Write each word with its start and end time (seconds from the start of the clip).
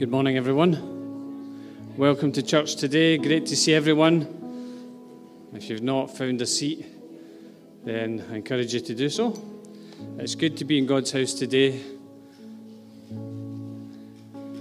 Good 0.00 0.10
morning, 0.10 0.38
everyone. 0.38 1.94
Welcome 1.98 2.32
to 2.32 2.42
church 2.42 2.76
today. 2.76 3.18
Great 3.18 3.44
to 3.44 3.54
see 3.54 3.74
everyone. 3.74 4.26
If 5.52 5.68
you've 5.68 5.82
not 5.82 6.16
found 6.16 6.40
a 6.40 6.46
seat, 6.46 6.86
then 7.84 8.24
I 8.32 8.36
encourage 8.36 8.72
you 8.72 8.80
to 8.80 8.94
do 8.94 9.10
so. 9.10 9.38
It's 10.16 10.34
good 10.34 10.56
to 10.56 10.64
be 10.64 10.78
in 10.78 10.86
God's 10.86 11.12
house 11.12 11.34
today. 11.34 11.82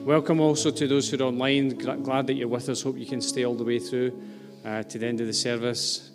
Welcome 0.03 0.41
also 0.41 0.71
to 0.71 0.87
those 0.89 1.09
who 1.09 1.15
are 1.23 1.27
online. 1.27 1.69
Glad 1.69 2.27
that 2.27 2.33
you're 2.33 2.49
with 2.49 2.67
us. 2.67 2.81
Hope 2.81 2.97
you 2.97 3.05
can 3.05 3.21
stay 3.21 3.45
all 3.45 3.55
the 3.55 3.63
way 3.63 3.79
through 3.79 4.21
uh, 4.65 4.83
to 4.83 4.99
the 4.99 5.07
end 5.07 5.21
of 5.21 5.27
the 5.27 5.33
service. 5.33 6.11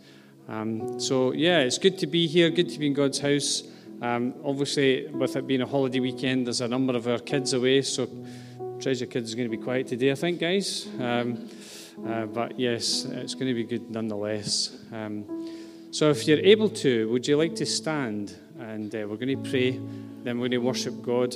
Um, 0.51 1.01
so, 1.01 1.33
yeah, 1.33 1.61
it's 1.61 1.79
good 1.79 1.99
to 2.01 2.07
be 2.07 2.27
here. 2.27 2.51
Good 2.51 2.69
to 2.69 2.79
be 2.79 2.89
in 2.89 2.93
God's 2.93 3.21
house. 3.21 3.63
Um, 4.03 4.35
obviously, 4.45 5.07
with 5.07 5.35
it 5.35 5.47
being 5.47 5.63
a 5.63 5.67
holiday 5.67 6.01
weekend, 6.01 6.47
there's 6.47 6.61
a 6.61 6.69
number 6.69 6.95
of 6.95 7.09
our 7.09 7.21
kids 7.21 7.55
away, 7.55 7.81
so 7.81 8.07
Treasure 8.85 9.07
Kids 9.07 9.31
is 9.31 9.35
going 9.35 9.51
to 9.51 9.57
be 9.57 9.63
quiet 9.63 9.87
today, 9.87 10.13
I 10.13 10.15
think, 10.15 10.39
guys. 10.39 10.87
Um, 11.01 11.49
uh, 12.07 12.27
but 12.27 12.61
yes, 12.61 13.07
it's 13.07 13.33
going 13.33 13.47
to 13.47 13.55
be 13.55 13.65
good 13.65 13.91
nonetheless. 13.91 14.77
Um, 14.93 15.25
so, 15.91 16.11
if 16.11 16.29
you're 16.29 16.41
able 16.41 16.69
to, 16.69 17.09
would 17.09 17.27
you 17.27 17.39
like 17.39 17.55
to 17.55 17.65
stand? 17.65 18.37
And 18.59 18.95
uh, 18.95 19.07
we're 19.09 19.17
going 19.17 19.43
to 19.43 19.51
pray, 19.51 19.81
then 20.23 20.39
we're 20.39 20.49
going 20.49 20.51
to 20.51 20.59
worship 20.59 21.01
God. 21.01 21.35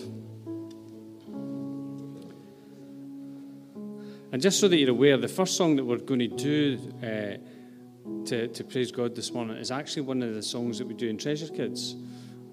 And 4.31 4.43
just 4.43 4.61
so 4.61 4.69
that 4.69 4.77
you're 4.77 4.91
aware, 4.91 5.17
the 5.17 5.27
first 5.27 5.57
song 5.57 5.77
that 5.77 5.87
we're 5.87 5.97
going 5.97 6.21
to 6.21 6.29
do 6.29 6.79
uh, 7.03 8.27
to, 8.27 8.49
to 8.49 8.65
praise 8.65 8.93
God 8.93 9.17
this 9.17 9.33
morning 9.33 9.57
is 9.57 9.71
actually 9.71 10.03
one 10.03 10.23
of 10.23 10.35
the 10.35 10.43
songs 10.43 10.77
that 10.81 10.87
we 10.87 10.93
do 10.93 11.09
in 11.09 11.17
Treasure 11.17 11.49
Kids. 11.49 11.97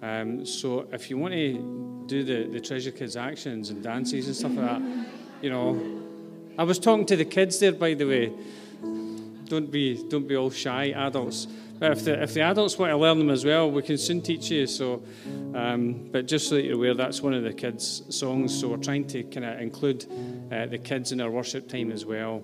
Um, 0.02 0.46
so 0.46 0.88
if 0.94 1.10
you 1.10 1.18
want 1.18 1.34
to 1.34 1.95
do 2.08 2.24
the, 2.24 2.44
the 2.52 2.60
Treasure 2.60 2.92
Kids 2.92 3.16
actions 3.16 3.70
and 3.70 3.84
dances 3.84 4.28
and 4.28 4.36
stuff 4.36 4.52
like 4.52 4.66
that, 4.66 4.82
you 5.42 5.50
know, 5.50 5.80
I 6.58 6.64
was 6.64 6.80
talking 6.80 7.06
to 7.08 7.16
the 7.16 7.26
kids 7.26 7.60
there, 7.60 7.74
by 7.74 7.94
the 7.94 8.06
way. 8.06 8.32
Don't 9.46 9.70
be 9.70 10.04
don't 10.10 10.28
be 10.28 10.36
all 10.36 10.50
shy, 10.50 10.86
adults. 10.96 11.48
But 11.78 11.92
if 11.92 12.06
the, 12.06 12.24
if 12.24 12.34
the 12.34 12.42
adults 12.42 12.78
want 12.78 12.92
to 12.92 12.98
learn 12.98 13.20
them 13.20 13.30
as 13.30 13.44
well, 13.44 13.70
we 13.70 13.82
can 13.82 13.98
soon 13.98 14.22
teach 14.22 14.50
you. 14.50 14.66
So, 14.66 15.04
um, 15.54 16.10
but 16.10 16.26
just 16.26 16.48
so 16.48 16.56
that 16.56 16.64
you're 16.64 16.76
aware, 16.76 16.94
that's 16.94 17.22
one 17.22 17.34
of 17.34 17.44
the 17.44 17.52
kids' 17.52 18.04
songs. 18.10 18.58
So 18.58 18.70
we're 18.70 18.78
trying 18.78 19.08
to 19.08 19.24
kind 19.24 19.46
of 19.46 19.60
include 19.60 20.06
uh, 20.52 20.68
the 20.68 20.78
kids 20.78 21.12
in 21.12 21.20
our 21.20 21.30
worship 21.30 21.68
time 21.68 21.92
as 21.92 22.06
well. 22.06 22.44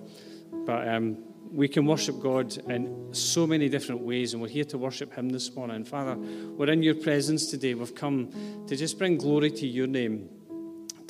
But 0.66 0.86
um, 0.86 1.16
we 1.52 1.68
can 1.68 1.84
worship 1.84 2.18
God 2.20 2.56
in 2.70 3.12
so 3.12 3.46
many 3.46 3.68
different 3.68 4.00
ways, 4.00 4.32
and 4.32 4.40
we're 4.40 4.48
here 4.48 4.64
to 4.64 4.78
worship 4.78 5.14
Him 5.14 5.28
this 5.28 5.54
morning. 5.54 5.84
Father, 5.84 6.16
we're 6.16 6.70
in 6.70 6.82
your 6.82 6.94
presence 6.94 7.46
today. 7.50 7.74
We've 7.74 7.94
come 7.94 8.30
to 8.66 8.74
just 8.74 8.98
bring 8.98 9.18
glory 9.18 9.50
to 9.50 9.66
your 9.66 9.86
name, 9.86 10.30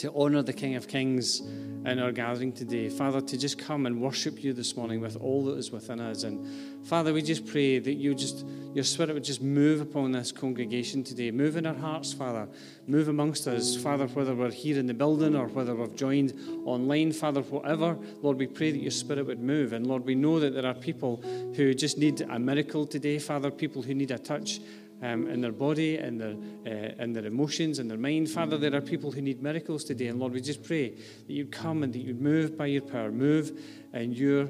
to 0.03 0.12
honor 0.17 0.42
the 0.42 0.53
King 0.53 0.75
of 0.75 0.89
Kings 0.89 1.39
in 1.39 2.00
our 2.00 2.11
gathering 2.11 2.53
today. 2.53 2.89
Father, 2.89 3.20
to 3.20 3.39
just 3.39 3.56
come 3.56 3.86
and 3.86 4.03
worship 4.03 4.42
you 4.42 4.53
this 4.53 4.77
morning 4.77 5.00
with 5.00 5.17
all 5.17 5.44
that 5.44 5.56
is 5.56 5.70
within 5.70 6.00
us. 6.00 6.25
And 6.25 6.44
Father, 6.89 7.14
we 7.14 7.22
just 7.22 7.47
pray 7.47 7.78
that 7.78 7.92
you 7.92 8.12
just 8.12 8.44
your 8.75 8.83
spirit 8.83 9.14
would 9.14 9.22
just 9.22 9.41
move 9.41 9.81
upon 9.81 10.11
this 10.11 10.33
congregation 10.33 11.05
today. 11.05 11.31
Move 11.31 11.56
in 11.56 11.67
our 11.67 11.75
hearts, 11.75 12.12
Father. 12.12 12.48
Move 12.89 13.06
amongst 13.06 13.47
us, 13.47 13.77
Father, 13.77 14.09
whether 14.09 14.34
we're 14.34 14.50
here 14.50 14.77
in 14.77 14.86
the 14.86 14.94
building 14.94 15.36
or 15.36 15.47
whether 15.47 15.72
we've 15.72 15.94
joined 15.94 16.33
online, 16.64 17.12
Father, 17.12 17.42
whatever. 17.42 17.97
Lord, 18.22 18.39
we 18.39 18.48
pray 18.48 18.72
that 18.72 18.83
your 18.83 18.91
spirit 18.91 19.27
would 19.27 19.41
move. 19.41 19.72
And 19.72 19.87
Lord, 19.87 20.05
we 20.05 20.16
know 20.16 20.41
that 20.41 20.53
there 20.53 20.66
are 20.66 20.75
people 20.75 21.22
who 21.55 21.75
just 21.75 21.97
need 21.97 22.22
a 22.22 22.41
miracle 22.41 22.87
today, 22.87 23.20
Father, 23.20 23.53
people 23.53 23.83
who 23.83 23.94
need 23.94 24.11
a 24.11 24.19
touch. 24.19 24.59
Um, 25.03 25.27
in 25.27 25.41
their 25.41 25.50
body, 25.50 25.98
in 25.98 26.17
their, 26.17 26.36
uh, 26.64 27.03
in 27.03 27.12
their 27.12 27.27
emotions, 27.27 27.81
in 27.81 27.89
their 27.89 27.98
mind. 27.98 28.31
Father, 28.31 28.56
there 28.56 28.72
are 28.72 28.81
people 28.81 29.11
who 29.11 29.20
need 29.20 29.42
miracles 29.42 29.83
today. 29.83 30.06
And 30.06 30.20
Lord, 30.20 30.33
we 30.33 30.41
just 30.41 30.62
pray 30.62 30.91
that 30.91 31.33
you'd 31.33 31.50
come 31.50 31.83
and 31.83 31.92
that 31.92 31.98
you'd 31.98 32.20
move 32.20 32.56
by 32.56 32.67
your 32.67 32.83
power, 32.83 33.11
move 33.11 33.50
in 33.92 34.12
your 34.12 34.48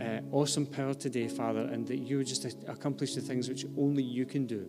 uh, 0.00 0.20
awesome 0.30 0.66
power 0.66 0.94
today, 0.94 1.26
Father, 1.26 1.62
and 1.62 1.84
that 1.88 1.98
you 1.98 2.18
would 2.18 2.28
just 2.28 2.44
accomplish 2.68 3.16
the 3.16 3.20
things 3.20 3.48
which 3.48 3.64
only 3.76 4.04
you 4.04 4.24
can 4.24 4.46
do. 4.46 4.68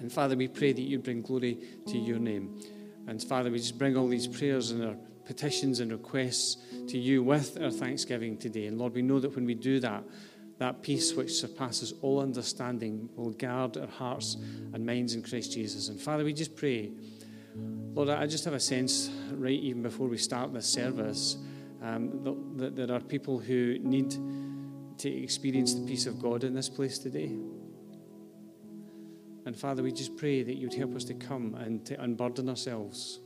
And 0.00 0.12
Father, 0.12 0.36
we 0.36 0.48
pray 0.48 0.72
that 0.72 0.82
you 0.82 0.98
bring 0.98 1.22
glory 1.22 1.58
to 1.86 1.98
your 1.98 2.18
name. 2.18 2.60
And 3.06 3.22
Father, 3.22 3.50
we 3.50 3.58
just 3.58 3.78
bring 3.78 3.96
all 3.96 4.06
these 4.06 4.26
prayers 4.26 4.70
and 4.70 4.84
our 4.84 4.96
petitions 5.24 5.80
and 5.80 5.90
requests 5.92 6.56
to 6.88 6.98
you 6.98 7.22
with 7.22 7.60
our 7.60 7.70
thanksgiving 7.70 8.36
today. 8.36 8.66
And 8.66 8.78
Lord, 8.78 8.94
we 8.94 9.02
know 9.02 9.18
that 9.18 9.34
when 9.34 9.44
we 9.44 9.54
do 9.54 9.80
that, 9.80 10.04
that 10.58 10.82
peace 10.82 11.14
which 11.14 11.32
surpasses 11.32 11.94
all 12.02 12.20
understanding 12.20 13.08
will 13.14 13.30
guard 13.30 13.76
our 13.76 13.86
hearts 13.86 14.36
and 14.72 14.84
minds 14.84 15.14
in 15.14 15.22
Christ 15.22 15.52
Jesus. 15.52 15.88
And 15.88 16.00
Father, 16.00 16.24
we 16.24 16.32
just 16.32 16.56
pray, 16.56 16.90
Lord, 17.94 18.08
I 18.08 18.26
just 18.26 18.44
have 18.44 18.54
a 18.54 18.60
sense 18.60 19.10
right 19.32 19.58
even 19.58 19.82
before 19.82 20.08
we 20.08 20.18
start 20.18 20.52
this 20.52 20.66
service 20.66 21.36
um, 21.82 22.54
that 22.56 22.74
there 22.74 22.90
are 22.92 23.00
people 23.00 23.38
who 23.38 23.78
need 23.78 24.10
to 24.98 25.08
experience 25.08 25.74
the 25.74 25.86
peace 25.86 26.06
of 26.06 26.20
God 26.20 26.42
in 26.42 26.54
this 26.54 26.68
place 26.68 26.98
today. 26.98 27.36
And 29.46 29.56
Father, 29.56 29.82
we 29.82 29.92
just 29.92 30.16
pray 30.16 30.42
that 30.42 30.56
you'd 30.56 30.74
help 30.74 30.96
us 30.96 31.04
to 31.04 31.14
come 31.14 31.54
and 31.54 31.84
to 31.86 32.00
unburden 32.02 32.48
ourselves. 32.48 33.20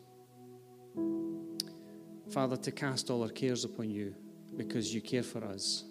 Father, 2.30 2.56
to 2.56 2.70
cast 2.70 3.10
all 3.10 3.22
our 3.22 3.28
cares 3.30 3.64
upon 3.64 3.90
you 3.90 4.14
because 4.56 4.94
you 4.94 5.00
care 5.00 5.22
for 5.22 5.42
us. 5.44 5.84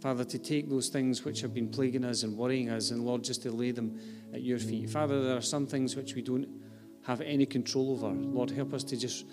Father, 0.00 0.24
to 0.24 0.38
take 0.38 0.68
those 0.68 0.88
things 0.88 1.24
which 1.24 1.40
have 1.40 1.54
been 1.54 1.68
plaguing 1.68 2.04
us 2.04 2.22
and 2.22 2.36
worrying 2.36 2.70
us, 2.70 2.90
and 2.90 3.04
Lord, 3.04 3.24
just 3.24 3.42
to 3.42 3.50
lay 3.50 3.70
them 3.70 3.98
at 4.32 4.42
your 4.42 4.58
feet. 4.58 4.90
Father, 4.90 5.22
there 5.22 5.36
are 5.36 5.42
some 5.42 5.66
things 5.66 5.96
which 5.96 6.14
we 6.14 6.22
don't 6.22 6.46
have 7.06 7.20
any 7.20 7.46
control 7.46 7.92
over. 7.92 8.08
Lord, 8.08 8.50
help 8.50 8.74
us 8.74 8.84
to 8.84 8.96
just 8.96 9.24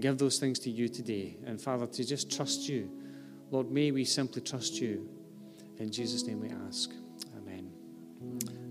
give 0.00 0.18
those 0.18 0.38
things 0.38 0.58
to 0.60 0.70
you 0.70 0.88
today. 0.88 1.36
And 1.44 1.60
Father, 1.60 1.86
to 1.86 2.04
just 2.04 2.30
trust 2.34 2.68
you. 2.68 2.90
Lord, 3.50 3.70
may 3.70 3.90
we 3.90 4.04
simply 4.04 4.42
trust 4.42 4.80
you. 4.80 5.08
In 5.78 5.90
Jesus' 5.90 6.26
name 6.26 6.40
we 6.40 6.50
ask. 6.66 6.90
Amen. 7.36 7.70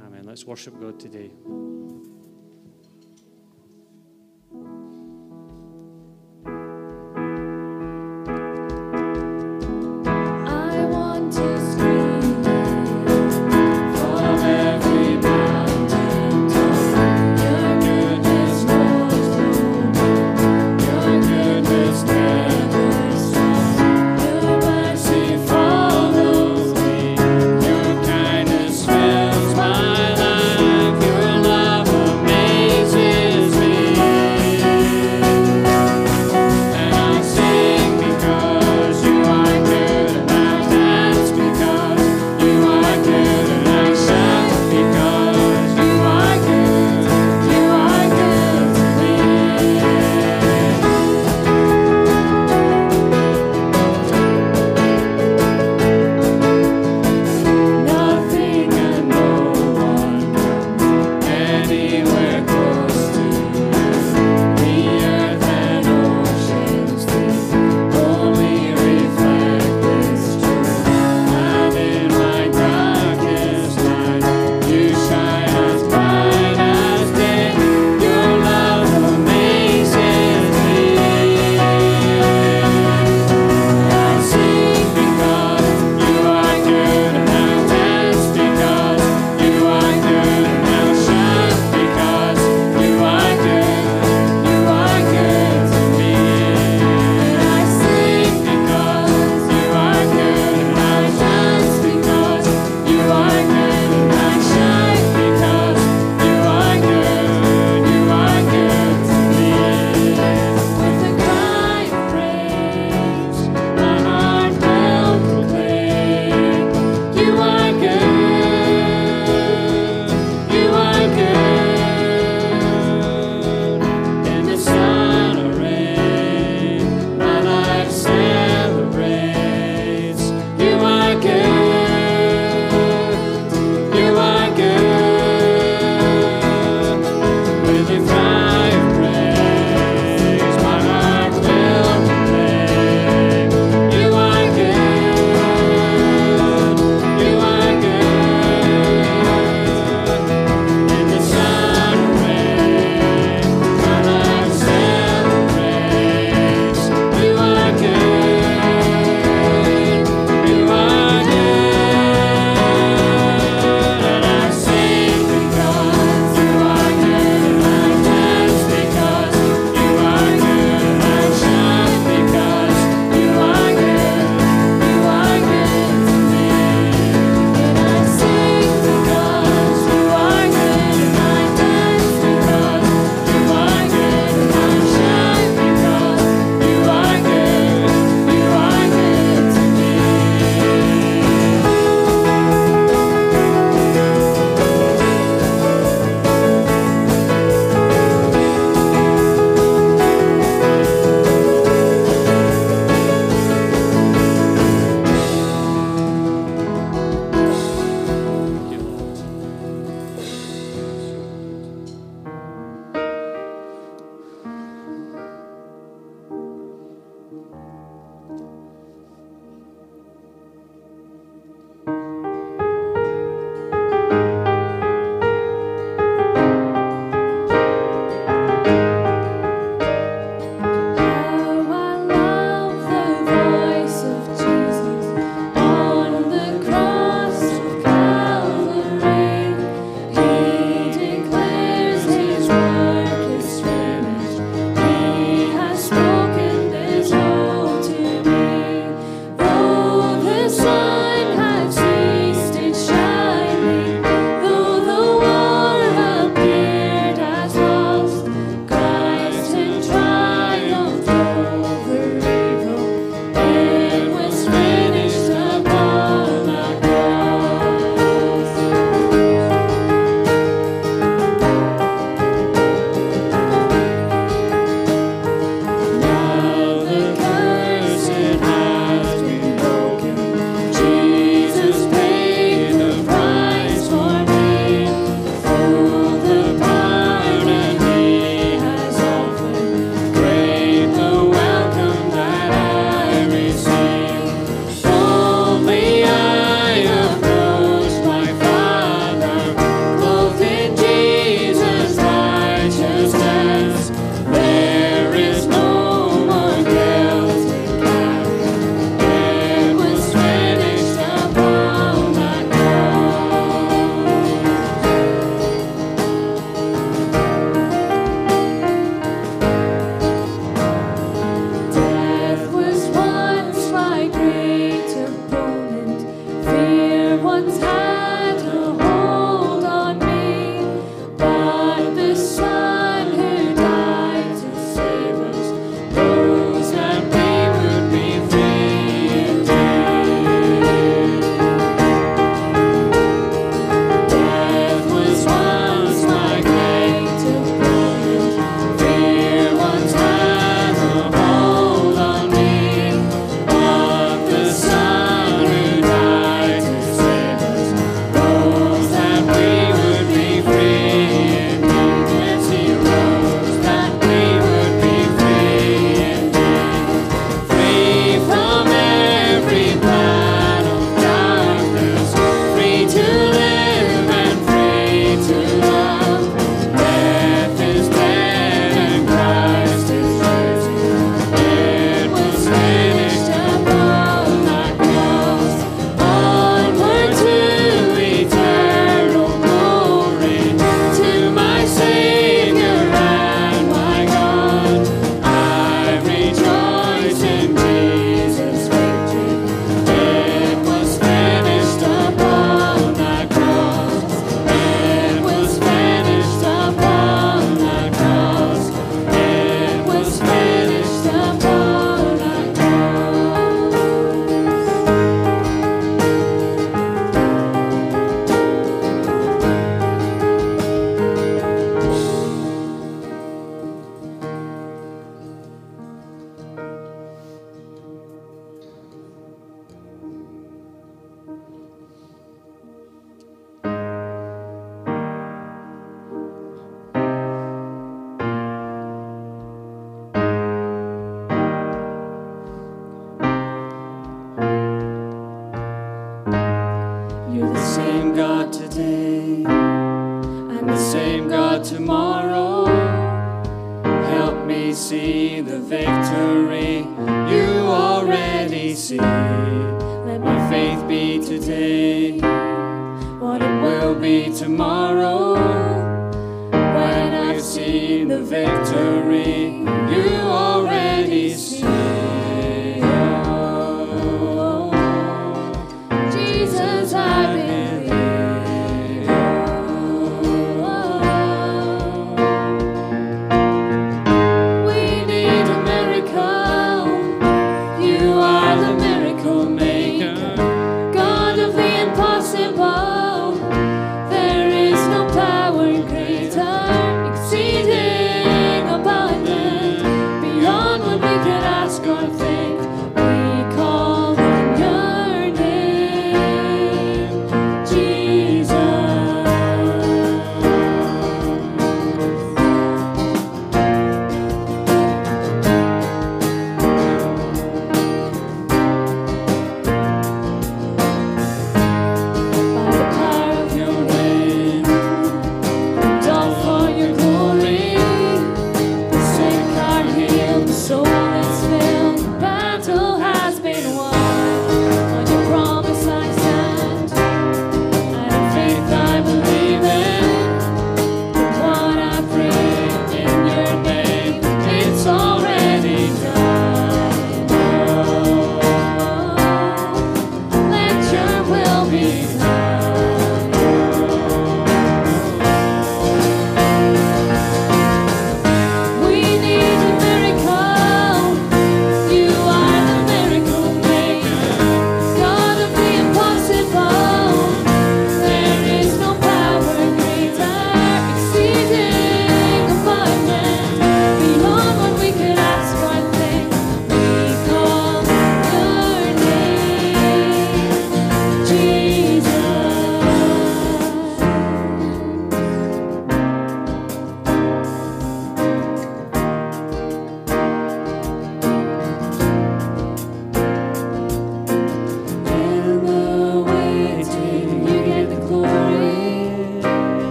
Amen. 0.00 0.24
Let's 0.24 0.44
worship 0.44 0.78
God 0.80 0.98
today. 0.98 1.30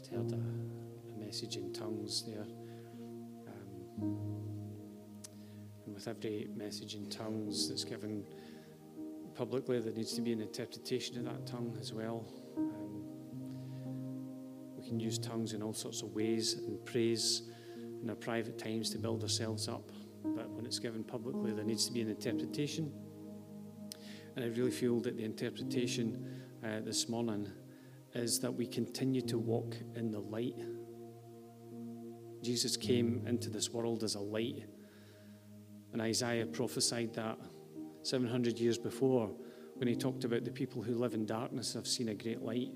I'd 0.00 0.06
heard 0.14 0.32
a, 0.32 0.36
a 0.36 1.24
message 1.24 1.56
in 1.56 1.72
tongues 1.72 2.24
there. 2.26 2.46
Um, 3.48 4.16
and 5.86 5.94
with 5.94 6.06
every 6.06 6.48
message 6.54 6.94
in 6.94 7.08
tongues 7.10 7.68
that's 7.68 7.84
given 7.84 8.24
publicly, 9.34 9.80
there 9.80 9.92
needs 9.92 10.12
to 10.12 10.20
be 10.20 10.32
an 10.32 10.40
interpretation 10.40 11.18
of 11.18 11.24
that 11.24 11.46
tongue 11.46 11.76
as 11.80 11.92
well. 11.92 12.24
Um, 12.56 13.02
we 14.76 14.86
can 14.86 15.00
use 15.00 15.18
tongues 15.18 15.52
in 15.52 15.62
all 15.62 15.74
sorts 15.74 16.02
of 16.02 16.14
ways 16.14 16.54
and 16.54 16.84
praise 16.84 17.50
in 18.00 18.08
our 18.08 18.16
private 18.16 18.58
times 18.58 18.90
to 18.90 18.98
build 18.98 19.22
ourselves 19.22 19.68
up. 19.68 19.90
But 20.22 20.48
when 20.50 20.64
it's 20.64 20.78
given 20.78 21.02
publicly, 21.02 21.52
there 21.52 21.64
needs 21.64 21.86
to 21.86 21.92
be 21.92 22.02
an 22.02 22.08
interpretation. 22.10 22.92
And 24.36 24.44
I 24.44 24.48
really 24.48 24.70
feel 24.70 25.00
that 25.00 25.16
the 25.16 25.24
interpretation 25.24 26.42
uh, 26.64 26.80
this 26.80 27.08
morning 27.08 27.48
is 28.14 28.40
that 28.40 28.52
we 28.52 28.66
continue 28.66 29.20
to 29.22 29.38
walk 29.38 29.76
in 29.94 30.10
the 30.10 30.20
light. 30.20 30.56
Jesus 32.42 32.76
came 32.76 33.24
into 33.26 33.50
this 33.50 33.70
world 33.70 34.02
as 34.02 34.14
a 34.14 34.20
light, 34.20 34.64
and 35.92 36.00
Isaiah 36.00 36.46
prophesied 36.46 37.14
that 37.14 37.38
700 38.02 38.58
years 38.58 38.78
before 38.78 39.30
when 39.74 39.86
he 39.88 39.94
talked 39.94 40.24
about 40.24 40.44
the 40.44 40.50
people 40.50 40.82
who 40.82 40.94
live 40.94 41.14
in 41.14 41.24
darkness 41.26 41.74
have 41.74 41.86
seen 41.86 42.08
a 42.08 42.14
great 42.14 42.42
light. 42.42 42.70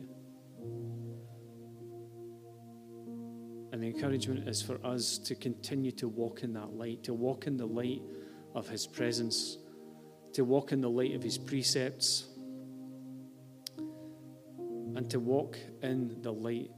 And 3.73 3.83
the 3.83 3.87
encouragement 3.87 4.49
is 4.49 4.63
for 4.63 4.85
us 4.87 5.19
to 5.19 5.35
continue 5.35 5.91
to 5.93 6.07
walk 6.07 6.43
in 6.43 6.53
that 6.53 6.75
light, 6.75 7.03
to 7.05 7.15
walk 7.15 7.47
in 7.47 7.57
the 7.57 7.67
light 7.67 8.03
of 8.55 8.69
his 8.69 8.87
presence, 8.87 9.59
to 10.35 10.45
walk 10.45 10.73
in 10.73 10.81
the 10.81 10.91
light 10.91 11.15
of 11.15 11.23
his 11.23 11.39
precepts, 11.39 12.29
and 14.95 15.09
to 15.11 15.19
walk 15.21 15.59
in 15.83 16.21
the 16.23 16.33
light 16.33 16.71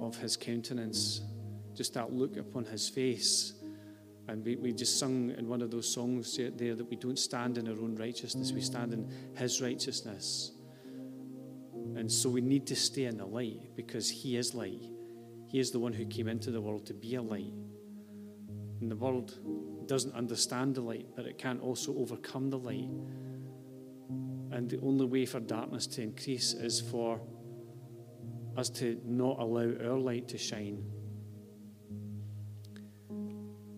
of 0.00 0.16
his 0.16 0.36
countenance, 0.36 1.20
just 1.74 1.94
that 1.94 2.12
look 2.12 2.36
upon 2.36 2.64
his 2.64 2.88
face. 2.88 3.54
And 4.28 4.44
we, 4.44 4.56
we 4.56 4.72
just 4.72 4.98
sung 4.98 5.30
in 5.30 5.48
one 5.48 5.62
of 5.62 5.70
those 5.70 5.92
songs 5.92 6.36
there 6.36 6.74
that 6.74 6.90
we 6.90 6.96
don't 6.96 7.18
stand 7.18 7.58
in 7.58 7.68
our 7.68 7.80
own 7.80 7.96
righteousness, 7.96 8.52
we 8.52 8.60
stand 8.60 8.92
in 8.92 9.10
his 9.36 9.60
righteousness. 9.60 10.52
And 11.94 12.10
so 12.10 12.28
we 12.28 12.40
need 12.40 12.66
to 12.66 12.76
stay 12.76 13.04
in 13.04 13.16
the 13.16 13.24
light 13.24 13.74
because 13.74 14.10
he 14.10 14.36
is 14.36 14.54
light. 14.54 14.82
He 15.46 15.58
is 15.58 15.70
the 15.70 15.78
one 15.78 15.92
who 15.92 16.04
came 16.04 16.28
into 16.28 16.50
the 16.50 16.60
world 16.60 16.86
to 16.86 16.94
be 16.94 17.14
a 17.14 17.22
light. 17.22 17.54
And 18.80 18.90
the 18.90 18.96
world 18.96 19.38
doesn't 19.86 20.14
understand 20.14 20.74
the 20.74 20.82
light, 20.82 21.06
but 21.14 21.24
it 21.24 21.38
can't 21.38 21.62
also 21.62 21.96
overcome 21.96 22.50
the 22.50 22.58
light. 22.58 22.90
And 24.50 24.68
the 24.68 24.80
only 24.80 25.06
way 25.06 25.24
for 25.24 25.40
darkness 25.40 25.86
to 25.88 26.02
increase 26.02 26.52
is 26.52 26.80
for 26.80 27.20
us 28.56 28.70
to 28.70 29.00
not 29.04 29.38
allow 29.38 29.70
our 29.84 29.98
light 29.98 30.28
to 30.28 30.38
shine. 30.38 30.82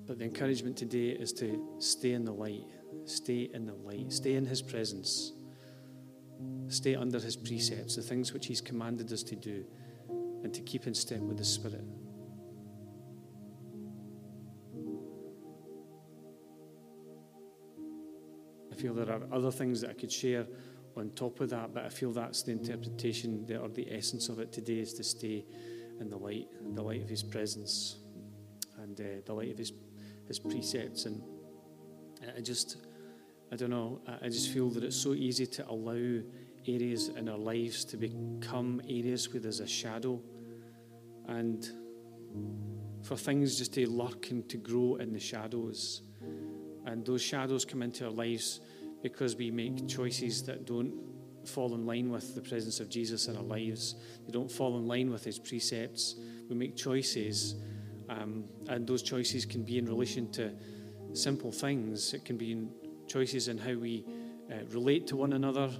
But 0.06 0.18
the 0.18 0.24
encouragement 0.24 0.76
today 0.76 1.10
is 1.10 1.32
to 1.34 1.76
stay 1.80 2.12
in 2.12 2.24
the 2.24 2.32
light, 2.32 2.64
stay 3.04 3.50
in 3.52 3.66
the 3.66 3.74
light, 3.74 4.12
stay 4.12 4.34
in 4.34 4.46
His 4.46 4.62
presence, 4.62 5.32
stay 6.68 6.94
under 6.94 7.18
His 7.18 7.36
precepts, 7.36 7.96
the 7.96 8.02
things 8.02 8.32
which 8.32 8.46
He's 8.46 8.60
commanded 8.60 9.12
us 9.12 9.22
to 9.24 9.36
do, 9.36 9.64
and 10.42 10.54
to 10.54 10.62
keep 10.62 10.86
in 10.86 10.94
step 10.94 11.20
with 11.20 11.36
the 11.36 11.44
Spirit. 11.44 11.84
I 18.72 18.80
feel 18.80 18.94
there 18.94 19.10
are 19.10 19.22
other 19.32 19.50
things 19.50 19.80
that 19.80 19.90
I 19.90 19.94
could 19.94 20.12
share 20.12 20.46
on 20.98 21.10
top 21.10 21.40
of 21.40 21.50
that, 21.50 21.72
but 21.74 21.84
I 21.84 21.88
feel 21.88 22.12
that's 22.12 22.42
the 22.42 22.52
interpretation 22.52 23.46
or 23.60 23.68
the 23.68 23.86
essence 23.90 24.28
of 24.28 24.38
it 24.38 24.52
today 24.52 24.80
is 24.80 24.94
to 24.94 25.04
stay 25.04 25.44
in 26.00 26.08
the 26.08 26.16
light, 26.16 26.48
the 26.74 26.82
light 26.82 27.02
of 27.02 27.08
His 27.08 27.22
presence, 27.22 27.98
and 28.78 29.00
uh, 29.00 29.04
the 29.24 29.32
light 29.32 29.50
of 29.50 29.58
His 29.58 29.72
His 30.26 30.38
precepts. 30.38 31.06
And 31.06 31.22
I 32.36 32.40
just, 32.40 32.76
I 33.52 33.56
don't 33.56 33.70
know, 33.70 34.00
I 34.22 34.28
just 34.28 34.50
feel 34.50 34.70
that 34.70 34.84
it's 34.84 34.96
so 34.96 35.14
easy 35.14 35.46
to 35.46 35.68
allow 35.68 36.22
areas 36.66 37.08
in 37.08 37.28
our 37.28 37.38
lives 37.38 37.84
to 37.86 37.96
become 37.96 38.80
areas 38.88 39.32
where 39.32 39.40
there's 39.40 39.60
a 39.60 39.66
shadow, 39.66 40.20
and 41.26 41.70
for 43.02 43.16
things 43.16 43.56
just 43.56 43.74
to 43.74 43.88
lurk 43.88 44.30
and 44.30 44.48
to 44.48 44.56
grow 44.56 44.96
in 44.96 45.12
the 45.12 45.20
shadows. 45.20 46.02
And 46.84 47.04
those 47.04 47.22
shadows 47.22 47.64
come 47.64 47.82
into 47.82 48.06
our 48.06 48.10
lives 48.10 48.60
because 49.02 49.36
we 49.36 49.50
make 49.50 49.88
choices 49.88 50.42
that 50.44 50.66
don't 50.66 50.92
fall 51.44 51.74
in 51.74 51.86
line 51.86 52.10
with 52.10 52.34
the 52.34 52.40
presence 52.40 52.80
of 52.80 52.88
Jesus 52.88 53.26
in 53.26 53.36
our 53.36 53.42
lives. 53.42 53.94
They 54.26 54.32
don't 54.32 54.50
fall 54.50 54.76
in 54.76 54.86
line 54.86 55.10
with 55.10 55.24
his 55.24 55.38
precepts. 55.38 56.16
We 56.48 56.56
make 56.56 56.76
choices, 56.76 57.54
um, 58.08 58.44
and 58.68 58.86
those 58.86 59.02
choices 59.02 59.44
can 59.44 59.62
be 59.62 59.78
in 59.78 59.86
relation 59.86 60.30
to 60.32 60.52
simple 61.12 61.50
things. 61.50 62.12
It 62.14 62.24
can 62.24 62.36
be 62.36 62.52
in 62.52 62.70
choices 63.06 63.48
in 63.48 63.58
how 63.58 63.74
we 63.74 64.04
uh, 64.50 64.64
relate 64.70 65.06
to 65.08 65.16
one 65.16 65.32
another, 65.32 65.70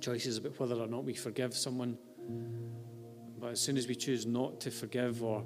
choices 0.00 0.38
about 0.38 0.58
whether 0.58 0.76
or 0.76 0.86
not 0.86 1.04
we 1.04 1.14
forgive 1.14 1.54
someone. 1.54 1.98
But 3.38 3.52
as 3.52 3.60
soon 3.60 3.76
as 3.76 3.86
we 3.86 3.94
choose 3.94 4.26
not 4.26 4.60
to 4.62 4.70
forgive 4.70 5.22
or 5.22 5.44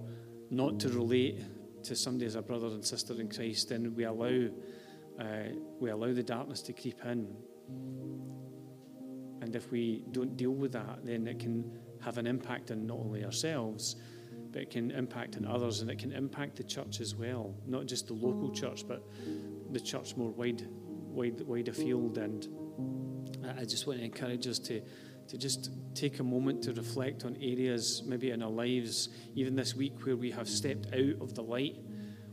not 0.50 0.80
to 0.80 0.88
relate 0.88 1.40
to 1.84 1.96
somebody 1.96 2.26
as 2.26 2.36
a 2.36 2.42
brother 2.42 2.68
and 2.68 2.84
sister 2.84 3.14
in 3.20 3.28
Christ, 3.28 3.68
then 3.68 3.94
we 3.94 4.04
allow 4.04 4.48
uh, 5.18 5.54
we 5.80 5.90
allow 5.90 6.12
the 6.12 6.22
darkness 6.22 6.62
to 6.62 6.72
creep 6.72 7.04
in. 7.04 7.34
And 9.40 9.56
if 9.56 9.70
we 9.70 10.04
don't 10.12 10.36
deal 10.36 10.52
with 10.52 10.72
that, 10.72 11.04
then 11.04 11.26
it 11.26 11.40
can 11.40 11.78
have 12.00 12.18
an 12.18 12.26
impact 12.26 12.70
on 12.70 12.86
not 12.86 12.98
only 12.98 13.24
ourselves, 13.24 13.96
but 14.52 14.62
it 14.62 14.70
can 14.70 14.90
impact 14.90 15.36
on 15.36 15.46
others 15.46 15.80
and 15.80 15.90
it 15.90 15.98
can 15.98 16.12
impact 16.12 16.56
the 16.56 16.64
church 16.64 17.00
as 17.00 17.14
well. 17.14 17.54
Not 17.66 17.86
just 17.86 18.06
the 18.06 18.14
local 18.14 18.50
church, 18.50 18.86
but 18.86 19.02
the 19.70 19.80
church 19.80 20.16
more 20.16 20.30
wide, 20.30 20.66
wide, 20.68 21.40
wide 21.42 21.68
afield. 21.68 22.18
And 22.18 22.46
I 23.58 23.64
just 23.64 23.86
want 23.86 23.98
to 23.98 24.04
encourage 24.04 24.46
us 24.46 24.58
to, 24.60 24.80
to 25.28 25.38
just 25.38 25.70
take 25.94 26.20
a 26.20 26.24
moment 26.24 26.62
to 26.64 26.72
reflect 26.74 27.24
on 27.24 27.36
areas, 27.36 28.02
maybe 28.06 28.30
in 28.30 28.42
our 28.42 28.50
lives, 28.50 29.08
even 29.34 29.56
this 29.56 29.74
week, 29.74 30.06
where 30.06 30.16
we 30.16 30.30
have 30.30 30.48
stepped 30.48 30.86
out 30.94 31.20
of 31.20 31.34
the 31.34 31.42
light, 31.42 31.76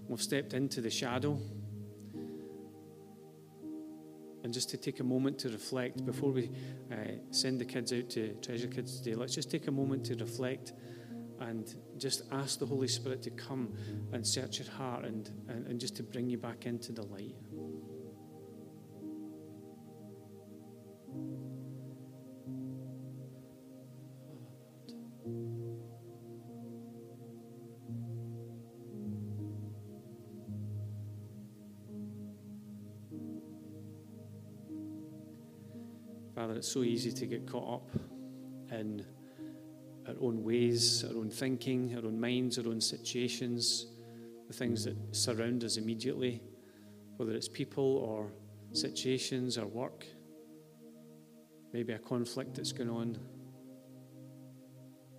we've 0.08 0.22
stepped 0.22 0.54
into 0.54 0.82
the 0.82 0.90
shadow 0.90 1.40
and 4.50 4.54
just 4.56 4.72
to 4.72 4.78
take 4.78 5.00
a 5.00 5.04
moment 5.04 5.38
to 5.38 5.48
reflect 5.50 6.04
before 6.08 6.32
we 6.32 6.50
uh, 6.92 6.96
send 7.30 7.62
the 7.62 7.66
kids 7.66 7.94
out 7.94 8.10
to 8.10 8.34
Treasure 8.42 8.66
Kids 8.66 9.00
today. 9.00 9.14
Let's 9.14 9.36
just 9.36 9.52
take 9.52 9.68
a 9.68 9.72
moment 9.72 10.04
to 10.06 10.16
reflect 10.16 10.74
and 11.40 11.72
just 12.00 12.24
ask 12.32 12.58
the 12.58 12.66
Holy 12.66 12.88
Spirit 12.88 13.22
to 13.22 13.30
come 13.30 13.72
and 14.12 14.26
search 14.26 14.58
your 14.58 14.72
heart 14.72 15.06
and, 15.06 15.30
and, 15.50 15.68
and 15.68 15.80
just 15.80 15.96
to 15.98 16.04
bring 16.04 16.32
you 16.32 16.40
back 16.40 16.66
into 16.66 16.92
the 16.92 17.04
light. 17.04 17.36
Father, 36.40 36.54
it's 36.54 36.72
so 36.72 36.84
easy 36.84 37.12
to 37.12 37.26
get 37.26 37.46
caught 37.46 37.82
up 37.82 38.00
in 38.72 39.06
our 40.08 40.14
own 40.22 40.42
ways, 40.42 41.04
our 41.04 41.18
own 41.18 41.30
thinking, 41.30 41.94
our 41.98 42.06
own 42.06 42.18
minds, 42.18 42.58
our 42.58 42.66
own 42.66 42.80
situations, 42.80 43.88
the 44.48 44.54
things 44.54 44.86
that 44.86 44.96
surround 45.12 45.66
us 45.66 45.76
immediately, 45.76 46.42
whether 47.18 47.34
it's 47.34 47.50
people 47.50 47.98
or 47.98 48.32
situations 48.72 49.58
or 49.58 49.66
work, 49.66 50.06
maybe 51.74 51.92
a 51.92 52.00
conflict 52.00 52.56
that's 52.56 52.72
going 52.72 52.90
on. 52.90 53.18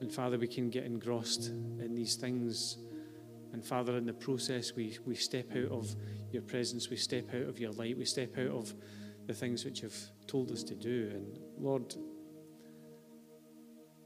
And 0.01 0.11
Father, 0.11 0.39
we 0.39 0.49
can 0.49 0.71
get 0.71 0.85
engrossed 0.85 1.49
in 1.49 1.95
these 1.95 2.17
things. 2.17 2.79
And 3.53 3.63
Father, 3.63 3.99
in 3.99 4.07
the 4.07 4.15
process, 4.15 4.73
we, 4.75 4.97
we 5.05 5.17
step 5.17 5.55
out 5.55 5.71
of 5.71 5.95
your 6.33 6.41
presence, 6.41 6.89
we 6.89 6.97
step 6.97 7.29
out 7.35 7.47
of 7.47 7.59
your 7.59 7.73
light, 7.73 7.99
we 7.99 8.07
step 8.07 8.39
out 8.39 8.53
of 8.53 8.75
the 9.27 9.35
things 9.35 9.67
which 9.67 9.83
you've 9.83 10.11
told 10.31 10.51
us 10.53 10.63
to 10.65 10.75
do. 10.75 11.11
And 11.13 11.39
Lord, 11.59 11.95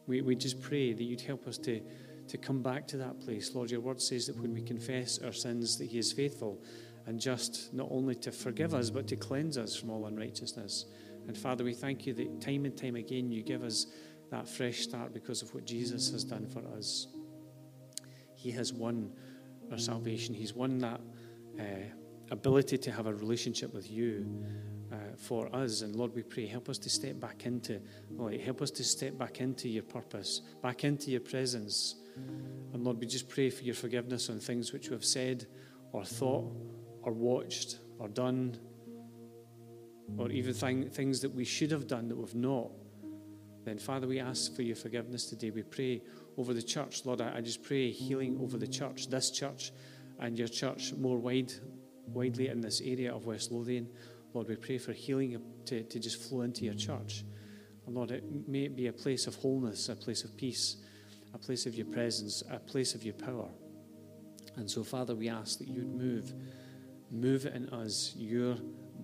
we, 0.06 0.22
we 0.22 0.34
just 0.34 0.60
pray 0.60 0.92
that 0.92 1.02
you'd 1.02 1.20
help 1.20 1.46
us 1.46 1.58
to, 1.58 1.80
to 2.28 2.38
come 2.38 2.62
back 2.62 2.86
to 2.88 2.96
that 2.98 3.20
place. 3.20 3.54
Lord, 3.54 3.70
your 3.70 3.80
word 3.80 4.00
says 4.00 4.26
that 4.26 4.36
when 4.36 4.54
we 4.54 4.62
confess 4.62 5.18
our 5.18 5.32
sins, 5.32 5.78
that 5.78 5.86
he 5.86 5.98
is 5.98 6.12
faithful 6.12 6.62
and 7.06 7.20
just 7.20 7.72
not 7.74 7.88
only 7.90 8.14
to 8.14 8.32
forgive 8.32 8.74
us, 8.74 8.90
but 8.90 9.06
to 9.08 9.16
cleanse 9.16 9.58
us 9.58 9.76
from 9.76 9.90
all 9.90 10.06
unrighteousness. 10.06 10.86
And 11.26 11.36
Father, 11.36 11.64
we 11.64 11.74
thank 11.74 12.06
you 12.06 12.14
that 12.14 12.40
time 12.40 12.64
and 12.64 12.76
time 12.76 12.96
again 12.96 13.30
you 13.30 13.42
give 13.42 13.62
us 13.62 13.86
that 14.30 14.48
fresh 14.48 14.80
start 14.80 15.12
because 15.12 15.42
of 15.42 15.54
what 15.54 15.64
Jesus 15.64 16.10
has 16.10 16.24
done 16.24 16.46
for 16.46 16.62
us. 16.76 17.08
He 18.34 18.50
has 18.52 18.72
won 18.72 19.10
our 19.70 19.78
salvation, 19.78 20.34
He's 20.34 20.54
won 20.54 20.78
that 20.78 21.00
uh, 21.58 21.64
ability 22.34 22.78
to 22.78 22.90
have 22.92 23.06
a 23.06 23.14
relationship 23.14 23.72
with 23.72 23.90
you 23.90 24.12
uh, 24.92 24.96
for 25.16 25.42
us. 25.54 25.82
And 25.82 25.96
Lord, 25.96 26.14
we 26.14 26.22
pray, 26.22 26.46
help 26.46 26.68
us 26.68 26.78
to 26.78 26.90
step 26.90 27.18
back 27.18 27.46
into, 27.46 27.80
Lord, 28.10 28.40
help 28.40 28.60
us 28.60 28.70
to 28.72 28.84
step 28.84 29.16
back 29.18 29.40
into 29.40 29.68
your 29.68 29.82
purpose, 29.84 30.42
back 30.62 30.84
into 30.84 31.10
your 31.10 31.20
presence, 31.20 31.96
And 32.72 32.82
Lord, 32.82 32.98
we 32.98 33.06
just 33.06 33.28
pray 33.28 33.50
for 33.50 33.62
your 33.62 33.74
forgiveness 33.74 34.30
on 34.30 34.38
things 34.38 34.72
which 34.72 34.88
we 34.88 34.94
have 34.94 35.04
said 35.04 35.46
or 35.92 36.04
thought 36.04 36.52
or 37.02 37.12
watched 37.12 37.78
or 37.98 38.08
done, 38.08 38.58
or 40.16 40.30
even 40.30 40.54
thing, 40.54 40.90
things 40.90 41.20
that 41.20 41.32
we 41.32 41.44
should 41.44 41.70
have 41.70 41.86
done 41.86 42.08
that 42.08 42.16
we've 42.16 42.34
not. 42.34 42.70
Then, 43.64 43.78
Father, 43.78 44.06
we 44.06 44.20
ask 44.20 44.54
for 44.54 44.62
your 44.62 44.76
forgiveness 44.76 45.26
today. 45.26 45.50
We 45.50 45.62
pray 45.62 46.02
over 46.36 46.52
the 46.52 46.62
church. 46.62 47.06
Lord, 47.06 47.20
I, 47.20 47.36
I 47.36 47.40
just 47.40 47.62
pray 47.62 47.90
healing 47.90 48.38
over 48.42 48.58
the 48.58 48.66
church, 48.66 49.08
this 49.08 49.30
church, 49.30 49.72
and 50.18 50.38
your 50.38 50.48
church 50.48 50.92
more 50.92 51.16
wide, 51.16 51.52
widely 52.06 52.48
in 52.48 52.60
this 52.60 52.80
area 52.80 53.14
of 53.14 53.26
West 53.26 53.50
Lothian. 53.50 53.88
Lord, 54.32 54.48
we 54.48 54.56
pray 54.56 54.78
for 54.78 54.92
healing 54.92 55.40
to, 55.66 55.82
to 55.82 55.98
just 55.98 56.22
flow 56.22 56.42
into 56.42 56.64
your 56.64 56.74
church. 56.74 57.24
And 57.86 57.94
Lord, 57.94 58.10
it 58.10 58.24
may 58.48 58.64
it 58.64 58.76
be 58.76 58.88
a 58.88 58.92
place 58.92 59.26
of 59.26 59.34
wholeness, 59.36 59.88
a 59.88 59.96
place 59.96 60.24
of 60.24 60.36
peace, 60.36 60.76
a 61.34 61.38
place 61.38 61.66
of 61.66 61.74
your 61.74 61.86
presence, 61.86 62.42
a 62.50 62.58
place 62.58 62.94
of 62.94 63.04
your 63.04 63.14
power. 63.14 63.48
And 64.56 64.70
so, 64.70 64.84
Father, 64.84 65.14
we 65.14 65.28
ask 65.28 65.58
that 65.58 65.68
you'd 65.68 65.94
move, 65.94 66.32
move 67.10 67.46
in 67.46 67.68
us 67.70 68.14
your 68.16 68.56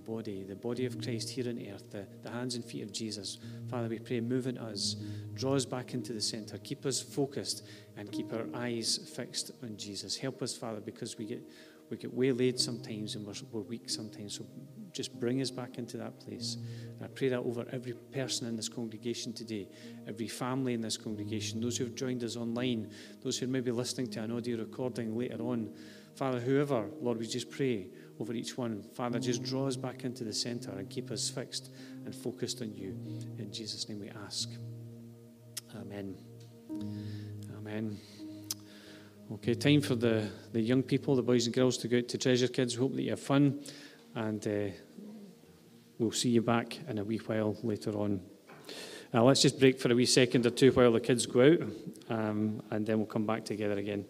body, 0.06 0.42
the 0.42 0.56
body 0.56 0.86
of 0.86 1.00
Christ 1.00 1.30
here 1.30 1.48
on 1.48 1.58
earth, 1.72 1.90
the, 1.90 2.06
the 2.22 2.30
hands 2.30 2.54
and 2.54 2.64
feet 2.64 2.82
of 2.82 2.92
Jesus. 2.92 3.38
Father, 3.68 3.88
we 3.88 3.98
pray, 3.98 4.20
move 4.20 4.46
in 4.46 4.58
us, 4.58 4.96
draw 5.34 5.54
us 5.54 5.64
back 5.64 5.94
into 5.94 6.12
the 6.12 6.20
center, 6.20 6.58
keep 6.58 6.86
us 6.86 7.00
focused, 7.00 7.66
and 7.96 8.10
keep 8.10 8.32
our 8.32 8.46
eyes 8.54 9.10
fixed 9.14 9.52
on 9.62 9.76
Jesus. 9.76 10.16
Help 10.16 10.42
us, 10.42 10.56
Father, 10.56 10.80
because 10.80 11.18
we 11.18 11.26
get 11.26 11.42
we 11.90 11.96
get 11.96 12.12
waylaid 12.14 12.58
sometimes 12.58 13.16
and 13.16 13.26
we're, 13.26 13.34
we're 13.50 13.62
weak 13.62 13.90
sometimes. 13.90 14.36
So 14.38 14.46
just 14.92 15.18
bring 15.18 15.40
us 15.40 15.50
back 15.50 15.78
into 15.78 15.96
that 15.98 16.18
place. 16.20 16.56
And 16.96 17.04
I 17.04 17.08
pray 17.08 17.28
that 17.28 17.40
over 17.40 17.66
every 17.72 17.92
person 18.12 18.46
in 18.46 18.56
this 18.56 18.68
congregation 18.68 19.32
today, 19.32 19.68
every 20.06 20.28
family 20.28 20.74
in 20.74 20.80
this 20.80 20.96
congregation, 20.96 21.60
those 21.60 21.76
who 21.76 21.84
have 21.84 21.94
joined 21.94 22.22
us 22.24 22.36
online, 22.36 22.90
those 23.22 23.38
who 23.38 23.46
are 23.46 23.50
maybe 23.50 23.70
listening 23.70 24.08
to 24.08 24.22
an 24.22 24.32
audio 24.32 24.58
recording 24.58 25.16
later 25.16 25.40
on. 25.42 25.72
Father, 26.16 26.40
whoever, 26.40 26.88
Lord, 27.00 27.18
we 27.18 27.26
just 27.26 27.50
pray 27.50 27.88
over 28.18 28.32
each 28.32 28.58
one. 28.58 28.82
Father, 28.82 29.18
just 29.18 29.42
draw 29.42 29.66
us 29.66 29.76
back 29.76 30.04
into 30.04 30.24
the 30.24 30.32
center 30.32 30.70
and 30.72 30.90
keep 30.90 31.10
us 31.10 31.30
fixed 31.30 31.72
and 32.04 32.14
focused 32.14 32.60
on 32.62 32.74
you. 32.74 32.98
In 33.38 33.52
Jesus' 33.52 33.88
name 33.88 34.00
we 34.00 34.10
ask. 34.10 34.50
Amen. 35.76 36.16
Amen. 37.56 37.98
Okay, 39.34 39.54
time 39.54 39.80
for 39.80 39.94
the, 39.94 40.28
the 40.52 40.60
young 40.60 40.82
people, 40.82 41.14
the 41.14 41.22
boys 41.22 41.46
and 41.46 41.54
girls, 41.54 41.78
to 41.78 41.86
go 41.86 41.98
out 41.98 42.08
to 42.08 42.18
Treasure 42.18 42.48
Kids. 42.48 42.76
We 42.76 42.80
hope 42.80 42.96
that 42.96 43.02
you 43.02 43.10
have 43.10 43.20
fun, 43.20 43.62
and 44.16 44.44
uh, 44.44 44.74
we'll 46.00 46.10
see 46.10 46.30
you 46.30 46.42
back 46.42 46.80
in 46.88 46.98
a 46.98 47.04
wee 47.04 47.18
while 47.18 47.56
later 47.62 47.92
on. 47.92 48.20
Uh, 49.14 49.22
let's 49.22 49.40
just 49.40 49.60
break 49.60 49.78
for 49.78 49.92
a 49.92 49.94
wee 49.94 50.04
second 50.04 50.46
or 50.46 50.50
two 50.50 50.72
while 50.72 50.90
the 50.90 50.98
kids 50.98 51.26
go 51.26 51.42
out, 51.42 51.60
um, 52.08 52.60
and 52.72 52.84
then 52.84 52.98
we'll 52.98 53.06
come 53.06 53.24
back 53.24 53.44
together 53.44 53.78
again. 53.78 54.04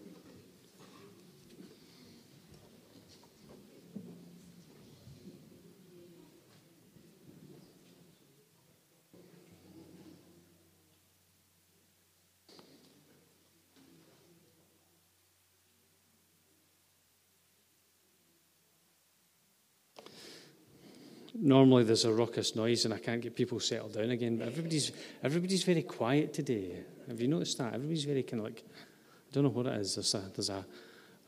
Normally 21.51 21.83
there's 21.83 22.05
a 22.05 22.13
raucous 22.13 22.55
noise 22.55 22.85
and 22.85 22.95
I 22.95 22.99
can't 22.99 23.21
get 23.21 23.35
people 23.35 23.61
settled 23.61 23.95
down 23.95 24.11
again. 24.11 24.39
But 24.39 24.49
everybody's 24.49 24.93
everybody's 25.23 25.65
very 25.65 25.83
quiet 25.83 26.33
today. 26.33 26.77
Have 27.09 27.21
you 27.21 27.29
noticed 27.29 27.59
that? 27.59 27.75
Everybody's 27.75 28.05
very 28.05 28.23
kind 28.23 28.41
of 28.41 28.45
like 28.45 28.63
I 28.67 29.35
don't 29.35 29.45
know 29.45 29.51
what 29.51 29.67
it 29.67 29.79
is. 29.81 29.97
There's 29.97 30.15
a 30.15 30.23
there's 30.35 30.49
a, 30.49 30.65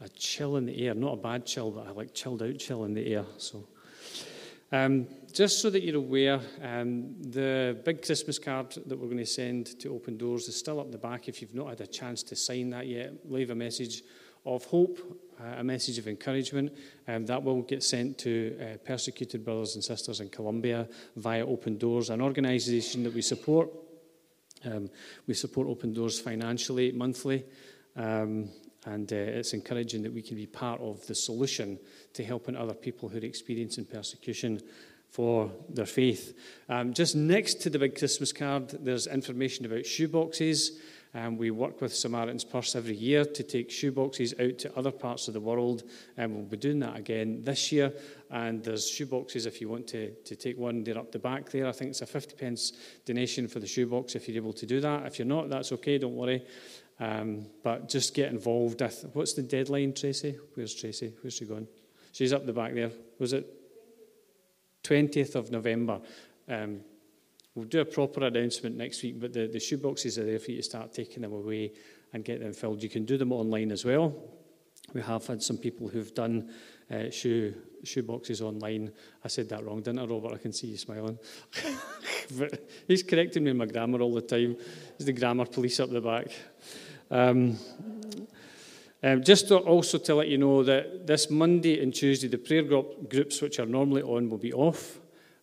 a 0.01 0.09
chill 0.11 0.57
in 0.57 0.67
the 0.67 0.87
air, 0.87 0.95
not 0.95 1.15
a 1.15 1.17
bad 1.17 1.45
chill, 1.45 1.71
but 1.73 1.89
a 1.89 1.93
like 1.93 2.15
chilled 2.15 2.43
out 2.43 2.57
chill 2.57 2.85
in 2.85 2.95
the 2.95 3.15
air. 3.15 3.27
So. 3.37 3.67
Um, 4.75 5.07
just 5.35 5.61
so 5.61 5.69
that 5.69 5.83
you're 5.83 5.97
aware, 5.97 6.41
um, 6.63 7.15
the 7.21 7.79
big 7.85 8.03
Christmas 8.03 8.39
card 8.39 8.71
that 8.87 8.99
we're 8.99 9.05
going 9.05 9.19
to 9.19 9.27
send 9.27 9.79
to 9.81 9.95
Open 9.95 10.17
Doors 10.17 10.49
is 10.49 10.59
still 10.59 10.81
up 10.81 10.91
the 10.91 10.97
back. 10.97 11.29
If 11.29 11.43
you've 11.43 11.55
not 11.55 11.69
had 11.69 11.83
a 11.83 11.87
chance 11.87 12.23
to 12.23 12.37
sign 12.37 12.71
that 12.71 12.87
yet, 12.87 13.13
leave 13.29 13.51
a 13.51 13.55
message 13.55 14.03
of 14.45 14.65
hope, 14.65 14.99
a 15.57 15.65
message 15.65 15.99
of 15.99 16.07
encouragement. 16.07 16.73
Um, 17.09 17.27
that 17.27 17.43
will 17.43 17.63
get 17.63 17.83
sent 17.83 18.19
to 18.19 18.57
uh, 18.61 18.77
persecuted 18.85 19.45
brothers 19.45 19.75
and 19.75 19.85
sisters 19.85 20.21
in 20.21 20.29
Colombia 20.29 20.89
via 21.17 21.47
Open 21.47 21.79
Doors, 21.79 22.11
an 22.11 22.21
organisation 22.21 23.03
that 23.05 23.15
we 23.15 23.23
support. 23.23 23.71
Um, 24.65 24.91
we 25.27 25.35
support 25.35 25.69
Open 25.69 25.93
Doors 25.93 26.21
financially, 26.21 26.93
monthly, 26.93 27.45
um, 27.97 28.49
and 28.87 29.13
uh, 29.13 29.17
it's 29.17 29.53
encouraging 29.53 30.03
that 30.03 30.13
we 30.13 30.23
can 30.23 30.37
be 30.37 30.47
part 30.47 30.81
of 30.81 31.05
the 31.07 31.15
solution 31.15 31.79
to 32.15 32.25
helping 32.25 32.57
other 32.57 32.75
people 32.75 33.09
who 33.09 33.19
are 33.19 33.25
experiencing 33.25 33.85
persecution 33.85 34.61
for 35.11 35.51
their 35.69 35.87
faith. 35.87 36.37
Um, 36.69 36.95
just 36.95 37.15
next 37.15 37.55
to 37.63 37.71
the 37.71 37.79
big 37.79 37.99
Christmas 37.99 38.33
card, 38.33 38.71
there's 38.71 39.07
information 39.07 39.67
about 39.67 39.81
shoeboxes. 39.81 40.71
Um, 41.15 41.37
we 41.37 41.51
work 41.51 41.83
with 41.83 41.95
Samaritan's 41.95 42.45
Purse 42.45 42.75
every 42.75 42.97
year 42.97 43.25
to 43.25 43.43
take 43.43 43.69
shoeboxes 43.69 44.33
out 44.41 44.59
to 44.61 44.79
other 44.79 44.91
parts 44.91 45.29
of 45.29 45.35
the 45.35 45.41
world, 45.41 45.83
and 46.17 46.35
we'll 46.35 46.45
be 46.45 46.57
doing 46.57 46.79
that 46.79 46.97
again 46.97 47.43
this 47.45 47.71
year. 47.71 47.93
And 48.31 48.65
there's 48.65 48.91
shoeboxes 48.91 49.47
if 49.47 49.61
you 49.61 49.69
want 49.69 49.87
to, 49.89 50.11
to 50.11 50.37
take 50.37 50.57
one, 50.57 50.83
they're 50.83 50.97
up 50.97 51.13
the 51.13 51.19
back 51.19 51.51
there. 51.51 51.67
I 51.67 51.73
think 51.73 51.91
it's 51.91 52.01
a 52.01 52.07
50 52.07 52.37
pence 52.37 52.73
donation 53.05 53.47
for 53.47 53.61
the 53.61 53.67
shoebox 53.67 54.15
if 54.15 54.27
you're 54.27 54.39
able 54.39 54.55
to 54.55 54.65
do 54.65 54.81
that. 54.81 55.05
If 55.05 55.19
you're 55.19 55.29
not, 55.29 55.51
that's 55.51 55.71
okay, 55.73 55.99
don't 55.99 56.17
worry. 56.17 56.47
Um, 56.99 57.47
but 57.63 57.91
just 57.91 58.15
get 58.15 58.31
involved. 58.31 58.83
What's 59.13 59.35
the 59.35 59.43
deadline, 59.43 59.93
Tracy? 59.93 60.39
Where's 60.55 60.75
Tracy? 60.75 61.13
Where's 61.21 61.35
she 61.35 61.45
gone? 61.45 61.69
She's 62.13 62.33
up 62.33 62.47
the 62.47 62.53
back 62.55 62.75
there. 62.75 62.91
Was 63.19 63.35
it 63.35 63.47
20th 64.85 65.35
of 65.35 65.51
November? 65.51 66.01
Um, 66.49 66.81
We'll 67.55 67.67
do 67.67 67.81
a 67.81 67.85
proper 67.85 68.25
announcement 68.25 68.77
next 68.77 69.03
week, 69.03 69.21
but 69.21 69.33
the, 69.33 69.47
the 69.47 69.59
shoeboxes 69.59 70.17
are 70.19 70.25
there 70.25 70.39
for 70.39 70.53
you 70.53 70.59
to 70.59 70.63
start 70.63 70.93
taking 70.93 71.23
them 71.23 71.33
away 71.33 71.73
and 72.13 72.25
get 72.25 72.41
them 72.41 72.53
filled. 72.53 72.83
You 72.83 72.89
can 72.89 73.05
do 73.05 73.19
them 73.19 73.33
online 73.33 73.71
as 73.71 73.85
well. 73.85 74.15
We 74.95 75.03
have 75.03 75.27
had 75.27 75.43
some 75.43 75.59
people 75.59 75.89
who've 75.89 76.15
done 76.15 76.51
uh, 76.91 77.11
shoe 77.11 77.55
shoe 77.85 78.03
boxes 78.03 78.41
online. 78.41 78.93
I 79.25 79.29
said 79.29 79.49
that 79.49 79.65
wrong, 79.65 79.83
didn't 79.83 79.99
I, 79.99 80.05
Robert? 80.05 80.35
I 80.35 80.39
can 80.39 80.53
see 80.53 80.69
you 80.69 80.77
smiling. 80.77 81.19
but 82.39 82.69
he's 82.87 83.03
correcting 83.03 83.45
me 83.45 83.51
in 83.51 83.57
my 83.57 83.67
grammar 83.67 84.01
all 84.01 84.15
the 84.15 84.23
time. 84.23 84.57
He's 84.97 85.07
the 85.07 85.13
grammar 85.13 85.47
police 85.47 85.81
up 85.81 85.91
the 85.91 86.01
back. 86.01 86.29
Um, 87.11 87.59
um, 89.03 89.23
just 89.23 89.49
to 89.49 89.59
also 89.59 89.99
to 89.99 90.15
let 90.15 90.29
you 90.29 90.39
know 90.39 90.63
that 90.63 91.07
this 91.07 91.29
Monday 91.29 91.83
and 91.83 91.93
Tuesday, 91.93 92.29
the 92.29 92.39
prayer 92.39 92.63
group, 92.63 93.11
groups 93.11 93.43
which 93.43 93.59
are 93.59 93.67
normally 93.67 94.03
on 94.03 94.31
will 94.31 94.39
be 94.39 94.53
off. 94.53 95.01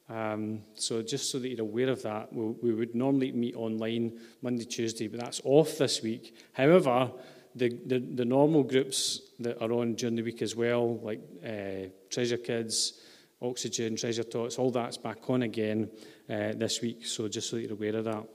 Um, 0.09 0.63
so 0.73 1.03
just 1.03 1.29
so 1.31 1.37
that 1.37 1.47
you're 1.47 1.61
aware 1.61 1.89
of 1.89 2.01
that, 2.01 2.33
we, 2.33 2.47
we 2.63 2.73
would 2.73 2.95
normally 2.95 3.31
meet 3.31 3.55
online 3.55 4.19
Monday, 4.41 4.65
Tuesday, 4.65 5.07
but 5.07 5.19
that's 5.19 5.39
off 5.43 5.77
this 5.77 6.01
week. 6.01 6.35
However, 6.53 7.11
the, 7.55 7.69
the, 7.85 7.99
the, 7.99 8.25
normal 8.25 8.63
groups 8.63 9.21
that 9.39 9.61
are 9.61 9.71
on 9.71 9.93
during 9.93 10.15
the 10.15 10.23
week 10.23 10.41
as 10.41 10.55
well, 10.55 10.97
like 10.99 11.21
uh, 11.45 11.89
Treasure 12.09 12.37
Kids, 12.37 13.01
Oxygen, 13.41 13.95
Treasure 13.95 14.23
Tots, 14.23 14.57
all 14.57 14.71
that's 14.71 14.97
back 14.97 15.29
on 15.29 15.43
again 15.43 15.89
uh, 16.29 16.53
this 16.55 16.81
week. 16.81 17.05
So 17.05 17.27
just 17.27 17.49
so 17.49 17.55
that 17.55 17.63
you're 17.63 17.73
aware 17.73 17.95
of 17.95 18.05
that. 18.05 18.27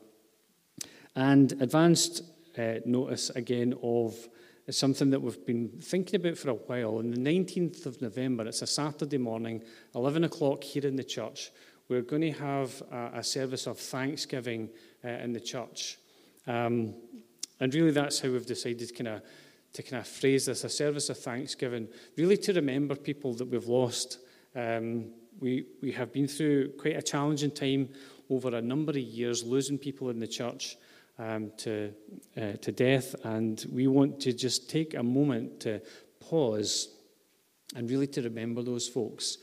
And 1.17 1.53
advanced 1.61 2.23
uh, 2.57 2.75
notice 2.87 3.31
again 3.31 3.75
of 3.83 4.15
something 4.71 5.11
that 5.11 5.21
we've 5.21 5.45
been 5.45 5.69
thinking 5.81 6.21
about 6.21 6.39
for 6.39 6.51
a 6.51 6.55
while. 6.55 6.99
On 6.99 7.11
the 7.11 7.19
19th 7.19 7.87
of 7.87 8.01
November, 8.01 8.47
it's 8.47 8.63
a 8.63 8.67
Saturday 8.67 9.19
morning, 9.19 9.63
11 9.95 10.25
o'clock 10.25 10.65
here 10.65 10.87
in 10.87 10.97
the 10.97 11.05
church, 11.05 11.51
we're 11.89 12.03
going 12.03 12.23
to 12.23 12.33
have 12.33 12.83
a, 12.91 13.19
a 13.19 13.25
service 13.25 13.67
of 13.67 13.79
thanksgiving 13.79 14.71
uh, 15.05 15.09
in 15.09 15.33
the 15.33 15.41
church. 15.41 15.99
Um, 16.47 16.95
and 17.61 17.75
really, 17.75 17.91
that's 17.91 18.21
how 18.21 18.31
we've 18.31 18.47
decided 18.47 18.97
kind 18.97 19.09
of 19.09 19.23
to 19.75 19.83
kind 19.83 20.01
of 20.01 20.07
phrase 20.07 20.47
this 20.47 20.65
a 20.65 20.69
service 20.69 21.11
of 21.11 21.19
thanksgiving, 21.19 21.89
really 22.17 22.37
to 22.39 22.53
remember 22.53 22.95
people 22.95 23.35
that 23.35 23.49
we've 23.49 23.67
lost. 23.67 24.19
Um, 24.55 25.11
we, 25.41 25.67
we 25.83 25.93
have 25.93 26.13
been 26.13 26.29
through 26.29 26.73
quite 26.73 26.97
a 26.97 27.03
challenging 27.03 27.51
time 27.51 27.89
over 28.31 28.55
a 28.55 28.63
number 28.63 28.93
of 28.93 28.99
years, 28.99 29.43
losing 29.43 29.79
people 29.79 30.11
in 30.11 30.21
the 30.21 30.29
church 30.29 30.77
um, 31.19 31.53
to, 31.59 31.93
uh, 32.37 32.53
to 32.61 32.73
death. 32.73 33.15
And 33.25 33.65
we 33.71 33.87
want 33.87 34.21
to 34.21 34.33
just 34.33 34.71
take 34.71 34.95
a 34.95 35.03
moment 35.03 35.61
to 35.61 35.81
pause 36.21 36.89
and 37.75 37.89
really 37.91 38.07
to 38.09 38.23
remember 38.23 38.63
those 38.63 38.89
folks. 38.89 39.39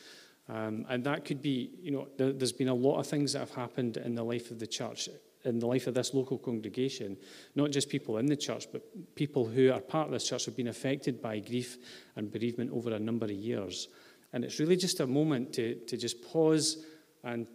Um, 0.49 0.85
and 0.89 1.03
that 1.05 1.25
could 1.25 1.41
be, 1.41 1.71
you 1.81 1.91
know, 1.91 2.07
there, 2.17 2.33
has 2.39 2.51
been 2.51 2.67
a 2.67 2.73
lot 2.73 2.99
of 2.99 3.07
things 3.07 3.33
that 3.33 3.39
have 3.39 3.51
happened 3.51 3.97
in 3.97 4.15
the 4.15 4.23
life 4.23 4.51
of 4.51 4.59
the 4.59 4.67
church, 4.67 5.07
in 5.45 5.59
the 5.59 5.67
life 5.67 5.87
of 5.87 5.93
this 5.93 6.13
local 6.13 6.37
congregation. 6.37 7.17
Not 7.55 7.71
just 7.71 7.89
people 7.89 8.17
in 8.17 8.25
the 8.25 8.35
church, 8.35 8.65
but 8.71 9.15
people 9.15 9.45
who 9.45 9.71
are 9.71 9.79
part 9.79 10.07
of 10.07 10.13
this 10.13 10.27
church 10.27 10.45
have 10.45 10.57
been 10.57 10.67
affected 10.67 11.21
by 11.21 11.39
grief 11.39 11.77
and 12.15 12.31
bereavement 12.31 12.71
over 12.73 12.93
a 12.93 12.99
number 12.99 13.25
of 13.25 13.31
years. 13.31 13.87
And 14.33 14.43
it's 14.43 14.59
really 14.59 14.77
just 14.77 14.99
a 14.99 15.07
moment 15.07 15.53
to, 15.53 15.75
to 15.87 15.97
just 15.97 16.21
pause 16.21 16.85
and 17.23 17.47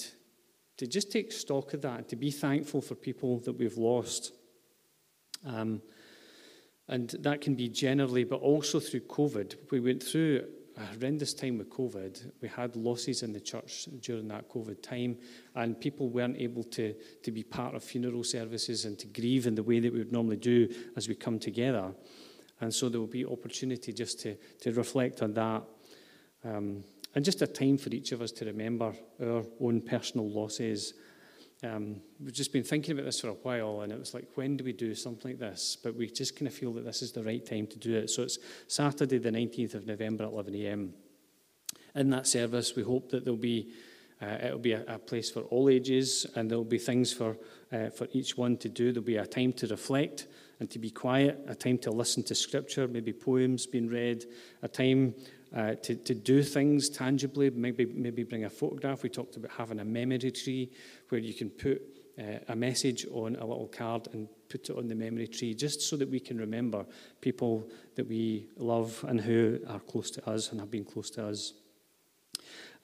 to 0.76 0.86
just 0.86 1.10
take 1.10 1.32
stock 1.32 1.74
of 1.74 1.82
that, 1.82 2.08
to 2.08 2.16
be 2.16 2.30
thankful 2.30 2.80
for 2.80 2.94
people 2.94 3.38
that 3.40 3.58
we've 3.58 3.78
lost. 3.78 4.32
Um, 5.44 5.82
And 6.88 7.08
that 7.22 7.40
can 7.40 7.56
be 7.56 7.68
generally, 7.68 8.24
but 8.24 8.40
also 8.40 8.80
through 8.80 9.08
COVID. 9.08 9.56
We 9.72 9.80
went 9.80 10.02
through 10.02 10.44
a 10.76 10.84
horrendous 10.84 11.34
time 11.34 11.58
with 11.58 11.68
COVID. 11.68 12.32
We 12.40 12.48
had 12.48 12.76
losses 12.76 13.22
in 13.22 13.32
the 13.32 13.40
church 13.40 13.88
during 14.00 14.28
that 14.28 14.48
COVID 14.48 14.82
time, 14.82 15.16
and 15.54 15.80
people 15.80 16.08
weren't 16.08 16.40
able 16.40 16.62
to, 16.62 16.94
to 17.24 17.32
be 17.32 17.42
part 17.42 17.74
of 17.74 17.82
funeral 17.82 18.22
services 18.22 18.84
and 18.84 18.96
to 18.98 19.08
grieve 19.08 19.48
in 19.48 19.56
the 19.56 19.64
way 19.64 19.80
that 19.80 19.92
we 19.92 19.98
would 19.98 20.12
normally 20.12 20.36
do 20.36 20.68
as 20.96 21.08
we 21.08 21.16
come 21.16 21.40
together. 21.40 21.92
And 22.60 22.72
so 22.72 22.88
there 22.88 23.00
will 23.00 23.18
be 23.20 23.24
opportunity 23.24 23.92
just 23.92 24.20
to, 24.20 24.36
to 24.60 24.70
reflect 24.72 25.22
on 25.22 25.34
that. 25.34 25.62
Um, 26.44 26.84
and 27.16 27.24
just 27.24 27.40
a 27.40 27.46
time 27.46 27.78
for 27.78 27.88
each 27.88 28.12
of 28.12 28.20
us 28.20 28.30
to 28.30 28.44
remember 28.44 28.92
our 29.22 29.42
own 29.58 29.80
personal 29.80 30.28
losses. 30.28 30.92
Um, 31.64 32.02
we've 32.22 32.34
just 32.34 32.52
been 32.52 32.62
thinking 32.62 32.92
about 32.92 33.06
this 33.06 33.22
for 33.22 33.28
a 33.28 33.32
while, 33.32 33.80
and 33.80 33.90
it 33.90 33.98
was 33.98 34.12
like, 34.12 34.28
when 34.34 34.58
do 34.58 34.64
we 34.64 34.74
do 34.74 34.94
something 34.94 35.30
like 35.30 35.40
this? 35.40 35.78
But 35.82 35.96
we 35.96 36.10
just 36.10 36.36
kind 36.36 36.46
of 36.46 36.52
feel 36.52 36.74
that 36.74 36.84
this 36.84 37.00
is 37.00 37.12
the 37.12 37.24
right 37.24 37.44
time 37.44 37.68
to 37.68 37.78
do 37.78 37.96
it. 37.96 38.10
So 38.10 38.22
it's 38.22 38.38
Saturday, 38.68 39.16
the 39.16 39.30
19th 39.30 39.74
of 39.74 39.86
November 39.86 40.24
at 40.24 40.30
11 40.30 40.54
a.m. 40.56 40.92
In 41.94 42.10
that 42.10 42.26
service, 42.26 42.76
we 42.76 42.82
hope 42.82 43.08
that 43.12 43.24
there'll 43.24 43.38
be 43.38 43.72
uh, 44.20 44.38
it'll 44.42 44.58
be 44.58 44.72
a, 44.72 44.82
a, 44.86 44.98
place 44.98 45.30
for 45.30 45.40
all 45.42 45.68
ages, 45.68 46.26
and 46.36 46.50
there'll 46.50 46.64
be 46.64 46.78
things 46.78 47.12
for 47.12 47.36
uh, 47.70 47.90
for 47.90 48.08
each 48.12 48.36
one 48.36 48.56
to 48.58 48.68
do. 48.68 48.90
There'll 48.92 49.04
be 49.04 49.16
a 49.16 49.26
time 49.26 49.52
to 49.54 49.66
reflect 49.66 50.26
and 50.58 50.70
to 50.70 50.78
be 50.78 50.90
quiet, 50.90 51.38
a 51.46 51.54
time 51.54 51.76
to 51.78 51.90
listen 51.90 52.22
to 52.24 52.34
scripture, 52.34 52.88
maybe 52.88 53.12
poems 53.12 53.66
being 53.66 53.88
read, 53.88 54.24
a 54.62 54.68
time 54.68 55.14
uh, 55.56 55.74
to, 55.76 55.96
to 55.96 56.14
do 56.14 56.42
things 56.42 56.90
tangibly, 56.90 57.48
maybe, 57.48 57.86
maybe 57.86 58.22
bring 58.22 58.44
a 58.44 58.50
photograph. 58.50 59.02
We 59.02 59.08
talked 59.08 59.36
about 59.36 59.52
having 59.52 59.80
a 59.80 59.84
memory 59.84 60.30
tree 60.30 60.70
where 61.08 61.20
you 61.20 61.32
can 61.32 61.48
put 61.48 61.80
uh, 62.18 62.38
a 62.48 62.54
message 62.54 63.06
on 63.10 63.36
a 63.36 63.46
little 63.46 63.68
card 63.68 64.08
and 64.12 64.28
put 64.50 64.68
it 64.68 64.76
on 64.76 64.86
the 64.86 64.94
memory 64.94 65.26
tree 65.26 65.54
just 65.54 65.80
so 65.80 65.96
that 65.96 66.10
we 66.10 66.20
can 66.20 66.36
remember 66.36 66.84
people 67.22 67.70
that 67.94 68.06
we 68.06 68.48
love 68.58 69.02
and 69.08 69.18
who 69.18 69.58
are 69.66 69.80
close 69.80 70.10
to 70.10 70.28
us 70.28 70.50
and 70.50 70.60
have 70.60 70.70
been 70.70 70.84
close 70.84 71.08
to 71.10 71.26
us. 71.26 71.54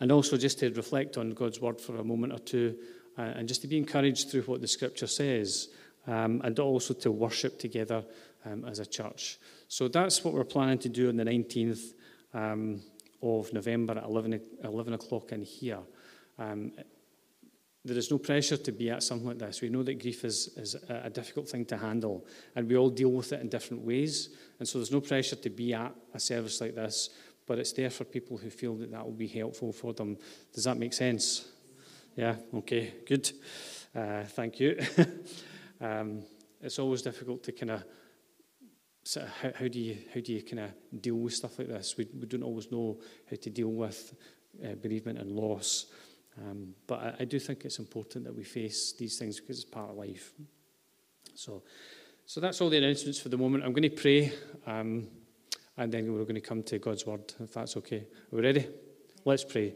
And 0.00 0.10
also 0.10 0.38
just 0.38 0.58
to 0.60 0.70
reflect 0.72 1.18
on 1.18 1.30
God's 1.30 1.60
word 1.60 1.78
for 1.78 1.96
a 1.96 2.04
moment 2.04 2.32
or 2.32 2.38
two 2.38 2.78
uh, 3.18 3.22
and 3.36 3.46
just 3.46 3.60
to 3.62 3.68
be 3.68 3.76
encouraged 3.76 4.30
through 4.30 4.42
what 4.42 4.62
the 4.62 4.66
scripture 4.66 5.06
says 5.06 5.68
um, 6.06 6.40
and 6.42 6.58
also 6.58 6.94
to 6.94 7.10
worship 7.10 7.58
together 7.58 8.02
um, 8.46 8.64
as 8.64 8.78
a 8.78 8.86
church. 8.86 9.38
So 9.68 9.88
that's 9.88 10.24
what 10.24 10.32
we're 10.32 10.44
planning 10.44 10.78
to 10.78 10.88
do 10.88 11.10
on 11.10 11.16
the 11.16 11.24
19th 11.24 11.92
um, 12.34 12.80
of 13.22 13.52
November 13.52 13.98
at 13.98 14.04
11, 14.04 14.40
11 14.64 14.94
o'clock 14.94 15.32
in 15.32 15.42
here. 15.42 15.80
Um, 16.38 16.72
there 17.84 17.98
is 17.98 18.10
no 18.10 18.18
pressure 18.18 18.56
to 18.56 18.72
be 18.72 18.90
at 18.90 19.02
something 19.02 19.26
like 19.26 19.38
this. 19.38 19.60
We 19.60 19.68
know 19.68 19.82
that 19.82 20.00
grief 20.00 20.24
is, 20.24 20.48
is 20.56 20.76
a 20.88 21.10
difficult 21.10 21.48
thing 21.48 21.64
to 21.66 21.76
handle, 21.76 22.24
and 22.54 22.68
we 22.68 22.76
all 22.76 22.90
deal 22.90 23.10
with 23.10 23.32
it 23.32 23.40
in 23.40 23.48
different 23.48 23.82
ways. 23.82 24.28
And 24.60 24.68
so 24.68 24.78
there's 24.78 24.92
no 24.92 25.00
pressure 25.00 25.36
to 25.36 25.50
be 25.50 25.74
at 25.74 25.92
a 26.14 26.20
service 26.20 26.60
like 26.60 26.76
this, 26.76 27.10
but 27.46 27.58
it's 27.58 27.72
there 27.72 27.90
for 27.90 28.04
people 28.04 28.36
who 28.36 28.50
feel 28.50 28.76
that 28.76 28.92
that 28.92 29.04
will 29.04 29.12
be 29.12 29.26
helpful 29.26 29.72
for 29.72 29.92
them. 29.92 30.16
Does 30.52 30.64
that 30.64 30.78
make 30.78 30.92
sense? 30.92 31.48
Yeah, 32.14 32.36
okay, 32.54 32.94
good. 33.04 33.32
Uh, 33.94 34.22
thank 34.24 34.60
you. 34.60 34.78
um, 35.80 36.22
it's 36.60 36.78
always 36.78 37.02
difficult 37.02 37.42
to 37.44 37.52
kind 37.52 37.72
of 37.72 37.84
so 39.04 39.26
how, 39.40 39.50
how, 39.58 39.68
do 39.68 39.80
you 39.80 39.98
how 40.14 40.20
do 40.20 40.32
you 40.32 40.42
kind 40.42 40.60
of 40.60 41.00
deal 41.00 41.16
with 41.16 41.34
stuff 41.34 41.58
like 41.58 41.68
this? 41.68 41.96
We, 41.96 42.06
we 42.18 42.26
don't 42.26 42.42
always 42.42 42.70
know 42.70 43.00
how 43.28 43.36
to 43.36 43.50
deal 43.50 43.68
with 43.68 44.14
uh, 44.64 44.74
bereavement 44.74 45.18
and 45.18 45.32
loss, 45.32 45.86
um, 46.40 46.74
but 46.86 47.00
I, 47.00 47.14
I, 47.20 47.24
do 47.24 47.38
think 47.38 47.64
it's 47.64 47.78
important 47.78 48.24
that 48.24 48.34
we 48.34 48.44
face 48.44 48.92
these 48.92 49.18
things 49.18 49.40
because 49.40 49.58
it's 49.58 49.68
part 49.68 49.90
of 49.90 49.96
life. 49.96 50.32
So, 51.34 51.62
so 52.26 52.40
that's 52.40 52.60
all 52.60 52.70
the 52.70 52.78
announcements 52.78 53.18
for 53.18 53.28
the 53.28 53.36
moment. 53.36 53.64
I'm 53.64 53.72
going 53.72 53.82
to 53.82 53.90
pray, 53.90 54.32
um, 54.66 55.08
and 55.76 55.92
then 55.92 56.12
we're 56.12 56.22
going 56.22 56.34
to 56.36 56.40
come 56.40 56.62
to 56.64 56.78
God's 56.78 57.04
word, 57.04 57.32
if 57.40 57.52
that's 57.52 57.76
okay. 57.78 58.06
Are 58.32 58.36
we 58.36 58.42
ready? 58.42 58.68
Let's 59.24 59.44
pray. 59.44 59.74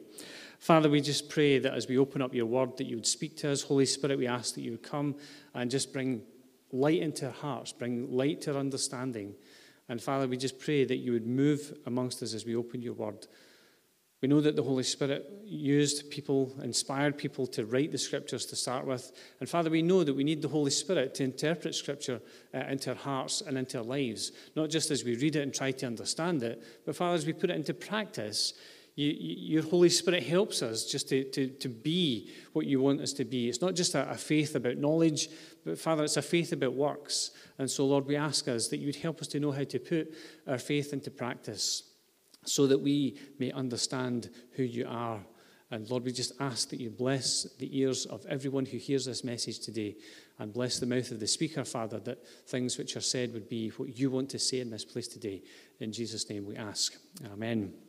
Father, 0.58 0.88
we 0.88 1.00
just 1.00 1.28
pray 1.28 1.58
that 1.58 1.74
as 1.74 1.88
we 1.88 1.98
open 1.98 2.22
up 2.22 2.34
your 2.34 2.46
word, 2.46 2.76
that 2.78 2.86
you 2.86 2.96
would 2.96 3.06
speak 3.06 3.36
to 3.38 3.50
us. 3.50 3.62
Holy 3.62 3.86
Spirit, 3.86 4.18
we 4.18 4.26
ask 4.26 4.54
that 4.54 4.62
you 4.62 4.72
would 4.72 4.82
come 4.82 5.16
and 5.54 5.70
just 5.70 5.92
bring 5.92 6.22
light 6.72 7.00
into 7.00 7.26
our 7.26 7.32
hearts, 7.32 7.72
bring 7.72 8.10
light 8.10 8.40
to 8.42 8.54
our 8.54 8.60
understanding. 8.60 9.34
And 9.88 10.02
Father, 10.02 10.26
we 10.26 10.36
just 10.36 10.58
pray 10.58 10.84
that 10.84 10.96
you 10.96 11.12
would 11.12 11.26
move 11.26 11.76
amongst 11.86 12.22
us 12.22 12.34
as 12.34 12.44
we 12.44 12.56
open 12.56 12.82
your 12.82 12.94
word. 12.94 13.26
We 14.22 14.28
know 14.28 14.40
that 14.40 14.56
the 14.56 14.62
Holy 14.62 14.82
Spirit 14.82 15.30
used 15.44 16.10
people, 16.10 16.54
inspired 16.62 17.18
people 17.18 17.46
to 17.48 17.66
write 17.66 17.92
the 17.92 17.98
scriptures 17.98 18.46
to 18.46 18.56
start 18.56 18.86
with. 18.86 19.12
And 19.40 19.48
Father, 19.48 19.68
we 19.68 19.82
know 19.82 20.04
that 20.04 20.14
we 20.14 20.24
need 20.24 20.40
the 20.40 20.48
Holy 20.48 20.70
Spirit 20.70 21.14
to 21.16 21.24
interpret 21.24 21.74
scripture 21.74 22.20
uh, 22.54 22.60
into 22.60 22.90
our 22.90 22.96
hearts 22.96 23.42
and 23.42 23.58
into 23.58 23.78
our 23.78 23.84
lives, 23.84 24.32
not 24.56 24.70
just 24.70 24.90
as 24.90 25.04
we 25.04 25.16
read 25.16 25.36
it 25.36 25.42
and 25.42 25.52
try 25.52 25.70
to 25.70 25.86
understand 25.86 26.42
it, 26.42 26.62
but 26.86 26.96
Father, 26.96 27.14
as 27.14 27.26
we 27.26 27.34
put 27.34 27.50
it 27.50 27.56
into 27.56 27.74
practice, 27.74 28.54
you, 28.96 29.10
you, 29.10 29.54
your 29.54 29.62
Holy 29.62 29.90
Spirit 29.90 30.22
helps 30.24 30.62
us 30.62 30.86
just 30.86 31.08
to, 31.10 31.24
to, 31.30 31.48
to 31.48 31.68
be 31.68 32.32
what 32.54 32.66
you 32.66 32.80
want 32.80 33.00
us 33.02 33.12
to 33.14 33.24
be. 33.24 33.48
It's 33.48 33.60
not 33.60 33.74
just 33.74 33.94
a, 33.94 34.10
a 34.10 34.16
faith 34.16 34.56
about 34.56 34.78
knowledge, 34.78 35.28
but 35.64 35.78
Father, 35.78 36.04
it's 36.04 36.16
a 36.16 36.22
faith 36.22 36.52
about 36.52 36.72
works. 36.72 37.30
And 37.58 37.70
so, 37.70 37.86
Lord, 37.86 38.06
we 38.06 38.16
ask 38.16 38.48
us 38.48 38.68
that 38.68 38.78
you'd 38.78 38.96
help 38.96 39.20
us 39.20 39.28
to 39.28 39.40
know 39.40 39.52
how 39.52 39.64
to 39.64 39.78
put 39.78 40.14
our 40.46 40.58
faith 40.58 40.94
into 40.94 41.10
practice 41.10 41.82
so 42.44 42.66
that 42.66 42.80
we 42.80 43.18
may 43.38 43.52
understand 43.52 44.30
who 44.52 44.62
you 44.62 44.86
are. 44.88 45.20
And 45.70 45.90
Lord, 45.90 46.04
we 46.04 46.12
just 46.12 46.32
ask 46.40 46.70
that 46.70 46.80
you 46.80 46.90
bless 46.90 47.42
the 47.58 47.78
ears 47.78 48.06
of 48.06 48.24
everyone 48.26 48.64
who 48.64 48.78
hears 48.78 49.04
this 49.04 49.24
message 49.24 49.58
today 49.58 49.96
and 50.38 50.54
bless 50.54 50.78
the 50.78 50.86
mouth 50.86 51.10
of 51.10 51.20
the 51.20 51.26
speaker, 51.26 51.64
Father, 51.64 51.98
that 52.00 52.24
things 52.46 52.78
which 52.78 52.96
are 52.96 53.00
said 53.00 53.32
would 53.34 53.48
be 53.48 53.70
what 53.70 53.98
you 53.98 54.10
want 54.10 54.30
to 54.30 54.38
say 54.38 54.60
in 54.60 54.70
this 54.70 54.84
place 54.84 55.08
today. 55.08 55.42
In 55.80 55.92
Jesus' 55.92 56.30
name 56.30 56.46
we 56.46 56.56
ask. 56.56 56.94
Amen. 57.32 57.85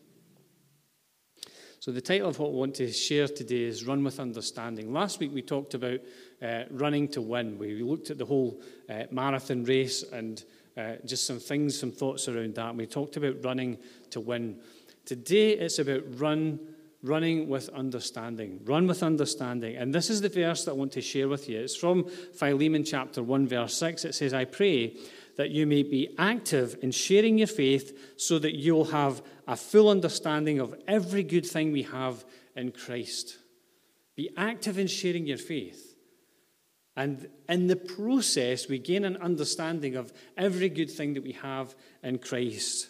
So, 1.88 1.94
the 1.94 2.02
title 2.02 2.28
of 2.28 2.38
what 2.38 2.50
I 2.50 2.52
want 2.52 2.76
to 2.76 2.92
share 2.92 3.30
today 3.30 3.64
is 3.64 3.86
Run 3.86 4.04
with 4.04 4.20
Understanding. 4.20 4.92
Last 4.92 5.22
week 5.22 5.32
we 5.34 5.42
talked 5.42 5.74
about 5.74 6.02
uh, 6.42 6.64
running 6.70 7.08
to 7.08 7.22
win. 7.22 7.58
We 7.58 7.82
looked 7.82 8.10
at 8.10 8.18
the 8.18 8.26
whole 8.26 8.60
uh, 8.90 9.04
marathon 9.10 9.64
race 9.64 10.04
and 10.04 10.44
uh, 10.76 10.96
just 11.06 11.26
some 11.26 11.40
things, 11.40 11.80
some 11.80 11.94
thoughts 11.94 12.28
around 12.28 12.56
that. 12.56 12.76
We 12.76 12.88
talked 12.88 13.16
about 13.16 13.42
running 13.42 13.78
to 14.10 14.20
win. 14.20 14.60
Today 15.06 15.52
it's 15.52 15.80
about 15.80 16.02
run, 16.20 16.60
running 17.04 17.48
with 17.48 17.70
understanding. 17.70 18.60
Run 18.66 18.86
with 18.86 19.02
understanding. 19.02 19.78
And 19.78 19.94
this 19.94 20.10
is 20.10 20.20
the 20.20 20.28
verse 20.28 20.66
that 20.66 20.72
I 20.72 20.74
want 20.74 20.92
to 20.92 21.02
share 21.02 21.30
with 21.30 21.48
you. 21.48 21.62
It's 21.62 21.78
from 21.78 22.10
Philemon 22.38 22.84
chapter 22.84 23.24
1, 23.24 23.48
verse 23.48 23.74
6. 23.76 24.04
It 24.04 24.14
says, 24.14 24.34
I 24.34 24.44
pray 24.44 24.98
that 25.38 25.52
you 25.52 25.66
may 25.66 25.84
be 25.84 26.14
active 26.18 26.78
in 26.82 26.92
sharing 26.92 27.38
your 27.38 27.48
faith 27.48 28.18
so 28.18 28.40
that 28.40 28.56
you 28.56 28.76
will 28.76 28.86
have 28.86 29.22
a 29.48 29.56
full 29.56 29.90
understanding 29.90 30.60
of 30.60 30.76
every 30.88 31.24
good 31.24 31.46
thing 31.46 31.72
we 31.72 31.84
have 31.84 32.26
in 32.56 32.72
Christ. 32.72 33.38
Be 34.16 34.30
active 34.36 34.78
in 34.78 34.88
sharing 34.88 35.26
your 35.26 35.38
faith. 35.38 35.96
And 36.96 37.30
in 37.48 37.68
the 37.68 37.76
process, 37.76 38.68
we 38.68 38.80
gain 38.80 39.06
an 39.06 39.18
understanding 39.18 39.96
of 39.96 40.12
every 40.36 40.68
good 40.68 40.90
thing 40.90 41.14
that 41.14 41.24
we 41.24 41.34
have 41.34 41.76
in 42.04 42.18
Christ. 42.18 42.90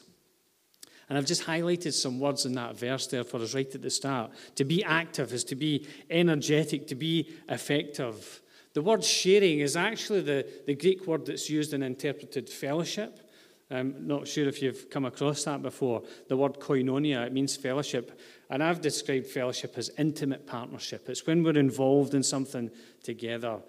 And 1.09 1.17
I've 1.17 1.25
just 1.25 1.43
highlighted 1.43 1.93
some 1.93 2.19
words 2.19 2.45
in 2.45 2.53
that 2.53 2.77
verse 2.77 3.07
there 3.07 3.23
for 3.23 3.41
us 3.41 3.53
right 3.53 3.73
at 3.73 3.81
the 3.81 3.89
start. 3.89 4.31
To 4.55 4.65
be 4.65 4.83
active 4.83 5.33
is 5.33 5.43
to 5.45 5.55
be 5.55 5.87
energetic, 6.09 6.87
to 6.87 6.95
be 6.95 7.29
effective. 7.49 8.41
The 8.73 8.81
word 8.81 9.03
sharing 9.03 9.59
is 9.59 9.75
actually 9.75 10.21
the, 10.21 10.47
the 10.65 10.75
Greek 10.75 11.05
word 11.05 11.25
that's 11.25 11.49
used 11.49 11.73
in 11.73 11.83
interpreted 11.83 12.49
fellowship. 12.49 13.26
I'm 13.69 14.07
not 14.07 14.27
sure 14.27 14.47
if 14.47 14.61
you've 14.61 14.89
come 14.89 15.05
across 15.05 15.43
that 15.43 15.61
before. 15.61 16.03
The 16.29 16.37
word 16.37 16.59
koinonia, 16.59 17.25
it 17.25 17.33
means 17.33 17.57
fellowship. 17.57 18.19
And 18.49 18.63
I've 18.63 18.79
described 18.79 19.27
fellowship 19.27 19.73
as 19.77 19.91
intimate 19.97 20.47
partnership. 20.47 21.09
It's 21.09 21.27
when 21.27 21.43
we're 21.43 21.57
involved 21.57 22.13
in 22.13 22.23
something 22.23 22.71
together. 23.03 23.59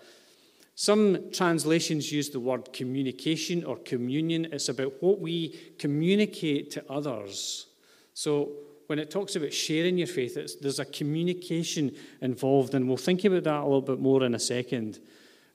Some 0.77 1.33
translations 1.33 2.13
use 2.13 2.31
the 2.31 2.39
word 2.39 2.73
communication 2.73 3.65
or 3.65 3.77
communion. 3.79 4.47
It's 4.53 4.69
about 4.69 5.03
what 5.03 5.19
we 5.19 5.59
communicate 5.79 6.71
to 6.73 6.85
others. 6.89 7.67
So 8.15 8.53
when 8.87 9.01
it 9.01 9.11
talks 9.11 9.35
about 9.35 9.53
sharing 9.53 9.99
your 9.99 10.07
faith, 10.07 10.61
there's 10.61 10.79
a 10.79 10.85
communication 10.85 11.91
involved, 12.21 12.75
and 12.75 12.87
we'll 12.87 12.97
think 12.97 13.25
about 13.25 13.43
that 13.45 13.61
a 13.61 13.65
little 13.65 13.83
bit 13.83 13.99
more 13.99 14.23
in 14.23 14.37
a 14.37 14.39
second. 14.39 15.01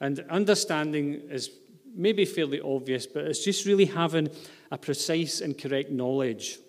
And 0.01 0.19
understanding 0.29 1.21
is 1.29 1.49
maybe 1.93 2.25
fairly 2.25 2.59
obvious, 2.61 3.05
but 3.05 3.25
it's 3.25 3.43
just 3.43 3.65
really 3.65 3.85
having 3.85 4.29
a 4.71 4.77
precise 4.77 5.41
and 5.41 5.57
correct 5.57 5.91
knowledge. 5.91 6.59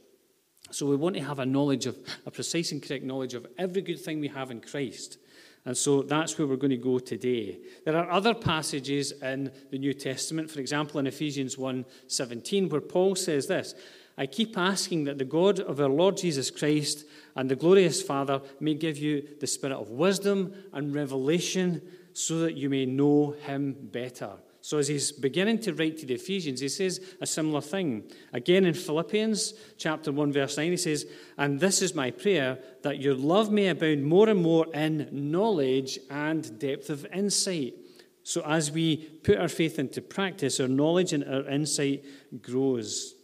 So 0.71 0.87
we 0.87 0.97
want 0.97 1.17
to 1.17 1.23
have 1.23 1.39
a 1.39 1.47
knowledge 1.47 1.87
of 1.87 1.97
a 2.27 2.31
precise 2.31 2.73
and 2.73 2.83
correct 2.83 3.05
knowledge 3.05 3.35
of 3.35 3.47
every 3.59 3.83
good 3.83 4.01
thing 4.01 4.21
we 4.21 4.29
have 4.29 4.51
in 4.51 4.61
Christ. 4.61 5.19
And 5.67 5.77
so 5.77 6.03
that's 6.03 6.39
where 6.39 6.47
we're 6.47 6.57
going 6.57 6.71
to 6.71 6.77
go 6.77 6.99
today. 6.99 7.59
There 7.87 7.97
are 7.97 8.11
other 8.11 8.35
passages 8.35 9.13
in 9.13 9.51
the 9.71 9.79
New 9.79 9.95
Testament, 9.95 10.51
for 10.51 10.61
example, 10.61 11.01
in 11.01 11.07
Ephesians 11.07 11.57
1:17, 11.57 12.69
where 12.69 12.83
Paul 12.83 13.15
says 13.15 13.47
this 13.47 13.75
I 14.17 14.27
keep 14.27 14.57
asking 14.57 15.05
that 15.05 15.19
the 15.19 15.25
God 15.25 15.61
of 15.61 15.81
our 15.81 15.89
Lord 15.89 16.17
Jesus 16.17 16.51
Christ 16.51 17.05
and 17.35 17.51
the 17.51 17.57
glorious 17.57 18.03
Father 18.03 18.43
may 18.61 18.75
give 18.75 18.99
you 18.99 19.27
the 19.41 19.47
spirit 19.47 19.77
of 19.77 19.91
wisdom 19.91 20.55
and 20.73 20.95
revelation 20.95 21.83
so 22.13 22.41
that 22.41 22.57
you 22.57 22.71
may 22.71 22.87
know 22.87 23.35
him 23.45 23.75
better. 23.91 24.33
So, 24.65 24.79
as 24.79 24.89
he's 24.89 25.13
beginning 25.13 25.59
to 25.59 25.75
write 25.75 25.99
to 25.99 26.07
the 26.07 26.15
Ephesians, 26.15 26.61
he 26.61 26.71
says 26.71 26.99
a 27.21 27.27
similar 27.27 27.61
thing. 27.61 28.11
Again, 28.33 28.65
in 28.65 28.73
Philippians 28.73 29.53
chapter 29.77 30.11
1, 30.11 30.33
verse 30.33 30.57
9, 30.57 30.71
he 30.71 30.79
says, 30.79 31.05
And 31.37 31.61
this 31.61 31.83
is 31.83 31.95
my 31.95 32.11
prayer, 32.11 32.59
that 32.83 32.99
your 32.99 33.15
love 33.15 33.53
may 33.53 33.69
abound 33.69 34.07
more 34.07 34.27
and 34.31 34.41
more 34.41 34.67
in 34.73 35.07
knowledge 35.13 35.99
and 36.09 36.59
depth 36.59 36.89
of 36.89 37.05
insight. 37.13 37.75
So, 38.23 38.41
as 38.47 38.73
we 38.73 38.97
put 38.97 39.37
our 39.37 39.49
faith 39.49 39.79
into 39.79 40.01
practice, 40.01 40.59
our 40.59 40.67
knowledge 40.67 41.13
and 41.13 41.25
our 41.25 41.47
insight 41.47 42.07
grows. 42.41 43.17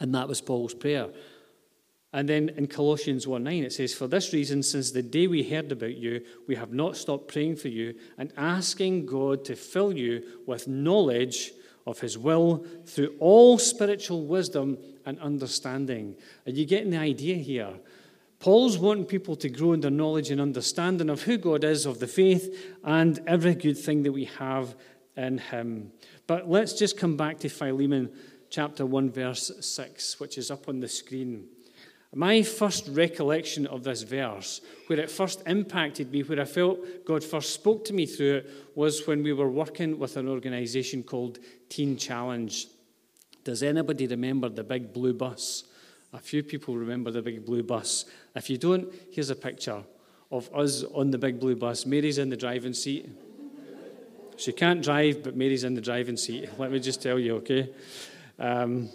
And 0.00 0.14
that 0.14 0.28
was 0.28 0.42
Paul's 0.42 0.74
prayer. 0.74 1.08
And 2.12 2.28
then 2.28 2.48
in 2.50 2.66
Colossians 2.68 3.26
1 3.26 3.42
9, 3.42 3.64
it 3.64 3.72
says, 3.72 3.94
For 3.94 4.06
this 4.06 4.32
reason, 4.32 4.62
since 4.62 4.90
the 4.90 5.02
day 5.02 5.26
we 5.26 5.42
heard 5.42 5.70
about 5.70 5.96
you, 5.96 6.24
we 6.46 6.54
have 6.54 6.72
not 6.72 6.96
stopped 6.96 7.28
praying 7.28 7.56
for 7.56 7.68
you 7.68 7.94
and 8.16 8.32
asking 8.36 9.06
God 9.06 9.44
to 9.46 9.56
fill 9.56 9.92
you 9.92 10.22
with 10.46 10.66
knowledge 10.66 11.52
of 11.86 12.00
his 12.00 12.16
will 12.16 12.64
through 12.86 13.14
all 13.18 13.58
spiritual 13.58 14.24
wisdom 14.24 14.78
and 15.04 15.18
understanding. 15.20 16.16
Are 16.46 16.52
you 16.52 16.64
getting 16.64 16.90
the 16.90 16.98
idea 16.98 17.36
here? 17.36 17.74
Paul's 18.40 18.78
wanting 18.78 19.04
people 19.04 19.36
to 19.36 19.48
grow 19.48 19.72
in 19.72 19.80
their 19.80 19.90
knowledge 19.90 20.30
and 20.30 20.40
understanding 20.40 21.10
of 21.10 21.22
who 21.22 21.36
God 21.38 21.64
is, 21.64 21.86
of 21.86 21.98
the 21.98 22.06
faith, 22.06 22.76
and 22.84 23.18
every 23.26 23.54
good 23.54 23.76
thing 23.76 24.02
that 24.04 24.12
we 24.12 24.26
have 24.38 24.76
in 25.16 25.38
him. 25.38 25.92
But 26.26 26.48
let's 26.48 26.72
just 26.72 26.96
come 26.96 27.16
back 27.16 27.40
to 27.40 27.48
Philemon 27.48 28.10
chapter 28.48 28.86
1, 28.86 29.10
verse 29.10 29.50
6, 29.60 30.20
which 30.20 30.38
is 30.38 30.50
up 30.50 30.68
on 30.68 30.80
the 30.80 30.88
screen. 30.88 31.48
My 32.14 32.42
first 32.42 32.88
recollection 32.88 33.66
of 33.66 33.84
this 33.84 34.02
verse, 34.02 34.62
where 34.86 34.98
it 34.98 35.10
first 35.10 35.42
impacted 35.46 36.10
me, 36.10 36.22
where 36.22 36.40
I 36.40 36.46
felt 36.46 37.04
God 37.04 37.22
first 37.22 37.52
spoke 37.52 37.84
to 37.84 37.92
me 37.92 38.06
through 38.06 38.36
it, 38.36 38.50
was 38.74 39.06
when 39.06 39.22
we 39.22 39.34
were 39.34 39.50
working 39.50 39.98
with 39.98 40.16
an 40.16 40.26
organization 40.26 41.02
called 41.02 41.38
Teen 41.68 41.98
Challenge. 41.98 42.66
Does 43.44 43.62
anybody 43.62 44.06
remember 44.06 44.48
the 44.48 44.64
big 44.64 44.92
blue 44.92 45.12
bus? 45.12 45.64
A 46.14 46.18
few 46.18 46.42
people 46.42 46.76
remember 46.76 47.10
the 47.10 47.20
big 47.20 47.44
blue 47.44 47.62
bus. 47.62 48.06
If 48.34 48.48
you 48.48 48.56
don't, 48.56 48.92
here's 49.12 49.28
a 49.28 49.36
picture 49.36 49.82
of 50.30 50.52
us 50.54 50.84
on 50.94 51.10
the 51.10 51.18
big 51.18 51.38
blue 51.38 51.56
bus. 51.56 51.84
Mary's 51.84 52.16
in 52.16 52.30
the 52.30 52.36
driving 52.36 52.72
seat. 52.72 53.08
She 54.38 54.52
can't 54.52 54.82
drive, 54.82 55.22
but 55.22 55.36
Mary's 55.36 55.64
in 55.64 55.74
the 55.74 55.80
driving 55.80 56.16
seat. 56.16 56.48
Let 56.58 56.70
me 56.70 56.78
just 56.78 57.02
tell 57.02 57.18
you, 57.18 57.36
okay? 57.36 57.70
Um, 58.38 58.88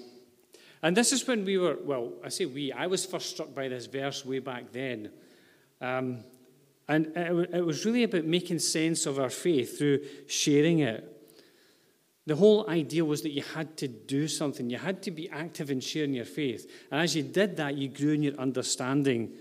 and 0.83 0.97
this 0.97 1.13
is 1.13 1.25
when 1.25 1.45
we 1.45 1.57
were, 1.57 1.77
well, 1.81 2.11
I 2.23 2.29
say 2.29 2.45
we, 2.45 2.73
I 2.73 2.87
was 2.87 3.05
first 3.05 3.29
struck 3.29 3.55
by 3.55 3.69
this 3.69 3.85
verse 3.85 4.25
way 4.25 4.39
back 4.39 4.73
then. 4.73 5.11
Um, 5.79 6.25
and 6.89 7.07
it, 7.15 7.65
was 7.65 7.85
really 7.85 8.03
about 8.03 8.25
making 8.25 8.59
sense 8.59 9.05
of 9.05 9.17
our 9.17 9.29
faith 9.29 9.77
through 9.77 10.01
sharing 10.27 10.79
it. 10.79 11.09
The 12.25 12.35
whole 12.35 12.69
idea 12.69 13.05
was 13.05 13.21
that 13.21 13.31
you 13.31 13.43
had 13.55 13.77
to 13.77 13.87
do 13.87 14.27
something. 14.27 14.69
You 14.69 14.77
had 14.77 15.01
to 15.03 15.11
be 15.11 15.29
active 15.29 15.71
in 15.71 15.79
sharing 15.79 16.13
your 16.13 16.25
faith. 16.25 16.69
And 16.91 16.99
as 16.99 17.15
you 17.15 17.23
did 17.23 17.55
that, 17.57 17.77
you 17.77 17.87
grew 17.87 18.11
in 18.11 18.23
your 18.23 18.35
understanding. 18.35 19.31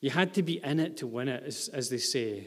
You 0.00 0.10
had 0.10 0.32
to 0.34 0.42
be 0.44 0.62
in 0.62 0.78
it 0.78 0.96
to 0.98 1.08
win 1.08 1.26
it, 1.26 1.42
as, 1.44 1.68
as 1.72 1.90
they 1.90 1.98
say. 1.98 2.46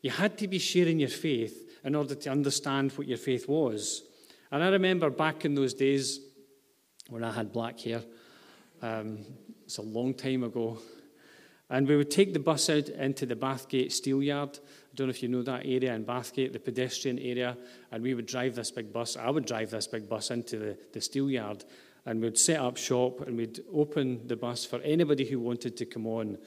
You 0.00 0.10
had 0.10 0.38
to 0.38 0.48
be 0.48 0.58
sharing 0.58 1.00
your 1.00 1.10
faith 1.10 1.78
in 1.84 1.94
order 1.94 2.14
to 2.14 2.30
understand 2.30 2.92
what 2.92 3.06
your 3.06 3.18
faith 3.18 3.46
was. 3.48 4.02
And 4.50 4.62
I 4.62 4.68
remember 4.68 5.10
back 5.10 5.44
in 5.44 5.54
those 5.54 5.74
days, 5.74 6.20
when 7.08 7.24
I 7.24 7.32
had 7.32 7.52
black 7.52 7.80
hair. 7.80 8.02
Um, 8.82 9.24
it's 9.64 9.78
a 9.78 9.82
long 9.82 10.14
time 10.14 10.44
ago. 10.44 10.78
And 11.70 11.88
we 11.88 11.96
would 11.96 12.10
take 12.10 12.32
the 12.32 12.38
bus 12.38 12.68
out 12.68 12.88
into 12.88 13.26
the 13.26 13.34
Bathgate 13.34 13.86
Steelyard. 13.86 14.58
I 14.58 14.94
don't 14.94 15.06
know 15.06 15.10
if 15.10 15.22
you 15.22 15.28
know 15.28 15.42
that 15.42 15.62
area 15.64 15.94
in 15.94 16.04
Bathgate, 16.04 16.52
the 16.52 16.58
pedestrian 16.58 17.18
area. 17.18 17.56
And 17.90 18.02
we 18.02 18.14
would 18.14 18.26
drive 18.26 18.54
this 18.54 18.70
big 18.70 18.92
bus. 18.92 19.16
I 19.16 19.30
would 19.30 19.46
drive 19.46 19.70
this 19.70 19.86
big 19.86 20.08
bus 20.08 20.30
into 20.30 20.58
the, 20.58 20.78
the 20.92 21.00
Steelyard. 21.00 21.64
And 22.06 22.20
we'd 22.20 22.38
set 22.38 22.60
up 22.60 22.76
shop 22.76 23.22
and 23.26 23.36
we'd 23.36 23.60
open 23.72 24.26
the 24.26 24.36
bus 24.36 24.64
for 24.64 24.78
anybody 24.80 25.24
who 25.24 25.40
wanted 25.40 25.76
to 25.78 25.86
come 25.86 26.06
on. 26.06 26.38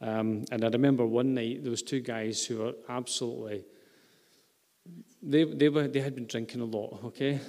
Um, 0.00 0.44
and 0.50 0.64
I 0.64 0.68
remember 0.68 1.06
one 1.06 1.34
night, 1.34 1.62
there 1.62 1.70
was 1.70 1.82
two 1.82 2.00
guys 2.00 2.44
who 2.44 2.58
were 2.58 2.74
absolutely, 2.88 3.64
they, 5.22 5.44
they, 5.44 5.68
were, 5.68 5.86
they 5.86 6.00
had 6.00 6.16
been 6.16 6.26
drinking 6.26 6.60
a 6.60 6.64
lot, 6.64 7.00
okay? 7.04 7.40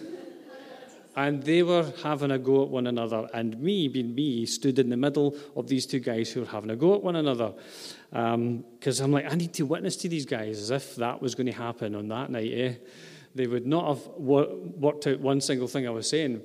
And 1.16 1.42
they 1.44 1.64
were 1.64 1.92
having 2.04 2.32
a 2.32 2.38
go 2.38 2.64
at 2.64 2.70
one 2.70 2.88
another. 2.88 3.28
And 3.34 3.60
me, 3.62 3.88
being 3.88 4.14
me, 4.14 4.46
stood 4.46 4.80
in 4.80 4.90
the 4.90 4.98
middle 4.98 5.36
of 5.56 5.68
these 5.68 5.86
two 5.86 6.00
guys 6.00 6.30
who 6.32 6.42
were 6.42 6.48
having 6.48 6.70
a 6.72 6.76
go 6.76 6.96
at 6.96 7.04
one 7.04 7.16
another. 7.16 7.54
Because 8.10 9.00
um, 9.00 9.06
I'm 9.06 9.12
like, 9.12 9.32
I 9.32 9.36
need 9.36 9.54
to 9.54 9.64
witness 9.64 9.96
to 9.98 10.10
these 10.10 10.26
guys 10.26 10.60
as 10.60 10.72
if 10.72 10.96
that 10.98 11.22
was 11.22 11.34
going 11.34 11.48
to 11.48 11.54
happen 11.54 11.96
on 11.96 12.10
that 12.10 12.30
night. 12.30 12.52
Eh? 12.54 12.74
They 13.34 13.48
would 13.48 13.66
not 13.66 13.88
have 13.88 14.08
wor- 14.18 14.56
worked 14.56 15.08
out 15.08 15.22
one 15.22 15.40
single 15.40 15.68
thing 15.68 15.88
I 15.88 15.92
was 15.92 16.10
saying. 16.10 16.42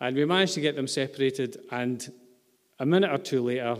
And 0.00 0.16
we 0.16 0.24
managed 0.24 0.54
to 0.54 0.60
get 0.62 0.74
them 0.74 0.88
separated. 0.88 1.60
And 1.70 2.10
a 2.78 2.86
minute 2.86 3.12
or 3.12 3.18
two 3.18 3.42
later, 3.42 3.76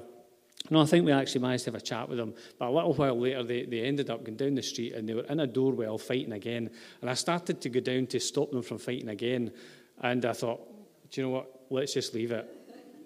no, 0.70 0.80
I 0.80 0.86
think 0.86 1.06
we 1.06 1.12
actually 1.12 1.42
managed 1.42 1.64
to 1.64 1.72
have 1.72 1.80
a 1.80 1.84
chat 1.84 2.08
with 2.08 2.18
them. 2.18 2.34
But 2.58 2.68
a 2.68 2.70
little 2.70 2.94
while 2.94 3.18
later, 3.18 3.42
they, 3.42 3.64
they 3.64 3.80
ended 3.80 4.10
up 4.10 4.24
going 4.24 4.36
down 4.36 4.54
the 4.54 4.62
street 4.62 4.94
and 4.94 5.08
they 5.08 5.14
were 5.14 5.24
in 5.24 5.40
a 5.40 5.46
doorwell 5.46 5.96
fighting 5.98 6.32
again. 6.32 6.70
And 7.00 7.08
I 7.08 7.14
started 7.14 7.62
to 7.62 7.68
go 7.70 7.80
down 7.80 8.06
to 8.08 8.20
stop 8.20 8.50
them 8.50 8.62
from 8.62 8.78
fighting 8.78 9.08
again. 9.08 9.52
And 10.02 10.24
I 10.24 10.32
thought, 10.32 10.60
do 11.10 11.20
you 11.20 11.26
know 11.26 11.32
what? 11.32 11.60
Let's 11.70 11.94
just 11.94 12.14
leave 12.14 12.32
it. 12.32 12.48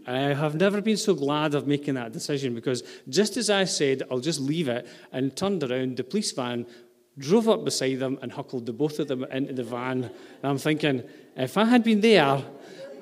And 0.07 0.17
I 0.17 0.35
have 0.35 0.55
never 0.55 0.81
been 0.81 0.97
so 0.97 1.15
glad 1.15 1.55
of 1.55 1.67
making 1.67 1.95
that 1.95 2.13
decision 2.13 2.55
because 2.55 2.83
just 3.09 3.37
as 3.37 3.51
I 3.51 3.65
said, 3.65 4.05
I'll 4.11 4.21
just 4.21 4.41
leave 4.41 4.69
it, 4.69 4.87
and 5.13 5.37
turned 5.37 5.63
around, 5.63 5.99
the 5.99 6.05
police 6.05 6.33
van 6.33 6.67
drove 7.19 7.49
up 7.49 7.65
beside 7.65 7.99
them 7.99 8.19
and 8.23 8.33
huckled 8.33 8.65
the 8.65 8.73
both 8.73 8.99
of 9.01 9.09
them 9.09 9.25
into 9.25 9.53
the 9.53 9.65
van. 9.65 10.05
And 10.05 10.45
I'm 10.45 10.59
thinking, 10.59 11.03
if 11.37 11.59
I 11.59 11.65
had 11.65 11.85
been 11.85 12.01
there, 12.01 12.43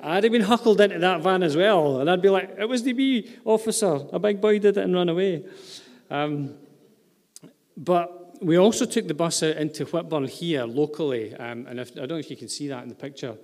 I'd 0.03 0.23
have 0.23 0.33
been 0.33 0.43
huckled 0.43 0.79
into 0.79 0.99
that 0.99 1.21
van 1.21 1.43
as 1.43 1.55
well. 1.55 2.01
And 2.01 2.09
I'd 2.09 2.21
be 2.21 2.29
like, 2.29 2.55
it 2.57 2.67
was 2.67 2.83
the 2.83 2.93
me, 2.93 3.29
officer. 3.45 3.99
A 4.11 4.19
big 4.19 4.41
boy 4.41 4.59
did 4.59 4.77
it 4.77 4.83
and 4.83 4.93
ran 4.93 5.09
away. 5.09 5.45
Um, 6.09 6.55
but 7.75 8.41
we 8.41 8.57
also 8.57 8.85
took 8.85 9.07
the 9.07 9.13
bus 9.13 9.43
out 9.43 9.57
into 9.57 9.85
Whitburn 9.85 10.27
here 10.27 10.65
locally. 10.65 11.33
Um, 11.35 11.67
and 11.67 11.79
if, 11.79 11.91
I 11.91 12.01
don't 12.01 12.09
know 12.09 12.17
if 12.17 12.29
you 12.29 12.37
can 12.37 12.49
see 12.49 12.67
that 12.67 12.83
in 12.83 12.89
the 12.89 12.95
picture. 12.95 13.37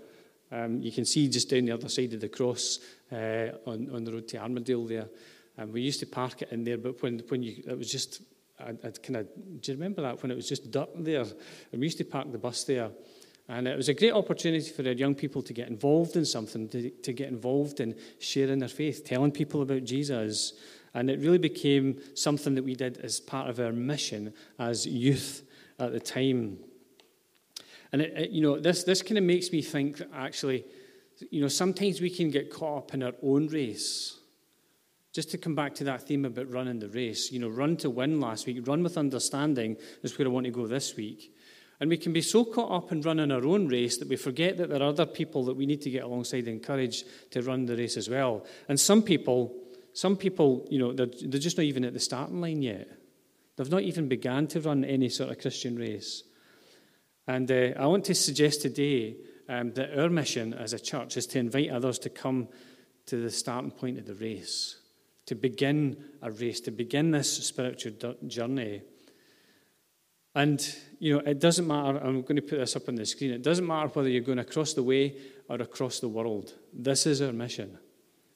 Um, 0.54 0.82
you 0.84 0.92
can 0.92 1.04
see 1.04 1.28
just 1.28 1.50
down 1.50 1.66
the 1.66 1.72
other 1.72 1.90
side 1.90 2.14
of 2.14 2.22
the 2.22 2.30
cross 2.30 2.80
uh, 3.12 3.50
on, 3.66 3.90
on 3.92 4.04
the 4.04 4.14
road 4.14 4.28
to 4.28 4.38
Armadale 4.38 4.86
there. 4.86 5.08
Um, 5.58 5.72
we 5.72 5.82
used 5.82 6.00
to 6.02 6.06
park 6.06 6.44
it 6.44 6.52
in 6.52 6.64
there, 6.64 6.78
but 6.78 7.02
when, 7.02 7.24
when 7.30 7.42
you, 7.42 7.64
it 7.68 7.76
was 7.78 7.92
just, 7.92 8.22
I, 8.60 8.70
I 8.70 8.92
kind 8.92 9.18
of, 9.18 9.28
do 9.62 9.72
you 9.72 9.78
remember 9.78 10.04
that 10.04 10.22
when 10.22 10.32
it 10.32 10.36
was 10.36 10.48
just 10.48 10.70
dirt 10.70 10.90
there? 10.96 11.22
And 11.22 11.80
we 11.80 11.88
used 11.88 11.98
to 11.98 12.06
park 12.06 12.32
the 12.32 12.38
bus 12.38 12.66
there. 12.66 12.92
And 13.50 13.68
it 13.68 13.76
was 13.76 13.90
a 13.90 13.96
great 13.96 14.14
opportunity 14.14 14.70
for 14.70 14.84
our 14.84 14.94
young 14.94 15.16
people 15.16 15.42
to 15.42 15.54
get 15.54 15.70
involved 15.70 16.16
in 16.16 16.26
something, 16.26 16.70
to, 16.70 16.90
to 16.90 17.14
get 17.14 17.30
involved 17.30 17.80
in 17.80 17.96
sharing 18.20 18.60
their 18.60 18.70
faith, 18.70 19.04
telling 19.06 19.32
people 19.32 19.64
about 19.64 19.84
Jesus. 19.84 20.54
And 20.94 21.10
it 21.10 21.20
really 21.20 21.40
became 21.40 22.00
something 22.14 22.54
that 22.54 22.64
we 22.64 22.76
did 22.76 23.00
as 23.00 23.20
part 23.20 23.50
of 23.50 23.60
our 23.60 23.72
mission 23.72 24.34
as 24.60 24.86
youth 24.86 25.44
at 25.80 25.92
the 25.92 26.00
time. 26.00 26.60
And 27.94 28.02
it, 28.02 28.14
it, 28.18 28.30
you 28.32 28.42
know, 28.42 28.60
this 28.60 28.84
this 28.84 29.02
kind 29.02 29.18
of 29.18 29.24
makes 29.24 29.52
me 29.52 29.62
think 29.62 30.00
that 30.00 30.10
actually, 30.14 30.66
you 31.30 31.42
know, 31.42 31.48
sometimes 31.48 32.02
we 32.02 32.10
can 32.10 32.30
get 32.30 32.52
caught 32.52 32.78
up 32.80 32.94
in 32.94 33.04
our 33.04 33.14
own 33.24 33.48
race. 33.48 34.20
Just 35.14 35.30
to 35.30 35.38
come 35.38 35.54
back 35.54 35.76
to 35.76 35.84
that 35.84 36.02
theme 36.02 36.26
about 36.26 36.52
running 36.52 36.80
the 36.80 36.90
race, 36.90 37.32
you 37.32 37.40
know, 37.40 37.48
run 37.48 37.78
to 37.78 37.90
win 37.92 38.20
last 38.20 38.48
week, 38.48 38.68
run 38.68 38.82
with 38.82 38.98
understanding 38.98 39.78
is 40.02 40.18
where 40.18 40.28
I 40.28 40.32
want 40.32 40.48
to 40.48 40.52
go 40.52 40.66
this 40.66 40.96
week. 40.96 41.32
And 41.80 41.90
we 41.90 41.98
can 41.98 42.14
be 42.14 42.22
so 42.22 42.44
caught 42.46 42.72
up 42.72 42.92
in 42.92 43.02
running 43.02 43.32
our 43.32 43.46
own 43.46 43.68
race 43.68 43.98
that 43.98 44.08
we 44.08 44.16
forget 44.16 44.58
that 44.58 44.70
there 44.70 44.82
are 44.82 44.90
other 44.90 45.06
people 45.06 45.46
that 45.46 45.56
we 45.56 45.68
need 45.68 45.82
to 45.82 45.92
get 45.92 46.04
alongside 46.04 46.46
and 46.46 46.48
encourage 46.48 47.04
to 47.30 47.44
run 47.44 47.68
the 47.68 47.76
race 47.76 47.96
as 47.96 48.10
well. 48.10 48.44
And 48.70 48.80
some 48.80 49.04
people, 49.04 49.54
some 49.94 50.18
people, 50.18 50.66
you 50.72 50.80
know, 50.80 50.94
they're, 50.94 51.06
they're 51.06 51.40
just 51.40 51.58
not 51.58 51.66
even 51.66 51.84
at 51.86 51.94
the 51.94 52.00
starting 52.00 52.42
line 52.42 52.64
yet. 52.64 52.88
They've 53.56 53.70
not 53.70 53.84
even 53.84 54.08
begun 54.08 54.48
to 54.48 54.62
run 54.62 54.84
any 54.84 55.10
sort 55.10 55.30
of 55.30 55.40
Christian 55.40 55.76
race. 55.76 56.24
And 57.28 57.50
uh, 57.52 57.70
I 57.78 57.86
want 57.86 58.06
to 58.06 58.16
suggest 58.16 58.62
today 58.62 59.16
um, 59.48 59.74
that 59.74 59.98
our 59.98 60.10
mission 60.10 60.54
as 60.54 60.74
a 60.74 60.80
church 60.80 61.18
is 61.18 61.26
to 61.28 61.40
invite 61.40 61.70
others 61.70 62.00
to 62.00 62.10
come 62.10 62.48
to 63.06 63.18
the 63.18 63.30
starting 63.30 63.72
point 63.72 63.98
of 63.98 64.06
the 64.06 64.16
race, 64.16 64.78
to 65.26 65.36
begin 65.36 66.04
a 66.22 66.32
race, 66.32 66.60
to 66.62 66.72
begin 66.72 67.12
this 67.12 67.46
spiritual 67.46 68.16
journey. 68.28 68.82
And, 70.36 70.76
you 71.00 71.16
know, 71.16 71.20
it 71.20 71.40
doesn't 71.40 71.68
matter, 71.68 72.00
I'm 72.00 72.22
going 72.24 72.38
to 72.38 72.42
put 72.42 72.58
this 72.58 72.76
up 72.76 72.90
on 72.90 72.96
the 72.96 73.06
screen, 73.06 73.32
it 73.32 73.44
doesn't 73.44 73.68
matter 73.68 73.90
whether 73.90 74.10
you're 74.10 74.22
going 74.22 74.40
across 74.40 74.74
the 74.74 74.84
way 74.84 75.18
or 75.48 75.58
across 75.58 76.00
the 76.00 76.10
world. 76.10 76.54
This 76.74 77.06
is 77.06 77.22
our 77.22 77.34
mission. 77.34 77.78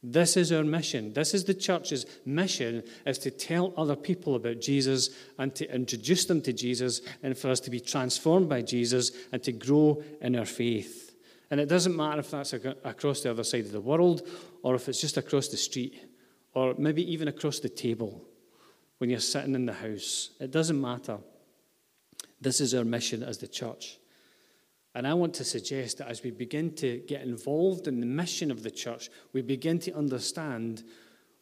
This 0.09 0.37
is 0.37 0.53
our 0.53 0.63
mission. 0.63 1.11
This 1.11 1.33
is 1.33 1.43
the 1.43 1.53
church's 1.53 2.05
mission 2.25 2.81
is 3.05 3.17
to 3.19 3.29
tell 3.29 3.73
other 3.75 3.95
people 3.95 4.35
about 4.35 4.61
Jesus 4.61 5.09
and 5.37 5.53
to 5.55 5.69
introduce 5.73 6.23
them 6.23 6.41
to 6.43 6.53
Jesus 6.53 7.01
and 7.23 7.37
for 7.37 7.49
us 7.49 7.59
to 7.61 7.69
be 7.69 7.81
transformed 7.81 8.47
by 8.47 8.61
Jesus 8.61 9.11
and 9.33 9.43
to 9.43 9.51
grow 9.51 10.01
in 10.21 10.37
our 10.37 10.45
faith. 10.45 11.13
And 11.51 11.59
it 11.59 11.67
doesn't 11.67 11.95
matter 11.95 12.19
if 12.19 12.31
that's 12.31 12.53
across 12.53 13.21
the 13.21 13.31
other 13.31 13.43
side 13.43 13.65
of 13.65 13.73
the 13.73 13.81
world 13.81 14.25
or 14.63 14.75
if 14.75 14.87
it's 14.87 15.01
just 15.01 15.17
across 15.17 15.49
the 15.49 15.57
street 15.57 16.01
or 16.53 16.73
maybe 16.77 17.03
even 17.11 17.27
across 17.27 17.59
the 17.59 17.67
table 17.67 18.23
when 18.99 19.09
you're 19.09 19.19
sitting 19.19 19.55
in 19.55 19.65
the 19.65 19.73
house. 19.73 20.29
It 20.39 20.51
doesn't 20.51 20.79
matter. 20.79 21.17
This 22.39 22.61
is 22.61 22.73
our 22.73 22.85
mission 22.85 23.23
as 23.23 23.39
the 23.39 23.47
church. 23.47 23.97
And 24.97 25.05
I 25.05 25.13
want 25.13 25.35
to 25.35 25.43
suggest 25.43 25.99
that 25.99 26.07
as 26.07 26.23
we 26.23 26.31
begin 26.31 26.73
to 26.77 26.97
get 27.07 27.21
involved 27.21 27.87
in 27.87 27.99
the 27.99 28.07
mission 28.07 28.49
of 28.49 28.63
the 28.63 28.71
church, 28.71 29.11
we 29.31 29.43
begin 29.43 29.77
to 29.81 29.91
understand 29.91 30.83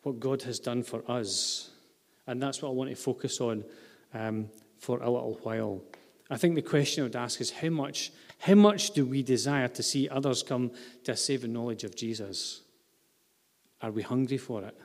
what 0.04 0.20
God 0.20 0.42
has 0.42 0.60
done 0.60 0.84
for 0.84 1.10
us. 1.10 1.70
And 2.28 2.44
that's 2.44 2.62
what 2.62 2.68
I 2.68 2.74
want 2.74 2.90
to 2.90 2.98
focus 2.98 3.40
on 3.40 3.64
um, 4.14 4.50
for 4.78 4.98
a 5.02 5.10
little 5.10 5.40
while. 5.44 5.82
I 6.30 6.36
think 6.36 6.56
the 6.56 6.62
question 6.62 7.04
I 7.04 7.06
would 7.06 7.16
ask 7.16 7.40
is 7.40 7.50
how 7.50 7.70
much, 7.70 8.12
how 8.40 8.56
much 8.56 8.92
do 8.92 9.06
we 9.06 9.24
desire 9.24 9.70
to 9.70 9.82
see 9.82 10.10
others 10.10 10.44
come 10.44 10.72
to 11.06 11.14
a 11.14 11.16
saving 11.16 11.54
knowledge 11.54 11.86
of 11.86 11.96
Jesus? 11.96 12.62
Are 13.82 13.92
we 13.92 14.02
hungry 14.02 14.38
for 14.38 14.64
it? 14.64 14.78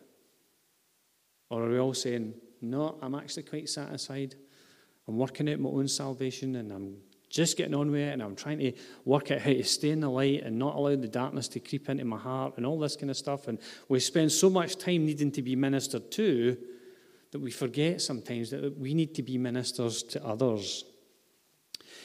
Or 1.48 1.64
are 1.64 1.70
we 1.70 1.80
all 1.80 1.94
saying, 1.94 2.34
no, 2.62 3.00
I'm 3.02 3.16
actually 3.16 3.42
quite 3.42 3.68
satisfied. 3.68 4.36
I'm 5.08 5.18
working 5.18 5.50
out 5.50 5.58
my 5.58 5.70
own 5.70 5.88
salvation 5.88 6.54
and 6.54 6.70
I'm 6.70 6.98
just 7.30 7.56
getting 7.56 7.74
on 7.74 7.90
with 7.90 8.00
it 8.00 8.12
and 8.12 8.22
I'm 8.22 8.34
trying 8.34 8.58
to 8.58 8.72
work 9.04 9.30
out 9.30 9.38
how 9.40 9.50
to 9.50 9.62
stay 9.62 9.90
in 9.90 10.00
the 10.00 10.10
light 10.10 10.42
and 10.42 10.58
not 10.58 10.74
allow 10.74 10.96
the 10.96 11.08
darkness 11.08 11.46
to 11.48 11.60
creep 11.60 11.88
into 11.88 12.04
my 12.04 12.18
heart 12.18 12.54
and 12.56 12.66
all 12.66 12.78
this 12.78 12.96
kind 12.96 13.08
of 13.08 13.16
stuff. 13.16 13.46
And 13.46 13.58
we 13.88 14.00
spend 14.00 14.32
so 14.32 14.50
much 14.50 14.76
time 14.76 15.06
needing 15.06 15.30
to 15.32 15.42
be 15.42 15.54
ministered 15.54 16.10
to 16.12 16.58
that 17.30 17.38
we 17.38 17.52
forget 17.52 18.02
sometimes 18.02 18.50
that 18.50 18.76
we 18.76 18.92
need 18.92 19.14
to 19.14 19.22
be 19.22 19.38
ministers 19.38 20.02
to 20.02 20.24
others. 20.26 20.84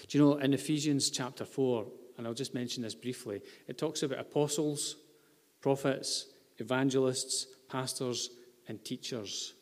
Do 0.08 0.18
you 0.18 0.24
know, 0.24 0.38
in 0.38 0.54
Ephesians 0.54 1.10
chapter 1.10 1.46
4, 1.46 1.86
and 2.18 2.28
I'll 2.28 2.36
just 2.36 2.54
mention 2.54 2.84
this 2.84 2.94
briefly, 2.94 3.42
it 3.68 3.80
talks 3.80 4.04
about 4.04 4.20
apostles, 4.20 4.98
prophets, 5.62 6.28
evangelists, 6.60 7.48
pastors, 7.68 8.30
and 8.68 8.84
teachers. 8.86 9.55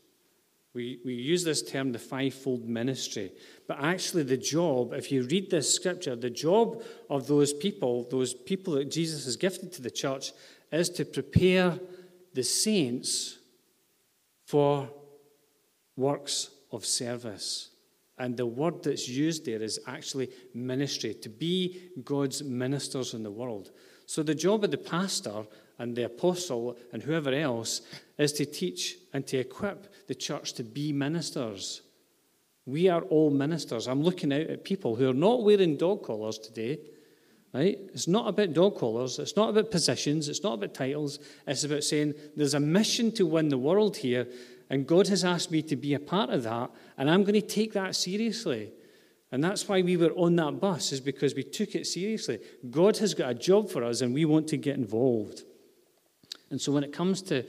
We, 0.74 1.00
we 1.06 1.14
use 1.14 1.44
this 1.44 1.62
term, 1.62 1.92
the 1.92 2.00
fivefold 2.00 2.68
ministry. 2.68 3.32
But 3.68 3.78
actually, 3.80 4.24
the 4.24 4.38
job, 4.38 4.94
if 4.94 5.12
you 5.12 5.24
read 5.24 5.52
this 5.52 5.74
scripture, 5.74 6.16
the 6.16 6.32
job 6.32 6.84
of 7.10 7.28
those 7.28 7.54
people, 7.54 8.08
those 8.10 8.34
people 8.34 8.74
that 8.74 8.90
Jesus 8.90 9.26
has 9.26 9.36
gifted 9.36 9.72
to 9.74 9.82
the 9.84 9.92
church, 9.92 10.32
is 10.72 10.90
to 10.90 11.06
prepare 11.06 11.80
the 12.34 12.44
saints 12.44 13.38
for 14.48 14.90
works 15.96 16.50
of 16.72 16.86
service. 16.86 17.70
And 18.18 18.36
the 18.36 18.46
word 18.46 18.84
that's 18.84 19.08
used 19.08 19.46
there 19.46 19.62
is 19.62 19.80
actually 19.86 20.30
ministry, 20.56 21.14
to 21.16 21.30
be 21.30 21.92
God's 22.04 22.44
ministers 22.44 23.14
in 23.14 23.22
the 23.22 23.32
world. 23.32 23.72
So 24.08 24.24
the 24.24 24.36
job 24.36 24.64
of 24.64 24.72
the 24.72 24.78
pastor 24.78 25.46
and 25.78 25.96
the 25.96 26.06
apostle 26.06 26.78
and 26.92 27.04
whoever 27.04 27.32
else 27.32 27.82
is 28.18 28.34
to 28.34 28.46
teach 28.46 28.98
and 29.14 29.26
to 29.28 29.38
equip 29.38 30.08
the 30.08 30.16
church 30.16 30.54
to 30.54 30.64
be 30.64 30.92
ministers. 30.92 31.82
We 32.66 32.90
are 32.90 33.02
all 33.04 33.30
ministers. 33.30 33.88
I'm 33.88 34.02
looking 34.02 34.34
out 34.34 34.42
at 34.42 34.64
people 34.64 34.96
who 34.96 35.10
are 35.10 35.14
not 35.14 35.44
wearing 35.44 35.78
dog 35.78 36.04
collars 36.04 36.40
today. 36.40 36.80
Right? 37.54 37.78
It's 37.94 38.08
not 38.08 38.28
about 38.28 38.54
dog 38.54 38.78
collars. 38.78 39.20
It's 39.20 39.36
not 39.36 39.50
about 39.50 39.70
positions. 39.70 40.28
It's 40.28 40.42
not 40.42 40.54
about 40.56 40.74
titles. 40.74 41.20
It's 41.46 41.64
about 41.64 41.84
saying 41.84 42.16
there's 42.36 42.56
a 42.56 42.60
mission 42.60 43.12
to 43.12 43.28
win 43.28 43.50
the 43.50 43.60
world 43.60 43.98
here, 43.98 44.28
and 44.72 44.88
God 44.88 45.08
has 45.10 45.24
asked 45.24 45.52
me 45.52 45.62
to 45.64 45.76
be 45.76 45.94
a 45.94 46.00
part 46.00 46.32
of 46.32 46.44
that, 46.44 46.72
and 46.98 47.12
I'm 47.12 47.24
going 47.24 47.40
to 47.40 47.42
take 47.42 47.74
that 47.74 47.96
seriously. 47.96 48.72
And 49.32 49.44
that's 49.44 49.68
why 49.68 49.84
we 49.84 49.98
were 49.98 50.14
on 50.14 50.36
that 50.38 50.60
bus, 50.60 50.92
is 50.92 51.00
because 51.00 51.36
we 51.36 51.44
took 51.44 51.76
it 51.76 51.86
seriously. 51.86 52.40
God 52.72 52.98
has 52.98 53.14
got 53.14 53.30
a 53.30 53.36
job 53.36 53.70
for 53.70 53.84
us, 53.84 54.02
and 54.02 54.16
we 54.16 54.26
want 54.26 54.48
to 54.48 54.58
get 54.58 54.76
involved. 54.76 55.44
And 56.50 56.60
so 56.60 56.72
when 56.72 56.84
it 56.84 56.92
comes 56.92 57.22
to 57.24 57.46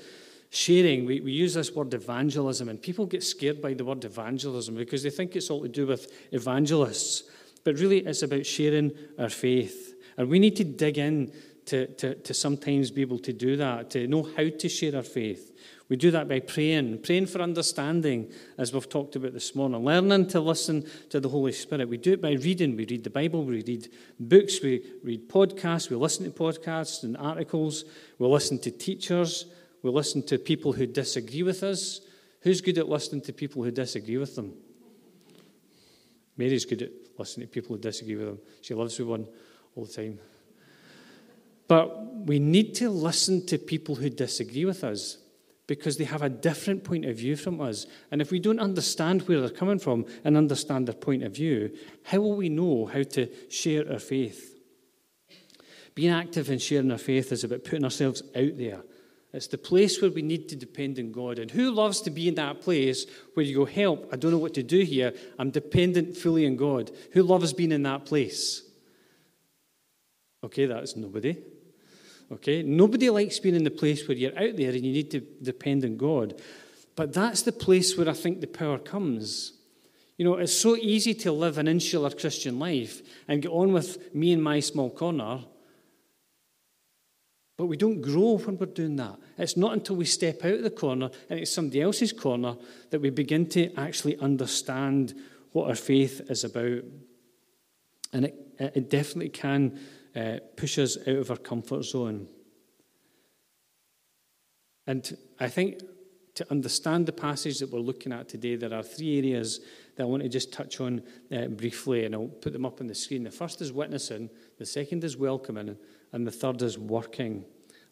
sharing, 0.55 1.05
we, 1.05 1.20
we 1.20 1.32
use 1.32 1.55
this 1.55 1.72
word 1.72 1.92
evangelism, 1.94 2.68
and 2.68 2.80
people 2.80 3.07
get 3.07 3.22
scared 3.22 3.61
by 3.61 3.74
the 3.74 3.84
word 3.84 4.05
evangelism 4.05 4.74
because 4.76 5.02
they 5.02 5.11
think 5.11 5.34
it's 5.34 5.50
all 5.50 5.62
to 5.62 5.68
do 5.68 5.86
with 5.86 6.12
evangelists. 6.32 7.24
But 7.64 7.78
really, 7.78 7.98
it's 7.98 8.22
about 8.22 8.46
sharing 8.46 8.92
our 9.18 9.30
faith. 9.30 9.94
And 10.16 10.28
we 10.28 10.38
need 10.38 10.57
to 10.57 10.64
dig 10.64 10.98
in 10.98 11.32
to, 11.66 11.86
to, 11.94 12.14
to 12.14 12.34
sometimes 12.34 12.90
be 12.90 13.00
able 13.00 13.18
to 13.20 13.32
do 13.32 13.57
that, 13.57 13.90
to 13.90 14.07
know 14.07 14.22
how 14.36 14.48
to 14.48 14.68
share 14.68 14.94
our 14.96 15.02
faith. 15.02 15.50
We 15.88 15.96
do 15.96 16.11
that 16.12 16.28
by 16.28 16.40
praying, 16.40 17.02
praying 17.02 17.26
for 17.26 17.40
understanding, 17.40 18.30
as 18.57 18.72
we've 18.72 18.88
talked 18.88 19.16
about 19.16 19.32
this 19.32 19.55
morning, 19.55 19.84
learning 19.84 20.28
to 20.28 20.40
listen 20.40 20.86
to 21.11 21.20
the 21.20 21.28
Holy 21.28 21.52
Spirit. 21.52 21.88
We 21.88 21.96
do 21.96 22.12
it 22.12 22.22
by 22.22 22.32
reading. 22.32 22.76
We 22.76 22.86
read 22.86 23.05
the 23.05 23.11
Bible, 23.11 23.44
we 23.44 23.62
read 23.62 23.88
books, 24.18 24.62
we 24.62 24.82
read 25.02 25.28
podcasts, 25.28 25.90
we 25.90 25.96
listen 25.96 26.24
to 26.24 26.30
podcasts 26.30 27.02
and 27.02 27.16
articles, 27.16 27.84
we 28.18 28.26
listen 28.26 28.59
to 28.61 28.70
teachers, 28.70 29.46
we 29.85 29.91
listen 29.91 30.22
to 30.22 30.39
people 30.39 30.72
who 30.72 30.87
disagree 30.87 31.43
with 31.43 31.62
us. 31.62 32.01
Who's 32.41 32.62
good 32.62 32.78
at 32.78 32.89
listening 32.89 33.20
to 33.22 33.35
people 33.35 33.62
who 33.62 33.70
disagree 33.70 34.16
with 34.16 34.35
them? 34.35 34.55
Mary's 36.39 36.64
good 36.64 36.80
at 36.80 36.91
listening 37.18 37.49
to 37.49 37.53
people 37.53 37.76
who 37.76 37.82
disagree 37.82 38.16
with 38.16 38.26
them. 38.26 38.39
She 38.62 38.72
loves 38.72 38.99
with 38.99 39.09
one 39.09 39.26
all 39.76 39.85
the 39.85 39.93
time. 39.93 40.18
But 41.68 42.16
we 42.16 42.39
need 42.39 42.74
to 42.76 42.89
listen 42.89 43.45
to 43.47 43.59
people 43.59 43.95
who 43.95 44.09
disagree 44.09 44.64
with 44.64 44.85
us 44.85 45.18
because 45.66 45.99
they 45.99 46.05
have 46.05 46.22
a 46.22 46.30
different 46.30 46.82
point 46.82 47.05
of 47.05 47.18
view 47.18 47.37
from 47.37 47.61
us. 47.61 47.87
And 48.11 48.22
if 48.22 48.30
we 48.30 48.41
don't 48.41 48.61
understand 48.61 49.28
where 49.28 49.41
they're 49.41 49.51
coming 49.51 49.78
from 49.78 50.07
and 50.24 50.39
understand 50.39 50.89
their 50.89 50.95
point 50.95 51.24
of 51.24 51.35
view, 51.35 51.76
how 52.05 52.20
will 52.20 52.37
we 52.37 52.49
know 52.49 52.87
how 52.87 53.03
to 53.03 53.28
share 53.51 53.91
our 53.93 53.99
faith? 53.99 54.59
Being 55.95 56.12
active 56.12 56.49
in 56.49 56.59
sharing 56.59 56.91
our 56.91 56.97
faith 56.97 57.32
is 57.32 57.45
about 57.45 57.64
putting 57.64 57.85
ourselves 57.85 58.22
out 58.35 58.57
there. 58.57 58.82
It's 59.35 59.49
the 59.49 59.59
place 59.59 60.01
where 60.01 60.12
we 60.12 60.22
need 60.22 60.49
to 60.51 60.57
depend 60.57 60.97
on 61.01 61.11
God. 61.11 61.41
And 61.41 61.51
who 61.51 61.72
loves 61.72 62.01
to 62.03 62.11
be 62.11 62.28
in 62.28 62.37
that 62.37 62.61
place 62.61 63.05
where 63.35 63.45
you 63.45 63.57
go, 63.57 63.64
Help, 63.64 64.09
I 64.12 64.16
don't 64.16 64.30
know 64.30 64.39
what 64.39 64.55
to 64.55 64.62
do 64.62 64.82
here. 64.82 65.12
I'm 65.41 65.51
dependent 65.51 66.16
fully 66.16 66.47
on 66.47 66.55
God. 66.55 66.93
Who 67.12 67.24
loves 67.24 67.53
being 67.53 67.72
in 67.72 67.82
that 67.82 68.07
place? 68.07 68.62
Okay, 70.45 70.66
that's 70.66 70.95
nobody. 70.95 71.37
Okay? 72.30 72.62
Nobody 72.62 73.11
likes 73.11 73.41
being 73.41 73.57
in 73.57 73.64
the 73.64 73.72
place 73.72 74.07
where 74.07 74.16
you're 74.16 74.39
out 74.39 74.57
there 74.57 74.70
and 74.70 74.87
you 74.87 74.93
need 74.93 75.11
to 75.11 75.20
depend 75.43 75.85
on 75.85 75.97
God. 75.97 76.41
But 76.95 77.12
that's 77.12 77.43
the 77.43 77.51
place 77.51 77.99
where 77.99 78.09
I 78.09 78.12
think 78.12 78.41
the 78.41 78.47
power 78.47 78.78
comes. 78.78 79.53
You 80.16 80.24
know, 80.24 80.35
it's 80.37 80.55
so 80.55 80.76
easy 80.76 81.12
to 81.14 81.32
live 81.32 81.59
an 81.59 81.66
insular 81.66 82.11
Christian 82.11 82.61
life 82.61 83.03
and 83.26 83.43
get 83.43 83.51
on 83.51 83.72
with 83.72 84.14
me 84.14 84.32
and 84.32 84.45
my 84.45 84.61
small 84.61 84.91
corner. 84.91 85.41
But 87.57 87.66
we 87.66 87.76
don't 87.76 88.01
grow 88.01 88.39
when 88.39 88.59
we're 88.59 88.66
doing 88.66 88.97
that. 88.97 89.18
It's 89.39 89.57
not 89.57 89.72
until 89.72 89.97
we 89.97 90.05
step 90.05 90.45
out 90.45 90.55
of 90.55 90.62
the 90.62 90.70
corner 90.70 91.11
and 91.28 91.41
it's 91.41 91.53
somebody 91.53 91.82
else's 91.82 92.12
corner 92.12 92.57
that 92.91 93.01
we 93.01 93.11
begin 93.11 93.49
to 93.51 93.72
actually 93.74 94.18
understand 94.18 95.14
what 95.53 95.68
our 95.68 95.74
faith 95.74 96.20
is 96.30 96.45
about. 96.45 96.82
And 98.12 98.26
it, 98.26 98.35
it 98.59 98.91
definitely 98.91 99.30
can 99.30 99.80
uh, 100.14 100.39
push 100.57 100.78
us 100.78 100.97
out 101.09 101.16
of 101.16 101.30
our 101.30 101.37
comfort 101.37 101.85
zone. 101.85 102.28
And 104.87 105.16
I 105.41 105.49
think 105.49 105.80
to 106.35 106.51
understand 106.51 107.07
the 107.07 107.12
passage 107.12 107.59
that 107.59 107.70
we're 107.70 107.78
looking 107.80 108.12
at 108.12 108.28
today, 108.28 108.57
there 108.57 108.74
are 108.74 108.82
three 108.82 109.18
areas 109.18 109.61
that 109.97 110.03
I 110.03 110.07
want 110.07 110.22
to 110.22 110.28
just 110.28 110.53
touch 110.53 110.80
on 110.80 111.03
uh, 111.35 111.47
briefly, 111.47 112.05
and 112.05 112.14
I'll 112.14 112.26
put 112.26 112.53
them 112.53 112.66
up 112.66 112.80
on 112.80 112.89
the 112.89 112.95
screen. 112.95 113.22
The 113.22 113.30
first 113.30 113.62
is 113.62 113.72
witnessing, 113.72 114.30
the 114.59 114.66
second 114.66 115.05
is 115.05 115.16
welcoming, 115.16 115.76
and 116.12 116.26
the 116.26 116.32
third 116.32 116.61
is 116.62 116.78
working. 116.78 117.45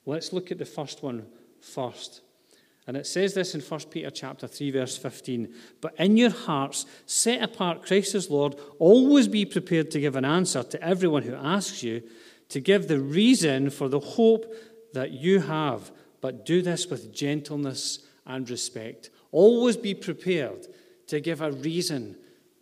Let's 0.04 0.32
look 0.32 0.50
at 0.50 0.58
the 0.58 0.64
first 0.64 1.02
one 1.02 1.26
first. 1.60 2.22
And 2.86 2.96
it 2.96 3.06
says 3.06 3.34
this 3.34 3.54
in 3.54 3.60
1 3.60 3.80
Peter 3.90 4.10
chapter 4.10 4.48
3 4.48 4.70
verse 4.72 4.96
15, 4.96 5.54
"But 5.80 5.94
in 5.98 6.16
your 6.16 6.30
hearts 6.30 6.84
set 7.06 7.42
apart 7.42 7.82
Christ 7.82 8.14
as 8.14 8.28
Lord, 8.28 8.56
always 8.78 9.28
be 9.28 9.44
prepared 9.44 9.90
to 9.92 10.00
give 10.00 10.16
an 10.16 10.24
answer 10.24 10.64
to 10.64 10.82
everyone 10.82 11.22
who 11.22 11.34
asks 11.34 11.82
you, 11.82 12.02
to 12.48 12.60
give 12.60 12.88
the 12.88 13.00
reason 13.00 13.70
for 13.70 13.88
the 13.88 14.00
hope 14.00 14.52
that 14.92 15.12
you 15.12 15.40
have, 15.40 15.92
but 16.20 16.44
do 16.44 16.60
this 16.60 16.88
with 16.88 17.12
gentleness 17.12 18.00
and 18.26 18.50
respect. 18.50 19.10
Always 19.30 19.76
be 19.76 19.94
prepared 19.94 20.66
to 21.06 21.20
give 21.20 21.40
a 21.40 21.52
reason. 21.52 22.16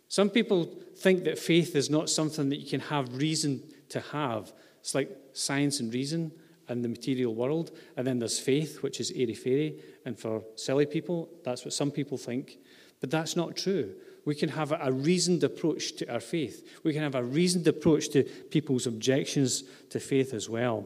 Some 0.07 0.29
people 0.29 0.65
think 0.95 1.23
that 1.23 1.39
faith 1.39 1.75
is 1.75 1.89
not 1.89 2.09
something 2.09 2.49
that 2.49 2.57
you 2.57 2.69
can 2.69 2.79
have 2.79 3.17
reason 3.17 3.63
to 3.89 3.99
have. 3.99 4.53
It's 4.79 4.93
like 4.93 5.09
science 5.33 5.79
and 5.79 5.93
reason 5.93 6.31
in 6.71 6.81
the 6.81 6.89
material 6.89 7.35
world. 7.35 7.71
And 7.97 8.05
then 8.05 8.19
there's 8.19 8.39
faith, 8.39 8.81
which 8.81 8.99
is 8.99 9.11
airy 9.11 9.33
fairy. 9.33 9.81
And 10.05 10.17
for 10.17 10.43
silly 10.55 10.85
people, 10.85 11.29
that's 11.43 11.65
what 11.65 11.73
some 11.73 11.91
people 11.91 12.17
think. 12.17 12.57
But 12.99 13.11
that's 13.11 13.35
not 13.35 13.55
true. 13.55 13.95
We 14.25 14.35
can 14.35 14.49
have 14.49 14.71
a 14.71 14.91
reasoned 14.91 15.43
approach 15.43 15.95
to 15.97 16.11
our 16.11 16.19
faith. 16.19 16.79
We 16.83 16.93
can 16.93 17.01
have 17.01 17.15
a 17.15 17.23
reasoned 17.23 17.67
approach 17.67 18.09
to 18.09 18.23
people's 18.23 18.85
objections 18.85 19.63
to 19.89 19.99
faith 19.99 20.33
as 20.33 20.47
well. 20.47 20.85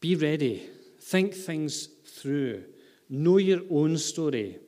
Be 0.00 0.16
ready. 0.16 0.68
Think 1.00 1.34
things 1.34 1.88
through. 2.06 2.64
Know 3.08 3.38
your 3.38 3.60
own 3.70 3.96
story. 3.98 4.58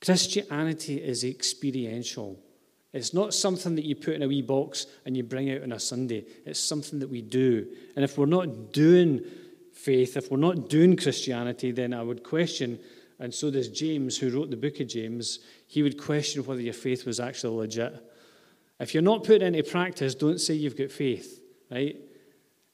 Christianity 0.00 0.96
is 0.96 1.24
experiential. 1.24 2.38
It's 2.92 3.12
not 3.12 3.34
something 3.34 3.74
that 3.74 3.84
you 3.84 3.94
put 3.94 4.14
in 4.14 4.22
a 4.22 4.28
wee 4.28 4.42
box 4.42 4.86
and 5.04 5.16
you 5.16 5.22
bring 5.22 5.50
out 5.50 5.62
on 5.62 5.72
a 5.72 5.78
Sunday. 5.78 6.24
It's 6.46 6.60
something 6.60 6.98
that 7.00 7.10
we 7.10 7.20
do. 7.20 7.66
And 7.94 8.04
if 8.04 8.16
we're 8.16 8.26
not 8.26 8.72
doing 8.72 9.24
faith, 9.74 10.16
if 10.16 10.30
we're 10.30 10.38
not 10.38 10.68
doing 10.68 10.96
Christianity, 10.96 11.70
then 11.70 11.92
I 11.92 12.02
would 12.02 12.24
question, 12.24 12.78
and 13.18 13.32
so 13.32 13.50
does 13.50 13.68
James, 13.68 14.16
who 14.16 14.30
wrote 14.30 14.50
the 14.50 14.56
book 14.56 14.80
of 14.80 14.88
James, 14.88 15.40
he 15.66 15.82
would 15.82 16.02
question 16.02 16.44
whether 16.44 16.60
your 16.60 16.72
faith 16.72 17.04
was 17.04 17.20
actually 17.20 17.56
legit. 17.56 18.04
If 18.80 18.94
you're 18.94 19.02
not 19.02 19.24
putting 19.24 19.54
into 19.54 19.70
practice, 19.70 20.14
don't 20.14 20.40
say 20.40 20.54
you've 20.54 20.76
got 20.76 20.90
faith, 20.90 21.40
right? 21.70 21.96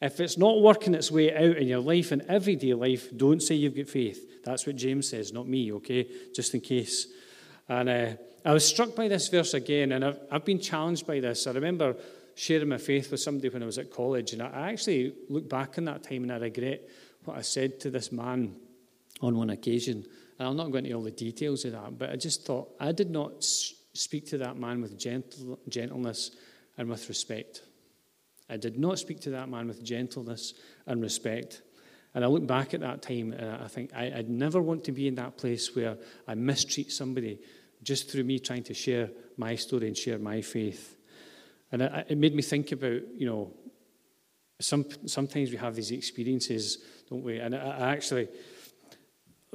If 0.00 0.20
it's 0.20 0.36
not 0.36 0.60
working 0.60 0.94
its 0.94 1.10
way 1.10 1.34
out 1.34 1.56
in 1.56 1.66
your 1.66 1.80
life 1.80 2.12
and 2.12 2.22
everyday 2.22 2.74
life, 2.74 3.08
don't 3.16 3.42
say 3.42 3.54
you've 3.54 3.76
got 3.76 3.88
faith. 3.88 4.44
That's 4.44 4.66
what 4.66 4.76
James 4.76 5.08
says, 5.08 5.32
not 5.32 5.48
me, 5.48 5.72
okay? 5.72 6.06
Just 6.34 6.54
in 6.54 6.60
case. 6.60 7.08
And 7.68 7.88
uh, 7.88 8.10
I 8.44 8.52
was 8.52 8.66
struck 8.66 8.94
by 8.94 9.08
this 9.08 9.28
verse 9.28 9.54
again, 9.54 9.92
and 9.92 10.04
I've, 10.04 10.20
I've 10.30 10.44
been 10.44 10.60
challenged 10.60 11.06
by 11.06 11.20
this. 11.20 11.46
I 11.46 11.52
remember 11.52 11.96
sharing 12.34 12.68
my 12.68 12.78
faith 12.78 13.10
with 13.10 13.20
somebody 13.20 13.48
when 13.48 13.62
I 13.62 13.66
was 13.66 13.78
at 13.78 13.90
college, 13.90 14.32
and 14.32 14.42
I 14.42 14.70
actually 14.70 15.14
look 15.30 15.48
back 15.48 15.78
on 15.78 15.86
that 15.86 16.02
time 16.02 16.24
and 16.24 16.32
I 16.32 16.36
regret 16.36 16.82
what 17.24 17.38
I 17.38 17.40
said 17.40 17.80
to 17.80 17.90
this 17.90 18.12
man 18.12 18.56
on 19.22 19.38
one 19.38 19.50
occasion. 19.50 20.04
And 20.38 20.48
I'm 20.48 20.56
not 20.56 20.70
going 20.70 20.84
into 20.84 20.96
all 20.96 21.02
the 21.02 21.10
details 21.10 21.64
of 21.64 21.72
that, 21.72 21.98
but 21.98 22.10
I 22.10 22.16
just 22.16 22.44
thought 22.44 22.74
I 22.78 22.92
did 22.92 23.10
not 23.10 23.42
speak 23.44 24.26
to 24.26 24.38
that 24.38 24.58
man 24.58 24.82
with 24.82 24.98
gentle, 24.98 25.58
gentleness 25.68 26.32
and 26.76 26.88
with 26.88 27.08
respect. 27.08 27.62
I 28.50 28.56
did 28.58 28.78
not 28.78 28.98
speak 28.98 29.20
to 29.20 29.30
that 29.30 29.48
man 29.48 29.68
with 29.68 29.82
gentleness 29.82 30.54
and 30.86 31.00
respect. 31.00 31.62
And 32.14 32.24
I 32.24 32.28
look 32.28 32.46
back 32.46 32.74
at 32.74 32.80
that 32.80 33.00
time 33.00 33.32
and 33.32 33.62
I 33.62 33.68
think 33.68 33.94
I, 33.94 34.12
would 34.16 34.28
never 34.28 34.60
want 34.60 34.84
to 34.84 34.92
be 34.92 35.08
in 35.08 35.14
that 35.14 35.38
place 35.38 35.74
where 35.74 35.96
I 36.28 36.34
mistreat 36.34 36.92
somebody 36.92 37.38
just 37.84 38.10
through 38.10 38.24
me 38.24 38.38
trying 38.38 38.64
to 38.64 38.74
share 38.74 39.10
my 39.36 39.54
story 39.54 39.86
and 39.86 39.96
share 39.96 40.18
my 40.18 40.40
faith. 40.40 40.96
And 41.70 41.82
it, 41.82 42.18
made 42.18 42.34
me 42.34 42.42
think 42.42 42.72
about, 42.72 43.02
you 43.16 43.26
know, 43.26 43.52
some, 44.60 44.86
sometimes 45.06 45.50
we 45.50 45.56
have 45.56 45.74
these 45.74 45.90
experiences, 45.90 46.78
don't 47.10 47.22
we? 47.22 47.38
And 47.38 47.54
I, 47.54 47.92
actually 47.92 48.28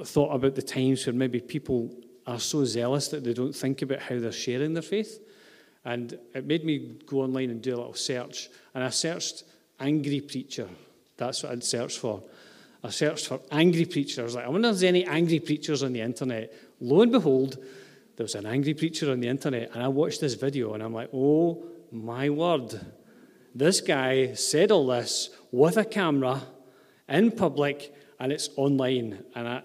thought 0.03 0.33
about 0.33 0.55
the 0.55 0.61
times 0.61 1.05
where 1.05 1.13
maybe 1.13 1.39
people 1.39 1.93
are 2.27 2.39
so 2.39 2.65
zealous 2.65 3.07
that 3.09 3.23
they 3.23 3.33
don't 3.33 3.55
think 3.55 3.81
about 3.81 3.99
how 3.99 4.19
they're 4.19 4.31
sharing 4.31 4.73
their 4.73 4.83
faith. 4.83 5.19
And 5.85 6.17
it 6.33 6.45
made 6.45 6.65
me 6.65 6.99
go 7.05 7.21
online 7.21 7.49
and 7.49 7.61
do 7.61 7.75
a 7.75 7.77
little 7.77 7.93
search. 7.93 8.49
And 8.73 8.83
I 8.83 8.89
searched 8.89 9.43
angry 9.79 10.21
preacher. 10.21 10.67
That's 11.17 11.43
what 11.43 11.53
I'd 11.53 11.63
searched 11.63 11.99
for. 11.99 12.21
I 12.83 12.89
searched 12.89 13.27
for 13.27 13.39
angry 13.51 13.85
preachers. 13.85 14.35
Like, 14.35 14.45
I 14.45 14.49
wonder 14.49 14.69
if 14.69 14.75
there's 14.75 14.83
any 14.83 15.05
angry 15.05 15.39
preachers 15.39 15.83
on 15.83 15.93
the 15.93 16.01
internet. 16.01 16.53
Lo 16.79 17.01
and 17.01 17.11
behold, 17.11 17.57
there 18.19 18.25
was 18.25 18.35
an 18.35 18.45
angry 18.45 18.73
preacher 18.73 19.09
on 19.13 19.21
the 19.21 19.29
internet. 19.29 19.71
And 19.73 19.81
I 19.81 19.87
watched 19.87 20.19
this 20.19 20.33
video 20.33 20.73
and 20.73 20.83
I'm 20.83 20.93
like, 20.93 21.09
oh 21.13 21.63
my 21.89 22.29
word. 22.29 22.77
This 23.55 23.79
guy 23.79 24.33
said 24.33 24.71
all 24.71 24.87
this 24.87 25.29
with 25.53 25.77
a 25.77 25.85
camera 25.85 26.41
in 27.07 27.31
public 27.31 27.95
and 28.19 28.33
it's 28.33 28.49
online. 28.57 29.23
And 29.35 29.47
I, 29.47 29.61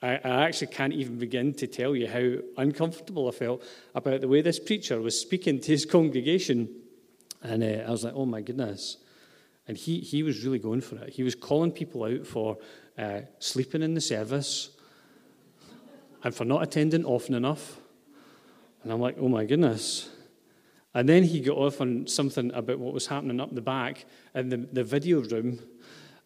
I, 0.00 0.08
I 0.22 0.44
actually 0.44 0.68
can't 0.68 0.92
even 0.92 1.18
begin 1.18 1.52
to 1.54 1.66
tell 1.66 1.96
you 1.96 2.06
how 2.06 2.62
uncomfortable 2.62 3.26
I 3.26 3.32
felt 3.32 3.64
about 3.92 4.20
the 4.20 4.28
way 4.28 4.40
this 4.40 4.60
preacher 4.60 5.00
was 5.00 5.20
speaking 5.20 5.58
to 5.58 5.72
his 5.72 5.84
congregation. 5.84 6.68
And 7.42 7.64
uh, 7.64 7.88
I 7.88 7.90
was 7.90 8.04
like, 8.04 8.14
oh 8.14 8.24
my 8.24 8.40
goodness. 8.40 8.98
And 9.66 9.76
he, 9.76 9.98
he 9.98 10.22
was 10.22 10.44
really 10.44 10.60
going 10.60 10.80
for 10.80 10.94
it. 10.98 11.08
He 11.08 11.24
was 11.24 11.34
calling 11.34 11.72
people 11.72 12.04
out 12.04 12.24
for 12.24 12.58
uh, 12.96 13.22
sleeping 13.40 13.82
in 13.82 13.94
the 13.94 14.00
service 14.00 14.77
and 16.28 16.34
for 16.34 16.44
not 16.44 16.62
attending 16.62 17.06
often 17.06 17.34
enough. 17.34 17.80
And 18.82 18.92
I'm 18.92 19.00
like, 19.00 19.16
oh 19.18 19.30
my 19.30 19.46
goodness. 19.46 20.10
And 20.92 21.08
then 21.08 21.22
he 21.22 21.40
got 21.40 21.56
off 21.56 21.80
on 21.80 22.06
something 22.06 22.52
about 22.52 22.78
what 22.78 22.92
was 22.92 23.06
happening 23.06 23.40
up 23.40 23.54
the 23.54 23.62
back 23.62 24.04
in 24.34 24.50
the, 24.50 24.58
the 24.58 24.84
video 24.84 25.22
room. 25.22 25.58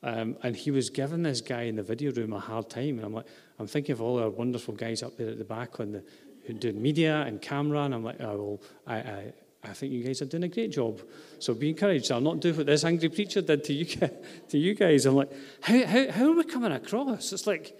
Um, 0.03 0.36
and 0.42 0.57
he 0.57 0.72
was 0.72 0.90
giving 0.90 1.22
this 1.22 1.40
guy 1.40 1.62
in 1.62 1.76
the 1.76 1.84
video 1.84 2.11
room 2.11 2.32
a 2.32 2.40
hard 2.40 2.68
time. 2.68 2.96
And 2.96 3.05
I'm 3.05 3.14
like, 3.14 3.26
I'm 3.61 3.68
thinking 3.68 3.92
of 3.92 4.03
all 4.03 4.20
our 4.20 4.28
wonderful 4.28 4.74
guys 4.74 5.05
up 5.05 5.16
there 5.16 5.28
at 5.28 5.38
the 5.38 5.44
back 5.44 5.78
on 5.78 5.92
the, 5.92 6.05
who 6.46 6.72
media 6.72 7.20
and 7.20 7.40
camera. 7.40 7.82
And 7.84 7.94
I'm 7.94 8.03
like, 8.03 8.20
oh, 8.20 8.36
well, 8.36 8.61
I, 8.88 8.96
I, 8.96 9.32
I 9.62 9.72
think 9.72 9.92
you 9.92 10.03
guys 10.03 10.20
are 10.20 10.24
doing 10.24 10.42
a 10.42 10.48
great 10.48 10.72
job. 10.72 11.00
So 11.38 11.55
be 11.55 11.68
encouraged. 11.68 12.11
I'll 12.11 12.20
not 12.20 12.40
do 12.40 12.53
what 12.55 12.66
this 12.66 12.82
angry 12.82 13.09
preacher 13.09 13.40
did 13.40 13.62
to 13.62 13.72
you, 13.72 13.84
to 14.48 14.59
you 14.59 14.74
guys. 14.74 15.07
I'm 15.07 15.14
like, 15.14 15.30
how, 15.61 15.86
how, 15.86 16.11
how 16.11 16.24
are 16.24 16.36
we 16.36 16.42
coming 16.42 16.72
across? 16.72 17.32
It's 17.32 17.46
like, 17.46 17.78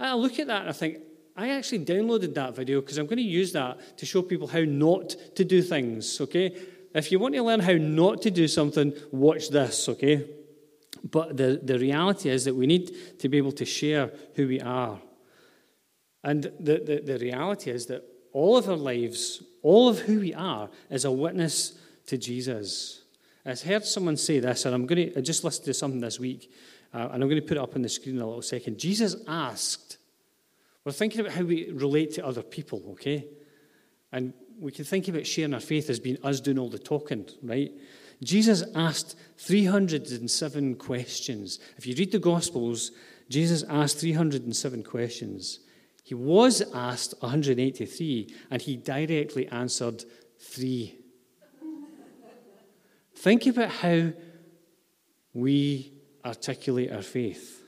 I 0.00 0.14
look 0.14 0.38
at 0.38 0.46
that 0.46 0.62
and 0.62 0.70
I 0.70 0.72
think, 0.72 1.00
I 1.38 1.50
actually 1.50 1.84
downloaded 1.84 2.34
that 2.34 2.56
video 2.56 2.80
because 2.80 2.98
I'm 2.98 3.06
going 3.06 3.18
to 3.18 3.22
use 3.22 3.52
that 3.52 3.96
to 3.98 4.04
show 4.04 4.22
people 4.22 4.48
how 4.48 4.64
not 4.64 5.10
to 5.36 5.44
do 5.44 5.62
things, 5.62 6.20
okay? 6.20 6.60
If 6.92 7.12
you 7.12 7.20
want 7.20 7.36
to 7.36 7.42
learn 7.44 7.60
how 7.60 7.74
not 7.74 8.22
to 8.22 8.30
do 8.32 8.48
something, 8.48 8.92
watch 9.12 9.48
this, 9.48 9.88
okay? 9.88 10.28
But 11.08 11.36
the, 11.36 11.60
the 11.62 11.78
reality 11.78 12.28
is 12.28 12.44
that 12.46 12.56
we 12.56 12.66
need 12.66 13.20
to 13.20 13.28
be 13.28 13.38
able 13.38 13.52
to 13.52 13.64
share 13.64 14.10
who 14.34 14.48
we 14.48 14.60
are. 14.60 14.98
And 16.24 16.42
the, 16.58 16.80
the, 16.84 17.02
the 17.04 17.18
reality 17.18 17.70
is 17.70 17.86
that 17.86 18.02
all 18.32 18.56
of 18.56 18.68
our 18.68 18.76
lives, 18.76 19.40
all 19.62 19.88
of 19.88 20.00
who 20.00 20.18
we 20.18 20.34
are, 20.34 20.68
is 20.90 21.04
a 21.04 21.12
witness 21.12 21.78
to 22.06 22.18
Jesus. 22.18 23.02
I 23.46 23.54
heard 23.54 23.84
someone 23.84 24.16
say 24.16 24.40
this, 24.40 24.64
and 24.64 24.74
I'm 24.74 24.86
going 24.86 25.12
to 25.12 25.18
I 25.18 25.22
just 25.22 25.44
listen 25.44 25.64
to 25.66 25.74
something 25.74 26.00
this 26.00 26.18
week, 26.18 26.52
uh, 26.92 27.10
and 27.12 27.22
I'm 27.22 27.28
going 27.28 27.40
to 27.40 27.46
put 27.46 27.58
it 27.58 27.62
up 27.62 27.76
on 27.76 27.82
the 27.82 27.88
screen 27.88 28.16
in 28.16 28.22
a 28.22 28.26
little 28.26 28.42
second. 28.42 28.76
Jesus 28.76 29.14
asked, 29.28 29.98
we're 30.88 30.92
thinking 30.92 31.20
about 31.20 31.34
how 31.34 31.42
we 31.42 31.70
relate 31.70 32.14
to 32.14 32.24
other 32.24 32.42
people, 32.42 32.82
okay? 32.92 33.26
And 34.10 34.32
we 34.58 34.72
can 34.72 34.86
think 34.86 35.06
about 35.06 35.26
sharing 35.26 35.52
our 35.52 35.60
faith 35.60 35.90
as 35.90 36.00
being 36.00 36.16
us 36.22 36.40
doing 36.40 36.58
all 36.58 36.70
the 36.70 36.78
talking, 36.78 37.28
right? 37.42 37.70
Jesus 38.24 38.64
asked 38.74 39.14
307 39.36 40.76
questions. 40.76 41.58
If 41.76 41.86
you 41.86 41.94
read 41.94 42.10
the 42.10 42.18
Gospels, 42.18 42.92
Jesus 43.28 43.64
asked 43.68 43.98
307 43.98 44.82
questions. 44.82 45.60
He 46.04 46.14
was 46.14 46.62
asked 46.72 47.12
183, 47.20 48.34
and 48.50 48.62
he 48.62 48.78
directly 48.78 49.46
answered 49.48 50.06
three. 50.40 50.96
Think 53.14 53.44
about 53.44 53.68
how 53.68 54.12
we 55.34 55.92
articulate 56.24 56.90
our 56.92 57.02
faith. 57.02 57.62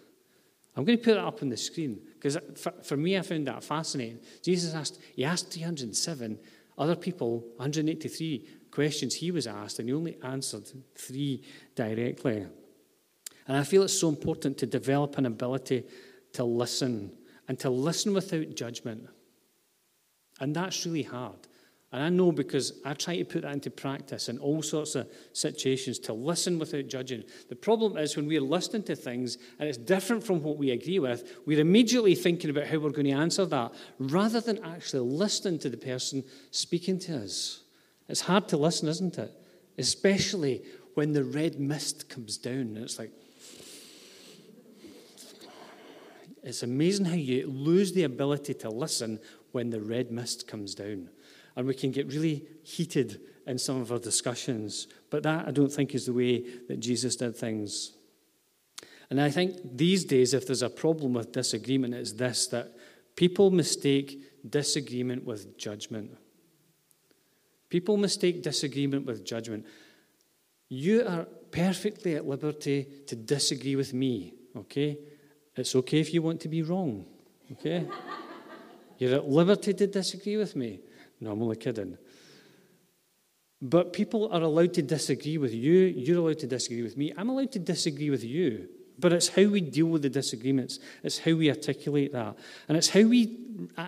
I'm 0.74 0.86
going 0.86 0.96
to 0.96 1.04
put 1.04 1.18
it 1.18 1.18
up 1.18 1.42
on 1.42 1.50
the 1.50 1.58
screen 1.58 2.00
because 2.20 2.36
uh, 2.36 2.40
for, 2.54 2.72
for 2.82 2.96
me, 2.98 3.16
I 3.16 3.22
found 3.22 3.46
that 3.46 3.64
fascinating. 3.64 4.18
Jesus 4.42 4.74
asked, 4.74 4.98
he 5.16 5.24
asked 5.24 5.50
307 5.50 6.38
other 6.76 6.94
people, 6.94 7.40
183 7.56 8.46
questions 8.70 9.14
he 9.14 9.30
was 9.30 9.46
asked, 9.46 9.78
and 9.78 9.88
he 9.88 9.94
only 9.94 10.18
answered 10.22 10.70
three 10.94 11.42
directly. 11.74 12.46
And 13.48 13.56
I 13.56 13.64
feel 13.64 13.82
it's 13.82 13.98
so 13.98 14.10
important 14.10 14.58
to 14.58 14.66
develop 14.66 15.16
an 15.16 15.24
ability 15.24 15.84
to 16.34 16.44
listen 16.44 17.16
and 17.48 17.58
to 17.60 17.70
listen 17.70 18.12
without 18.12 18.54
judgment. 18.54 19.08
And 20.40 20.54
that's 20.54 20.84
really 20.84 21.02
hard. 21.02 21.48
And 21.92 22.04
I 22.04 22.08
know 22.08 22.30
because 22.30 22.80
I 22.84 22.94
try 22.94 23.16
to 23.16 23.24
put 23.24 23.42
that 23.42 23.52
into 23.52 23.70
practice 23.70 24.28
in 24.28 24.38
all 24.38 24.62
sorts 24.62 24.94
of 24.94 25.08
situations 25.32 25.98
to 26.00 26.12
listen 26.12 26.58
without 26.58 26.86
judging. 26.86 27.24
The 27.48 27.56
problem 27.56 27.96
is 27.96 28.16
when 28.16 28.28
we're 28.28 28.40
listening 28.40 28.84
to 28.84 28.94
things 28.94 29.38
and 29.58 29.68
it's 29.68 29.76
different 29.76 30.22
from 30.22 30.40
what 30.42 30.56
we 30.56 30.70
agree 30.70 31.00
with, 31.00 31.38
we're 31.46 31.58
immediately 31.58 32.14
thinking 32.14 32.50
about 32.50 32.68
how 32.68 32.78
we're 32.78 32.90
going 32.90 33.06
to 33.06 33.12
answer 33.12 33.44
that 33.46 33.72
rather 33.98 34.40
than 34.40 34.64
actually 34.64 35.00
listening 35.00 35.58
to 35.60 35.68
the 35.68 35.76
person 35.76 36.22
speaking 36.52 36.98
to 37.00 37.24
us. 37.24 37.62
It's 38.08 38.20
hard 38.20 38.46
to 38.48 38.56
listen, 38.56 38.88
isn't 38.88 39.18
it? 39.18 39.32
Especially 39.76 40.62
when 40.94 41.12
the 41.12 41.24
red 41.24 41.58
mist 41.58 42.08
comes 42.08 42.38
down 42.38 42.54
and 42.54 42.78
it's 42.78 43.00
like, 43.00 43.10
It's 46.42 46.62
amazing 46.62 47.04
how 47.04 47.16
you 47.16 47.46
lose 47.48 47.92
the 47.92 48.04
ability 48.04 48.54
to 48.54 48.70
listen 48.70 49.20
when 49.52 49.70
the 49.70 49.80
red 49.80 50.10
mist 50.10 50.46
comes 50.46 50.74
down. 50.74 51.10
And 51.60 51.66
we 51.66 51.74
can 51.74 51.90
get 51.90 52.10
really 52.10 52.46
heated 52.62 53.20
in 53.46 53.58
some 53.58 53.82
of 53.82 53.92
our 53.92 53.98
discussions. 53.98 54.86
But 55.10 55.24
that, 55.24 55.46
I 55.46 55.50
don't 55.50 55.70
think, 55.70 55.94
is 55.94 56.06
the 56.06 56.12
way 56.14 56.42
that 56.68 56.80
Jesus 56.80 57.16
did 57.16 57.36
things. 57.36 57.92
And 59.10 59.20
I 59.20 59.28
think 59.28 59.58
these 59.76 60.06
days, 60.06 60.32
if 60.32 60.46
there's 60.46 60.62
a 60.62 60.70
problem 60.70 61.12
with 61.12 61.32
disagreement, 61.32 61.92
it's 61.92 62.12
this 62.12 62.46
that 62.46 62.74
people 63.14 63.50
mistake 63.50 64.22
disagreement 64.48 65.26
with 65.26 65.58
judgment. 65.58 66.16
People 67.68 67.98
mistake 67.98 68.42
disagreement 68.42 69.04
with 69.04 69.22
judgment. 69.22 69.66
You 70.70 71.06
are 71.06 71.26
perfectly 71.50 72.14
at 72.14 72.26
liberty 72.26 72.88
to 73.06 73.14
disagree 73.14 73.76
with 73.76 73.92
me, 73.92 74.32
okay? 74.56 74.96
It's 75.54 75.74
okay 75.74 76.00
if 76.00 76.14
you 76.14 76.22
want 76.22 76.40
to 76.40 76.48
be 76.48 76.62
wrong, 76.62 77.04
okay? 77.52 77.86
You're 78.98 79.16
at 79.16 79.28
liberty 79.28 79.74
to 79.74 79.86
disagree 79.86 80.38
with 80.38 80.56
me. 80.56 80.80
No, 81.20 81.32
I'm 81.32 81.42
only 81.42 81.56
kidding. 81.56 81.98
But 83.62 83.92
people 83.92 84.30
are 84.32 84.40
allowed 84.40 84.72
to 84.74 84.82
disagree 84.82 85.36
with 85.36 85.52
you. 85.52 85.80
You're 85.80 86.18
allowed 86.18 86.38
to 86.40 86.46
disagree 86.46 86.82
with 86.82 86.96
me. 86.96 87.12
I'm 87.16 87.28
allowed 87.28 87.52
to 87.52 87.58
disagree 87.58 88.08
with 88.08 88.24
you. 88.24 88.68
But 88.98 89.12
it's 89.12 89.28
how 89.28 89.44
we 89.44 89.60
deal 89.60 89.86
with 89.86 90.02
the 90.02 90.10
disagreements. 90.10 90.78
It's 91.02 91.18
how 91.18 91.32
we 91.32 91.50
articulate 91.50 92.12
that. 92.12 92.36
And 92.68 92.76
it's 92.76 92.90
how 92.90 93.02
we 93.02 93.38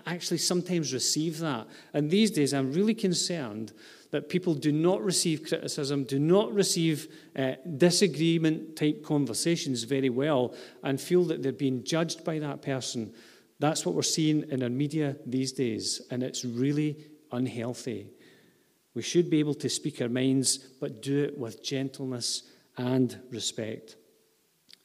actually 0.06 0.38
sometimes 0.38 0.92
receive 0.92 1.38
that. 1.38 1.66
And 1.92 2.10
these 2.10 2.30
days, 2.30 2.54
I'm 2.54 2.72
really 2.72 2.94
concerned 2.94 3.72
that 4.10 4.28
people 4.28 4.54
do 4.54 4.72
not 4.72 5.02
receive 5.02 5.48
criticism, 5.48 6.04
do 6.04 6.18
not 6.18 6.52
receive 6.52 7.08
uh, 7.36 7.52
disagreement 7.76 8.76
type 8.76 9.02
conversations 9.02 9.84
very 9.84 10.10
well, 10.10 10.54
and 10.82 11.00
feel 11.00 11.24
that 11.24 11.42
they're 11.42 11.52
being 11.52 11.82
judged 11.82 12.24
by 12.24 12.38
that 12.38 12.60
person. 12.62 13.12
That's 13.58 13.86
what 13.86 13.94
we're 13.94 14.02
seeing 14.02 14.44
in 14.50 14.62
our 14.62 14.68
media 14.68 15.16
these 15.24 15.52
days, 15.52 16.02
and 16.10 16.22
it's 16.22 16.44
really 16.44 17.06
unhealthy. 17.32 18.10
We 18.94 19.02
should 19.02 19.30
be 19.30 19.40
able 19.40 19.54
to 19.54 19.68
speak 19.68 20.00
our 20.00 20.08
minds, 20.08 20.58
but 20.58 21.02
do 21.02 21.24
it 21.24 21.38
with 21.38 21.64
gentleness 21.64 22.44
and 22.76 23.18
respect. 23.30 23.96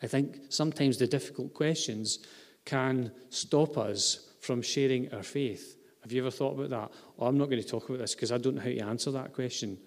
I 0.01 0.07
think 0.07 0.37
sometimes 0.49 0.97
the 0.97 1.07
difficult 1.07 1.53
questions 1.53 2.19
can 2.65 3.11
stop 3.29 3.77
us 3.77 4.31
from 4.41 4.61
sharing 4.61 5.13
our 5.13 5.23
faith. 5.23 5.77
Have 6.01 6.11
you 6.11 6.21
ever 6.21 6.31
thought 6.31 6.57
about 6.57 6.69
that? 6.69 6.91
Oh, 7.19 7.27
I'm 7.27 7.37
not 7.37 7.49
going 7.49 7.61
to 7.61 7.67
talk 7.67 7.89
about 7.89 7.99
this 7.99 8.15
because 8.15 8.31
I 8.31 8.37
don't 8.37 8.55
know 8.55 8.61
how 8.61 8.67
to 8.67 8.79
answer 8.79 9.11
that 9.11 9.33
question. 9.33 9.77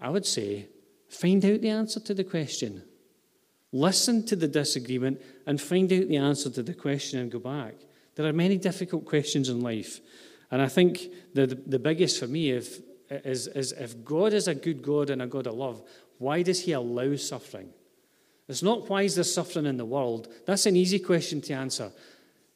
I 0.00 0.10
would 0.10 0.26
say, 0.26 0.68
find 1.08 1.44
out 1.44 1.60
the 1.60 1.70
answer 1.70 2.00
to 2.00 2.14
the 2.14 2.24
question. 2.24 2.82
Listen 3.72 4.24
to 4.26 4.36
the 4.36 4.48
disagreement 4.48 5.20
and 5.46 5.60
find 5.60 5.92
out 5.92 6.08
the 6.08 6.16
answer 6.16 6.50
to 6.50 6.62
the 6.62 6.74
question 6.74 7.20
and 7.20 7.30
go 7.30 7.38
back. 7.38 7.74
There 8.14 8.26
are 8.26 8.32
many 8.32 8.56
difficult 8.56 9.04
questions 9.04 9.48
in 9.48 9.60
life. 9.60 10.00
And 10.50 10.62
I 10.62 10.68
think 10.68 11.12
the, 11.34 11.46
the 11.46 11.78
biggest 11.78 12.20
for 12.20 12.26
me 12.26 12.50
if, 12.50 12.80
is, 13.10 13.46
is 13.48 13.72
if 13.72 14.04
God 14.04 14.32
is 14.32 14.48
a 14.48 14.54
good 14.54 14.82
God 14.82 15.10
and 15.10 15.22
a 15.22 15.26
God 15.26 15.46
of 15.46 15.54
love, 15.54 15.82
why 16.18 16.42
does 16.42 16.62
he 16.62 16.72
allow 16.72 17.16
suffering? 17.16 17.70
It's 18.48 18.62
not 18.62 18.88
why 18.88 19.02
is 19.02 19.16
there 19.16 19.24
suffering 19.24 19.66
in 19.66 19.76
the 19.76 19.84
world. 19.84 20.28
That's 20.46 20.66
an 20.66 20.76
easy 20.76 20.98
question 20.98 21.40
to 21.42 21.52
answer. 21.52 21.90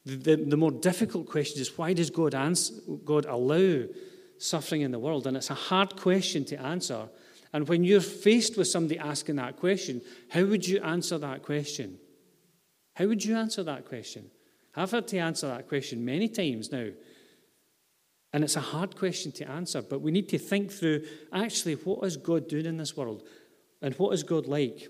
The, 0.07 0.16
the, 0.16 0.36
the 0.36 0.57
more 0.57 0.70
difficult 0.70 1.28
question 1.28 1.61
is 1.61 1.76
why 1.76 1.93
does 1.93 2.11
God, 2.11 2.34
answer, 2.34 2.74
God 3.05 3.26
allow 3.26 3.84
suffering 4.38 4.82
in 4.82 4.93
the 4.93 4.99
world? 4.99 5.26
And 5.26 5.36
it's 5.36 5.51
a 5.51 5.55
hard 5.55 5.97
question 5.97 6.45
to 6.47 6.61
answer. 6.61 7.09
And 7.53 7.68
when 7.68 7.82
you're 7.82 8.01
faced 8.01 8.57
with 8.57 8.68
somebody 8.68 8.99
asking 8.99 9.36
that 9.36 9.57
question, 9.57 10.01
how 10.28 10.45
would 10.45 10.66
you 10.66 10.80
answer 10.80 11.18
that 11.18 11.43
question? 11.43 11.99
How 12.95 13.07
would 13.07 13.24
you 13.24 13.36
answer 13.36 13.62
that 13.64 13.86
question? 13.86 14.30
I've 14.76 14.93
had 14.93 15.09
to 15.09 15.18
answer 15.18 15.49
that 15.49 15.68
question 15.68 16.05
many 16.05 16.28
times 16.28 16.70
now. 16.70 16.91
And 18.33 18.45
it's 18.45 18.57
a 18.57 18.61
hard 18.61 18.97
question 18.97 19.33
to 19.33 19.51
answer, 19.51 19.83
but 19.83 20.01
we 20.01 20.12
need 20.12 20.28
to 20.28 20.39
think 20.39 20.70
through 20.70 21.05
actually 21.33 21.74
what 21.74 22.05
is 22.05 22.16
God 22.16 22.49
doing 22.49 22.66
in 22.66 22.76
this 22.76 22.97
world? 22.97 23.24
And 23.83 23.95
what 23.97 24.14
is 24.14 24.22
God 24.22 24.47
like? 24.47 24.89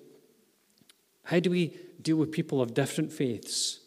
How 1.24 1.40
do 1.40 1.50
we 1.50 1.76
deal 2.02 2.16
with 2.16 2.32
people 2.32 2.60
of 2.60 2.74
different 2.74 3.12
faiths? 3.12 3.80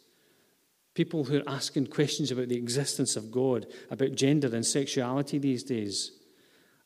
People 0.93 1.23
who 1.23 1.39
are 1.39 1.49
asking 1.49 1.87
questions 1.87 2.31
about 2.31 2.47
the 2.49 2.57
existence 2.57 3.15
of 3.15 3.31
God, 3.31 3.67
about 3.91 4.15
gender 4.15 4.53
and 4.53 4.65
sexuality 4.65 5.39
these 5.39 5.63
days. 5.63 6.11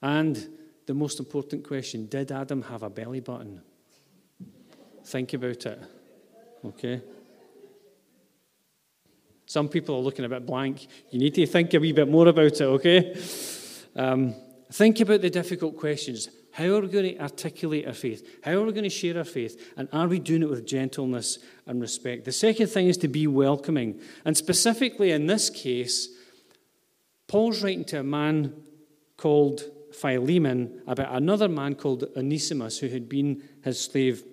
And 0.01 0.47
the 0.85 0.93
most 0.93 1.19
important 1.19 1.67
question 1.67 2.07
did 2.07 2.31
Adam 2.31 2.63
have 2.63 2.83
a 2.83 2.89
belly 2.89 3.19
button? 3.19 3.61
Think 5.05 5.33
about 5.33 5.65
it. 5.65 5.81
Okay? 6.65 7.01
Some 9.47 9.69
people 9.69 9.95
are 9.95 10.01
looking 10.01 10.25
a 10.25 10.29
bit 10.29 10.45
blank. 10.45 10.87
You 11.09 11.19
need 11.19 11.33
to 11.35 11.47
think 11.47 11.73
a 11.73 11.79
wee 11.79 11.93
bit 11.93 12.09
more 12.09 12.27
about 12.27 12.45
it, 12.45 12.61
okay? 12.61 13.17
Um, 13.95 14.35
think 14.73 14.99
about 14.99 15.21
the 15.21 15.29
difficult 15.29 15.77
questions. 15.77 16.29
How 16.51 16.65
are 16.75 16.81
we 16.81 16.89
going 16.89 17.15
to 17.15 17.21
articulate 17.21 17.87
our 17.87 17.93
faith? 17.93 18.27
How 18.43 18.51
are 18.53 18.65
we 18.65 18.73
going 18.73 18.83
to 18.83 18.89
share 18.89 19.17
our 19.17 19.23
faith? 19.23 19.73
And 19.77 19.87
are 19.93 20.07
we 20.07 20.19
doing 20.19 20.43
it 20.43 20.49
with 20.49 20.67
gentleness 20.67 21.39
and 21.65 21.79
respect? 21.79 22.25
The 22.25 22.33
second 22.33 22.67
thing 22.67 22.87
is 22.87 22.97
to 22.97 23.07
be 23.07 23.25
welcoming. 23.25 24.01
And 24.25 24.35
specifically 24.35 25.11
in 25.11 25.27
this 25.27 25.49
case, 25.49 26.09
Paul's 27.27 27.63
writing 27.63 27.85
to 27.85 28.01
a 28.01 28.03
man 28.03 28.53
called 29.15 29.61
Philemon 29.93 30.81
about 30.87 31.15
another 31.15 31.47
man 31.47 31.75
called 31.75 32.03
Onesimus 32.17 32.79
who 32.79 32.89
had 32.89 33.07
been 33.07 33.43
his 33.63 33.79
slave. 33.79 34.23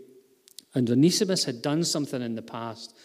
And 0.74 0.90
Onesimus 0.90 1.44
had 1.44 1.62
done 1.62 1.84
something 1.84 2.20
in 2.20 2.34
the 2.34 2.42
past 2.42 2.96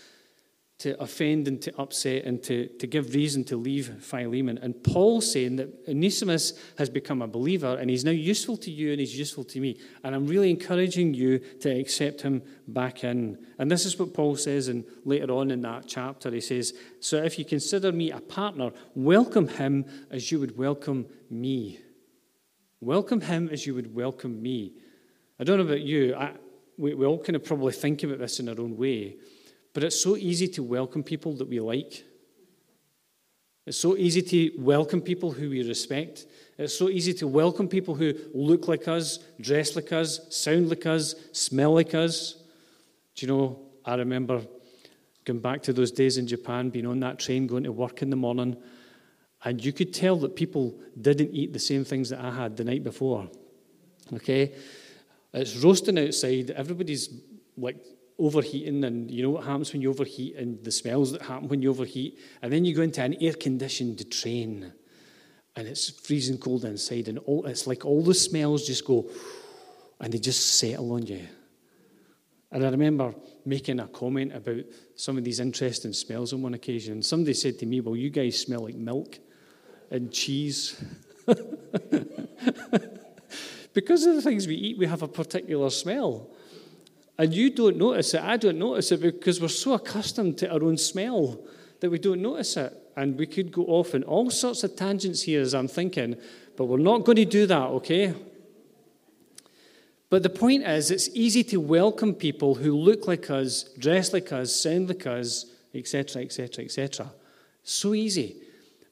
to 0.80 1.00
offend 1.02 1.46
and 1.50 1.62
to 1.62 1.78
upset 1.78 2.24
and 2.24 2.42
to, 2.42 2.68
to 2.80 2.88
give 2.88 3.14
reason 3.14 3.44
to 3.44 3.58
leave 3.58 4.02
Philemon. 4.02 4.58
And 4.58 4.82
Paul's 4.82 5.30
saying 5.30 5.58
that 5.58 5.70
Onesimus 5.90 6.54
has 6.78 6.90
become 6.90 7.22
a 7.22 7.28
believer 7.28 7.78
and 7.78 7.90
he's 7.90 8.06
now 8.06 8.12
useful 8.12 8.56
to 8.58 8.72
you 8.72 8.92
and 8.92 9.00
he's 9.00 9.18
useful 9.18 9.44
to 9.44 9.60
me. 9.60 9.78
And 10.06 10.16
I'm 10.16 10.26
really 10.26 10.50
encouraging 10.50 11.14
you 11.14 11.40
to 11.60 11.70
accept 11.70 12.22
him 12.22 12.42
back 12.70 13.04
in. 13.04 13.38
And 13.58 13.70
this 13.70 13.86
is 13.86 14.00
what 14.00 14.14
Paul 14.14 14.38
says 14.38 14.70
and 14.70 14.86
later 15.04 15.34
on 15.34 15.52
in 15.52 15.62
that 15.64 15.84
chapter. 15.86 16.32
He 16.32 16.40
says, 16.40 16.74
So 17.02 17.18
if 17.18 17.38
you 17.38 17.44
consider 17.44 17.92
me 17.92 18.12
a 18.12 18.22
partner, 18.22 18.72
welcome 18.96 19.50
him 19.50 19.84
as 20.10 20.32
you 20.32 20.40
would 20.40 20.58
welcome 20.58 21.08
me. 21.30 21.82
Welcome 22.80 23.20
him 23.20 23.50
as 23.50 23.68
you 23.68 23.76
would 23.76 23.94
welcome 23.94 24.42
me. 24.42 24.76
I 25.42 25.44
don't 25.44 25.58
know 25.58 25.66
about 25.66 25.82
you, 25.82 26.16
I, 26.16 26.32
we, 26.78 26.94
we 26.94 27.06
all 27.06 27.22
kind 27.22 27.36
of 27.36 27.44
probably 27.44 27.74
think 27.74 28.04
about 28.04 28.20
this 28.20 28.40
in 28.40 28.48
our 28.48 28.58
own 28.58 28.78
way. 28.78 29.18
But 29.74 29.84
it's 29.84 30.02
so 30.02 30.18
easy 30.18 30.48
to 30.50 30.64
welcome 30.64 31.04
people 31.04 31.34
that 31.34 31.48
we 31.48 31.60
like. 31.60 32.04
It's 33.66 33.78
so 33.78 33.96
easy 33.96 34.22
to 34.24 34.52
welcome 34.58 35.00
people 35.00 35.32
who 35.32 35.50
we 35.50 35.68
respect. 35.68 36.26
It's 36.58 36.78
so 36.78 36.90
easy 36.90 37.14
to 37.16 37.28
welcome 37.28 37.68
people 37.68 37.94
who 37.94 38.14
look 38.34 38.68
like 38.68 38.88
us, 38.88 39.20
dress 39.40 39.76
like 39.76 39.94
us, 39.94 40.20
sound 40.36 40.70
like 40.70 40.86
us, 40.86 41.14
smell 41.34 41.76
like 41.76 41.94
us. 41.94 42.36
Do 43.16 43.26
you 43.26 43.32
know, 43.32 43.60
I 43.86 43.96
remember 43.96 44.42
going 45.24 45.40
back 45.40 45.62
to 45.64 45.74
those 45.74 45.92
days 45.92 46.18
in 46.18 46.26
Japan, 46.26 46.70
being 46.70 46.88
on 46.88 47.00
that 47.02 47.20
train, 47.20 47.46
going 47.46 47.64
to 47.64 47.72
work 47.72 48.02
in 48.02 48.10
the 48.10 48.16
morning, 48.16 48.58
and 49.44 49.64
you 49.64 49.72
could 49.72 49.94
tell 49.94 50.16
that 50.18 50.36
people 50.36 50.80
didn't 51.00 51.32
eat 51.32 51.54
the 51.54 51.60
same 51.60 51.86
things 51.86 52.10
that 52.10 52.20
I 52.20 52.32
had 52.32 52.58
the 52.58 52.64
night 52.64 52.84
before. 52.84 53.30
Okay? 54.14 54.54
It's 55.34 55.56
roasting 55.58 56.00
outside, 56.00 56.50
everybody's 56.52 57.10
like 57.56 57.78
overheating, 58.20 58.84
and 58.84 59.10
you 59.10 59.24
know 59.24 59.32
what 59.32 59.46
happens 59.46 59.72
when 59.72 59.82
you 59.82 59.90
overheat, 59.90 60.36
and 60.36 60.64
the 60.64 60.72
smells 60.72 61.12
that 61.14 61.22
happen 61.22 61.48
when 61.48 61.62
you 61.62 61.70
overheat. 61.70 62.20
And 62.42 62.52
then 62.52 62.66
you 62.66 62.76
go 62.76 62.82
into 62.82 63.02
an 63.02 63.16
air 63.22 63.34
conditioned 63.34 64.12
train, 64.12 64.74
and 65.56 65.68
it's 65.68 65.90
freezing 65.90 66.38
cold 66.38 66.66
inside, 66.66 67.08
and 67.08 67.20
all, 67.20 67.46
it's 67.46 67.66
like 67.68 67.86
all 67.86 68.04
the 68.04 68.14
smells 68.14 68.68
just 68.68 68.86
go, 68.86 69.10
and 70.00 70.14
they 70.14 70.20
just 70.20 70.58
settle 70.58 70.92
on 70.94 71.06
you. 71.06 71.28
And 72.52 72.66
I 72.66 72.70
remember 72.70 73.14
making 73.46 73.80
a 73.80 73.88
comment 73.88 74.36
about 74.36 74.64
some 74.96 75.18
of 75.18 75.24
these 75.24 75.40
interesting 75.40 75.94
smells 75.94 76.34
on 76.34 76.42
one 76.42 76.56
occasion. 76.56 76.94
And 76.94 77.06
Somebody 77.06 77.34
said 77.34 77.60
to 77.60 77.66
me, 77.66 77.80
Well, 77.80 77.96
you 77.96 78.10
guys 78.10 78.40
smell 78.40 78.62
like 78.62 78.76
milk 78.76 79.20
and 79.92 80.12
cheese. 80.12 80.84
because 83.74 84.06
of 84.06 84.16
the 84.16 84.22
things 84.22 84.48
we 84.48 84.56
eat, 84.56 84.78
we 84.80 84.88
have 84.88 85.04
a 85.04 85.08
particular 85.08 85.70
smell. 85.70 86.32
And 87.20 87.34
you 87.34 87.50
don't 87.50 87.76
notice 87.76 88.14
it. 88.14 88.22
I 88.22 88.38
don't 88.38 88.58
notice 88.58 88.94
it 88.94 89.02
because 89.02 89.42
we're 89.42 89.50
so 89.50 89.74
accustomed 89.74 90.38
to 90.38 90.50
our 90.54 90.64
own 90.64 90.78
smell 90.78 91.38
that 91.82 91.90
we 91.90 92.00
don't 92.00 92.22
notice 92.22 92.56
it. 92.56 92.74
And 92.96 93.20
we 93.20 93.28
could 93.28 93.52
go 93.52 93.66
off 93.66 93.94
in 93.94 94.04
all 94.04 94.30
sorts 94.30 94.64
of 94.64 94.78
tangents 94.78 95.24
here 95.24 95.42
as 95.42 95.54
I'm 95.54 95.68
thinking, 95.68 96.16
but 96.56 96.66
we're 96.66 96.78
not 96.78 97.04
going 97.04 97.18
to 97.18 97.26
do 97.26 97.46
that, 97.46 97.68
okay? 97.80 98.14
But 100.10 100.24
the 100.24 100.30
point 100.30 100.64
is, 100.64 100.92
it's 100.92 101.10
easy 101.10 101.44
to 101.44 101.58
welcome 101.58 102.14
people 102.16 102.56
who 102.56 102.74
look 102.74 103.06
like 103.06 103.30
us, 103.30 103.64
dress 103.78 104.14
like 104.14 104.32
us, 104.32 104.56
sound 104.56 104.88
like 104.88 105.06
us, 105.06 105.46
etc., 105.76 106.22
etc., 106.22 106.64
etc. 106.64 107.12
So 107.64 107.94
easy. 107.94 108.38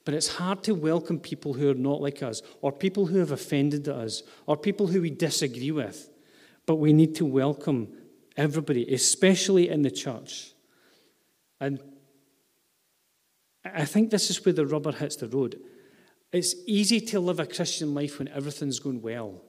But 0.03 0.15
it's 0.15 0.35
hard 0.35 0.63
to 0.63 0.75
welcome 0.75 1.17
people 1.17 1.53
who 1.53 1.71
are 1.71 1.75
not 1.75 2.01
like 2.01 2.21
us, 2.21 2.41
or 2.61 2.73
people 2.73 3.05
who 3.05 3.19
have 3.19 3.31
offended 3.31 3.87
us, 3.87 4.23
or 4.45 4.57
people 4.57 4.87
who 4.87 5.01
we 5.01 5.11
disagree 5.11 5.71
with. 5.71 6.09
But 6.65 6.75
we 6.75 6.91
need 6.91 7.15
to 7.15 7.25
welcome 7.25 7.87
Everybody, 8.37 8.93
especially 8.93 9.67
in 9.67 9.81
the 9.81 9.91
church. 9.91 10.53
And 11.59 11.81
I 13.65 13.85
think 13.85 14.11
this 14.11 14.29
is 14.29 14.45
where 14.45 14.53
the 14.53 14.65
rubber 14.65 14.91
hits 14.91 15.15
the 15.15 15.27
road. 15.27 15.59
It's 16.31 16.55
easy 16.67 17.01
to 17.01 17.19
live 17.19 17.39
a 17.39 17.47
Christian 17.47 17.93
life 17.93 18.19
when 18.19 18.27
everything's 18.27 18.79
going 18.79 19.01
well. 19.01 19.41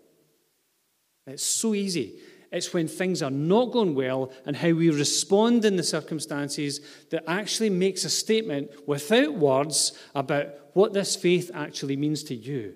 It's 1.26 1.42
so 1.42 1.74
easy. 1.74 2.18
It's 2.50 2.72
when 2.72 2.88
things 2.88 3.22
are 3.22 3.30
not 3.30 3.72
going 3.72 3.94
well 3.94 4.32
and 4.46 4.56
how 4.56 4.70
we 4.70 4.88
respond 4.88 5.66
in 5.66 5.76
the 5.76 5.82
circumstances 5.82 6.80
that 7.10 7.24
actually 7.28 7.68
makes 7.68 8.04
a 8.04 8.10
statement 8.10 8.70
without 8.86 9.34
words 9.34 9.92
about 10.14 10.46
what 10.72 10.94
this 10.94 11.14
faith 11.14 11.50
actually 11.52 11.96
means 11.96 12.22
to 12.24 12.34
you. 12.34 12.74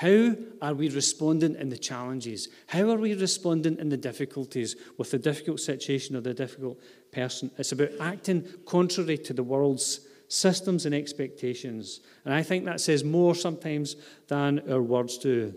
How 0.00 0.34
are 0.62 0.72
we 0.72 0.88
responding 0.88 1.56
in 1.56 1.68
the 1.68 1.76
challenges? 1.76 2.48
How 2.68 2.88
are 2.88 2.96
we 2.96 3.12
responding 3.12 3.78
in 3.78 3.90
the 3.90 3.98
difficulties 3.98 4.74
with 4.96 5.10
the 5.10 5.18
difficult 5.18 5.60
situation 5.60 6.16
or 6.16 6.22
the 6.22 6.32
difficult 6.32 6.80
person? 7.12 7.50
It's 7.58 7.72
about 7.72 7.90
acting 8.00 8.48
contrary 8.64 9.18
to 9.18 9.34
the 9.34 9.42
world's 9.42 10.00
systems 10.26 10.86
and 10.86 10.94
expectations. 10.94 12.00
And 12.24 12.32
I 12.32 12.42
think 12.42 12.64
that 12.64 12.80
says 12.80 13.04
more 13.04 13.34
sometimes 13.34 13.96
than 14.28 14.62
our 14.72 14.80
words 14.80 15.18
do. 15.18 15.52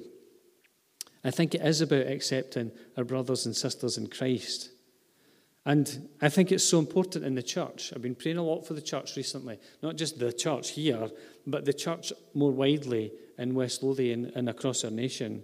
I 1.23 1.31
think 1.31 1.55
it 1.55 1.61
is 1.61 1.79
about 1.79 2.07
accepting 2.07 2.73
our 2.97 3.05
brothers 3.05 3.45
and 3.45 3.55
sisters 3.55 3.97
in 3.97 4.07
Christ. 4.07 4.71
And 5.65 6.09
I 6.21 6.27
think 6.27 6.51
it's 6.51 6.65
so 6.65 6.79
important 6.79 7.23
in 7.23 7.35
the 7.35 7.43
church. 7.43 7.93
I've 7.95 8.01
been 8.01 8.13
praying 8.13 8.39
a 8.39 8.43
lot 8.43 8.67
for 8.67 8.73
the 8.73 8.81
church 8.81 9.15
recently, 9.15 9.57
not 9.81 9.95
just 9.95 10.19
the 10.19 10.33
church 10.33 10.71
here, 10.71 11.09
but 11.47 11.63
the 11.63 11.71
church 11.71 12.11
more 12.33 12.51
widely 12.51 13.13
in 13.37 13.55
West 13.55 13.83
Lothian 13.83 14.31
and 14.35 14.49
across 14.49 14.83
our 14.83 14.91
nation 14.91 15.43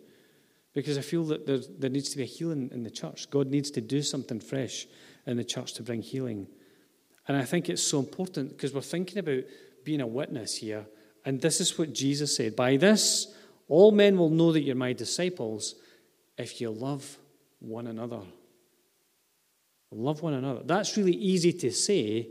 because 0.74 0.98
I 0.98 1.02
feel 1.02 1.24
that 1.26 1.46
there, 1.46 1.60
there 1.78 1.90
needs 1.90 2.10
to 2.10 2.18
be 2.18 2.24
a 2.24 2.28
healing 2.28 2.70
in 2.72 2.84
the 2.84 2.92
church. 2.92 3.30
God 3.30 3.48
needs 3.48 3.72
to 3.72 3.82
do 3.82 4.02
something 4.02 4.40
fresh 4.40 4.88
in 5.26 5.38
the 5.38 5.44
church 5.44 5.74
to 5.74 5.84
bring 5.84 6.02
healing. 6.02 6.48
And 7.28 7.38
I 7.38 7.44
think 7.44 7.70
it's 7.70 7.84
so 7.84 8.00
important 8.00 8.50
because 8.50 8.74
we're 8.74 8.82
thinking 8.82 9.18
about 9.20 9.44
being 9.84 10.02
a 10.02 10.08
witness 10.08 10.56
here. 10.58 10.86
And 11.26 11.42
this 11.42 11.60
is 11.60 11.78
what 11.78 11.94
Jesus 11.94 12.36
said 12.36 12.56
By 12.56 12.78
this, 12.78 13.34
All 13.68 13.92
men 13.92 14.18
will 14.18 14.30
know 14.30 14.52
that 14.52 14.62
you're 14.62 14.76
my 14.76 14.94
disciples 14.94 15.76
if 16.38 16.62
you 16.62 16.70
love 16.70 17.18
one 17.60 17.88
another. 17.88 18.22
Love 19.92 20.22
one 20.22 20.34
another. 20.34 20.62
That's 20.64 20.96
really 20.98 21.16
easy 21.16 21.52
to 21.52 21.72
say, 21.72 22.30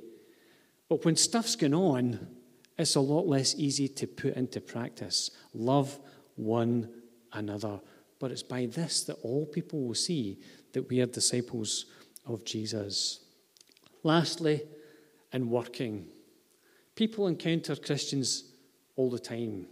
but 0.88 1.04
when 1.04 1.16
stuff's 1.16 1.56
going 1.56 1.74
on, 1.74 2.37
it's 2.78 2.94
a 2.94 3.00
lot 3.00 3.26
less 3.26 3.54
easy 3.56 3.88
to 3.88 4.06
put 4.06 4.34
into 4.34 4.60
practice. 4.60 5.32
Love 5.52 5.98
one 6.36 6.88
another. 7.32 7.80
But 8.20 8.30
it's 8.30 8.42
by 8.42 8.66
this 8.66 9.04
that 9.04 9.18
all 9.22 9.46
people 9.46 9.86
will 9.86 9.94
see 9.94 10.38
that 10.72 10.88
we 10.88 11.00
are 11.00 11.06
disciples 11.06 11.86
of 12.24 12.44
Jesus. 12.44 13.20
Lastly, 14.02 14.62
in 15.32 15.50
working, 15.50 16.06
people 16.94 17.26
encounter 17.26 17.74
Christians 17.74 18.44
all 18.96 19.10
the 19.10 19.18
time. 19.18 19.66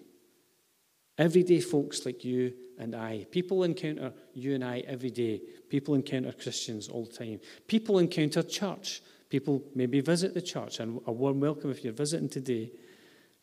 Everyday 1.18 1.60
folks 1.60 2.04
like 2.04 2.24
you 2.24 2.52
and 2.78 2.94
I. 2.94 3.26
People 3.30 3.62
encounter 3.62 4.12
you 4.34 4.54
and 4.54 4.64
I 4.64 4.80
every 4.80 5.10
day. 5.10 5.40
People 5.68 5.94
encounter 5.94 6.32
Christians 6.32 6.88
all 6.88 7.06
the 7.06 7.12
time. 7.12 7.40
People 7.66 7.98
encounter 7.98 8.42
church. 8.42 9.00
People 9.28 9.62
maybe 9.74 10.00
visit 10.00 10.34
the 10.34 10.42
church, 10.42 10.78
and 10.78 11.00
a 11.06 11.12
warm 11.12 11.40
welcome 11.40 11.70
if 11.70 11.82
you're 11.82 11.92
visiting 11.92 12.28
today. 12.28 12.70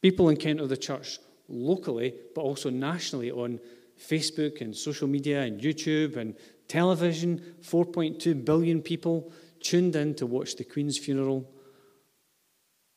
People 0.04 0.28
encounter 0.28 0.68
the 0.68 0.76
church 0.76 1.18
locally, 1.48 2.14
but 2.36 2.42
also 2.42 2.70
nationally 2.70 3.32
on 3.32 3.58
Facebook 3.98 4.60
and 4.60 4.76
social 4.76 5.08
media 5.08 5.44
and 5.44 5.62
YouTube 5.62 6.18
and 6.18 6.36
television. 6.68 7.42
4.2 7.62 8.44
billion 8.44 8.82
people 8.82 9.32
tuned 9.62 9.96
in 9.96 10.14
to 10.16 10.26
watch 10.26 10.58
the 10.58 10.66
Queen's 10.66 10.98
funeral. 10.98 11.50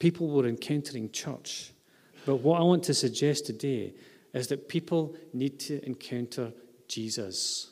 People 0.00 0.28
were 0.28 0.48
encountering 0.48 1.12
church. 1.12 1.72
But 2.26 2.36
what 2.36 2.60
I 2.60 2.64
want 2.64 2.82
to 2.84 2.94
suggest 2.94 3.46
today 3.46 3.94
is 4.34 4.48
that 4.48 4.68
people 4.68 5.14
need 5.32 5.60
to 5.60 5.84
encounter 5.86 6.52
Jesus. 6.88 7.70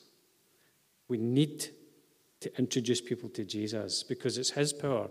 We 1.08 1.18
need 1.18 1.70
to 2.38 2.56
introduce 2.56 3.00
people 3.00 3.30
to 3.30 3.44
Jesus 3.44 4.04
because 4.04 4.38
it's 4.38 4.50
His 4.50 4.72
power 4.72 5.08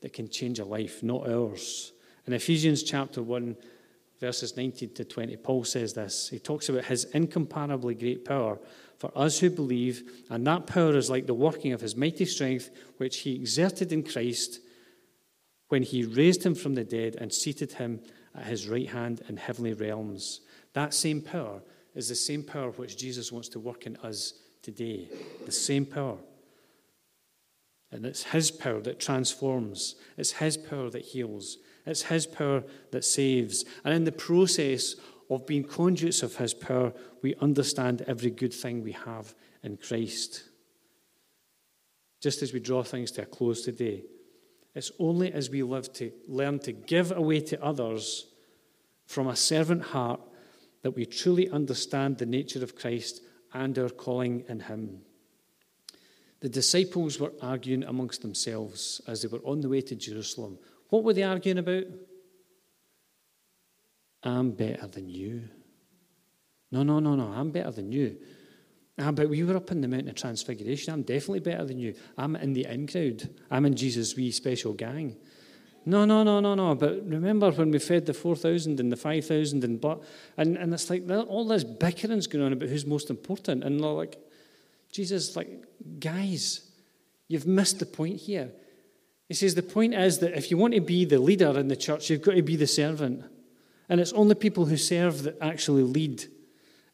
that 0.00 0.14
can 0.14 0.30
change 0.30 0.58
a 0.58 0.64
life, 0.64 1.02
not 1.02 1.28
ours. 1.28 1.92
In 2.28 2.34
Ephesians 2.34 2.82
chapter 2.82 3.22
1, 3.22 3.56
verses 4.20 4.54
19 4.54 4.92
to 4.92 5.04
20, 5.06 5.36
Paul 5.38 5.64
says 5.64 5.94
this. 5.94 6.28
He 6.28 6.38
talks 6.38 6.68
about 6.68 6.84
His 6.84 7.04
incomparably 7.04 7.94
great 7.94 8.26
power 8.26 8.58
for 8.98 9.10
us 9.16 9.38
who 9.38 9.48
believe, 9.48 10.26
and 10.28 10.46
that 10.46 10.66
power 10.66 10.94
is 10.94 11.08
like 11.08 11.26
the 11.26 11.32
working 11.32 11.72
of 11.72 11.80
His 11.80 11.96
mighty 11.96 12.26
strength, 12.26 12.68
which 12.98 13.20
He 13.20 13.34
exerted 13.34 13.94
in 13.94 14.02
Christ 14.02 14.60
when 15.68 15.82
He 15.82 16.04
raised 16.04 16.44
Him 16.44 16.54
from 16.54 16.74
the 16.74 16.84
dead 16.84 17.16
and 17.18 17.32
seated 17.32 17.72
Him 17.72 17.98
at 18.34 18.44
His 18.44 18.68
right 18.68 18.90
hand 18.90 19.22
in 19.26 19.38
heavenly 19.38 19.72
realms. 19.72 20.42
That 20.74 20.92
same 20.92 21.22
power 21.22 21.62
is 21.94 22.10
the 22.10 22.14
same 22.14 22.42
power 22.42 22.72
which 22.72 22.98
Jesus 22.98 23.32
wants 23.32 23.48
to 23.48 23.58
work 23.58 23.86
in 23.86 23.96
us 24.02 24.34
today. 24.60 25.08
The 25.46 25.52
same 25.52 25.86
power. 25.86 26.18
And 27.90 28.04
it's 28.04 28.24
His 28.24 28.50
power 28.50 28.82
that 28.82 29.00
transforms, 29.00 29.94
it's 30.18 30.32
His 30.32 30.58
power 30.58 30.90
that 30.90 31.06
heals, 31.06 31.56
it's 31.88 32.02
His 32.02 32.26
power 32.26 32.62
that 32.90 33.04
saves. 33.04 33.64
And 33.84 33.94
in 33.94 34.04
the 34.04 34.12
process 34.12 34.94
of 35.30 35.46
being 35.46 35.64
conduits 35.64 36.22
of 36.22 36.36
His 36.36 36.54
power, 36.54 36.92
we 37.22 37.34
understand 37.36 38.02
every 38.06 38.30
good 38.30 38.54
thing 38.54 38.82
we 38.82 38.92
have 38.92 39.34
in 39.62 39.76
Christ. 39.76 40.44
Just 42.20 42.42
as 42.42 42.52
we 42.52 42.60
draw 42.60 42.82
things 42.82 43.10
to 43.12 43.22
a 43.22 43.26
close 43.26 43.62
today, 43.62 44.04
it's 44.74 44.92
only 44.98 45.32
as 45.32 45.50
we 45.50 45.62
live 45.62 45.92
to 45.94 46.12
learn 46.26 46.58
to 46.60 46.72
give 46.72 47.10
away 47.10 47.40
to 47.40 47.62
others 47.62 48.26
from 49.06 49.26
a 49.26 49.36
servant 49.36 49.82
heart 49.82 50.20
that 50.82 50.92
we 50.92 51.06
truly 51.06 51.48
understand 51.50 52.18
the 52.18 52.26
nature 52.26 52.62
of 52.62 52.76
Christ 52.76 53.22
and 53.52 53.78
our 53.78 53.88
calling 53.88 54.44
in 54.48 54.60
Him. 54.60 55.00
The 56.40 56.48
disciples 56.48 57.18
were 57.18 57.32
arguing 57.42 57.82
amongst 57.82 58.22
themselves 58.22 59.00
as 59.08 59.22
they 59.22 59.28
were 59.28 59.44
on 59.44 59.60
the 59.60 59.68
way 59.68 59.80
to 59.80 59.96
Jerusalem. 59.96 60.58
What 60.88 61.04
were 61.04 61.12
they 61.12 61.22
arguing 61.22 61.58
about? 61.58 61.84
I'm 64.22 64.52
better 64.52 64.86
than 64.86 65.08
you. 65.08 65.48
No, 66.70 66.82
no, 66.82 66.98
no, 66.98 67.14
no, 67.14 67.28
I'm 67.28 67.50
better 67.50 67.70
than 67.70 67.92
you. 67.92 68.16
Ah, 68.98 69.12
but 69.12 69.28
we 69.28 69.44
were 69.44 69.56
up 69.56 69.70
in 69.70 69.80
the 69.80 69.88
Mountain 69.88 70.08
of 70.08 70.16
Transfiguration. 70.16 70.92
I'm 70.92 71.02
definitely 71.02 71.40
better 71.40 71.64
than 71.64 71.78
you. 71.78 71.94
I'm 72.16 72.34
in 72.36 72.52
the 72.52 72.66
in 72.66 72.86
crowd. 72.86 73.28
I'm 73.50 73.64
in 73.64 73.76
Jesus' 73.76 74.16
wee 74.16 74.32
special 74.32 74.72
gang. 74.72 75.16
No, 75.86 76.04
no, 76.04 76.24
no, 76.24 76.40
no, 76.40 76.54
no. 76.54 76.74
But 76.74 77.08
remember 77.08 77.50
when 77.52 77.70
we 77.70 77.78
fed 77.78 78.06
the 78.06 78.12
4,000 78.12 78.80
and 78.80 78.90
the 78.90 78.96
5,000 78.96 79.64
and 79.64 79.80
but 79.80 80.02
and, 80.36 80.56
and 80.56 80.74
it's 80.74 80.90
like 80.90 81.08
all 81.08 81.46
this 81.46 81.64
bickering's 81.64 82.26
going 82.26 82.44
on 82.44 82.52
about 82.52 82.68
who's 82.68 82.84
most 82.84 83.08
important. 83.08 83.62
And 83.62 83.80
they're 83.80 83.88
like, 83.88 84.18
Jesus, 84.90 85.36
like, 85.36 85.64
guys, 86.00 86.68
you've 87.28 87.46
missed 87.46 87.78
the 87.78 87.86
point 87.86 88.16
here. 88.16 88.50
He 89.28 89.34
says 89.34 89.54
the 89.54 89.62
point 89.62 89.94
is 89.94 90.18
that 90.18 90.36
if 90.36 90.50
you 90.50 90.56
want 90.56 90.74
to 90.74 90.80
be 90.80 91.04
the 91.04 91.18
leader 91.18 91.58
in 91.58 91.68
the 91.68 91.76
church, 91.76 92.08
you've 92.08 92.22
got 92.22 92.34
to 92.34 92.42
be 92.42 92.56
the 92.56 92.66
servant. 92.66 93.24
And 93.88 94.00
it's 94.00 94.12
only 94.12 94.34
people 94.34 94.64
who 94.66 94.76
serve 94.76 95.22
that 95.24 95.36
actually 95.40 95.82
lead 95.82 96.24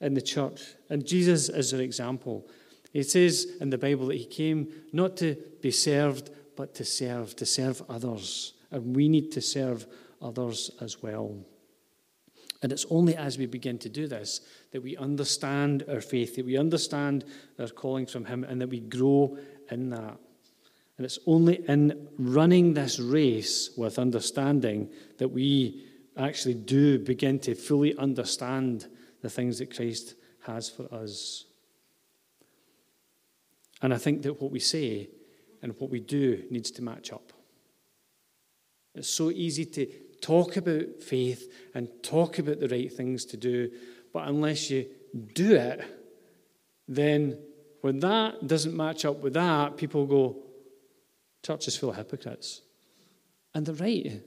in 0.01 0.15
the 0.15 0.21
church. 0.21 0.75
And 0.91 1.07
Jesus 1.07 1.49
is 1.49 1.73
an 1.73 1.81
example. 1.81 2.47
It 2.93 3.05
says 3.05 3.47
in 3.61 3.71
the 3.71 3.79
Bible 3.79 4.07
that 4.07 4.17
he 4.17 4.25
came 4.25 4.73
not 4.93 5.17
to 5.19 5.37
be 5.61 5.71
served, 5.71 6.31
but 6.57 6.75
to 6.77 6.85
serve, 6.85 7.35
to 7.37 7.47
serve 7.47 7.83
others. 7.89 8.55
And 8.71 8.95
we 8.95 9.09
need 9.09 9.31
to 9.33 9.41
serve 9.41 9.87
others 10.21 10.71
as 10.81 11.03
well. 11.03 11.37
And 12.63 12.73
it's 12.73 12.87
only 12.91 13.15
as 13.17 13.37
we 13.37 13.47
begin 13.47 13.79
to 13.79 13.89
do 13.89 14.07
this 14.07 14.41
that 14.73 14.83
we 14.83 14.97
understand 14.97 15.85
our 15.89 16.01
faith, 16.01 16.37
that 16.37 16.47
we 16.47 16.57
understand 16.57 17.25
our 17.59 17.69
calling 17.69 18.07
from 18.07 18.25
Him, 18.25 18.43
and 18.43 18.61
that 18.61 18.71
we 18.71 18.81
grow 18.81 19.37
in 19.71 19.91
that. 19.91 20.17
And 20.97 21.05
it's 21.05 21.19
only 21.27 21.65
in 21.69 22.09
running 22.19 22.75
this 22.75 23.01
race 23.01 23.71
with 23.77 23.99
understanding 23.99 24.91
that 25.19 25.29
we 25.29 25.85
actually 26.17 26.55
do 26.55 26.99
begin 26.99 27.39
to 27.41 27.55
fully 27.55 27.97
understand 27.97 28.87
the 29.23 29.31
things 29.31 29.59
that 29.59 29.75
Christ 29.75 30.15
has 30.47 30.69
for 30.69 30.93
us. 30.95 31.47
And 33.83 33.93
I 33.93 33.99
think 33.99 34.23
that 34.23 34.41
what 34.41 34.53
we 34.53 34.61
say 34.61 35.09
and 35.63 35.75
what 35.79 35.91
we 35.91 36.01
do 36.01 36.45
needs 36.51 36.71
to 36.73 36.83
match 36.83 37.13
up. 37.13 37.33
It's 38.95 39.09
so 39.09 39.31
easy 39.31 39.65
to 39.65 39.87
talk 40.21 40.57
about 40.57 41.03
faith 41.03 41.53
and 41.75 41.89
talk 42.03 42.39
about 42.39 42.61
the 42.61 42.69
right 42.69 42.93
things 42.93 43.25
to 43.27 43.37
do, 43.37 43.71
but 44.13 44.29
unless 44.29 44.71
you 44.71 44.87
do 45.35 45.57
it, 45.57 45.85
then 46.87 47.39
when 47.81 47.99
that 48.01 48.47
doesn't 48.47 48.77
match 48.77 49.05
up 49.05 49.19
with 49.19 49.35
that, 49.35 49.77
people 49.77 50.07
go, 50.07 50.44
church 51.45 51.69
is 51.69 51.77
full 51.77 51.91
of 51.91 51.97
hypocrites. 51.97 52.63
And 53.55 53.67
they're 53.67 53.75
right. 53.75 54.23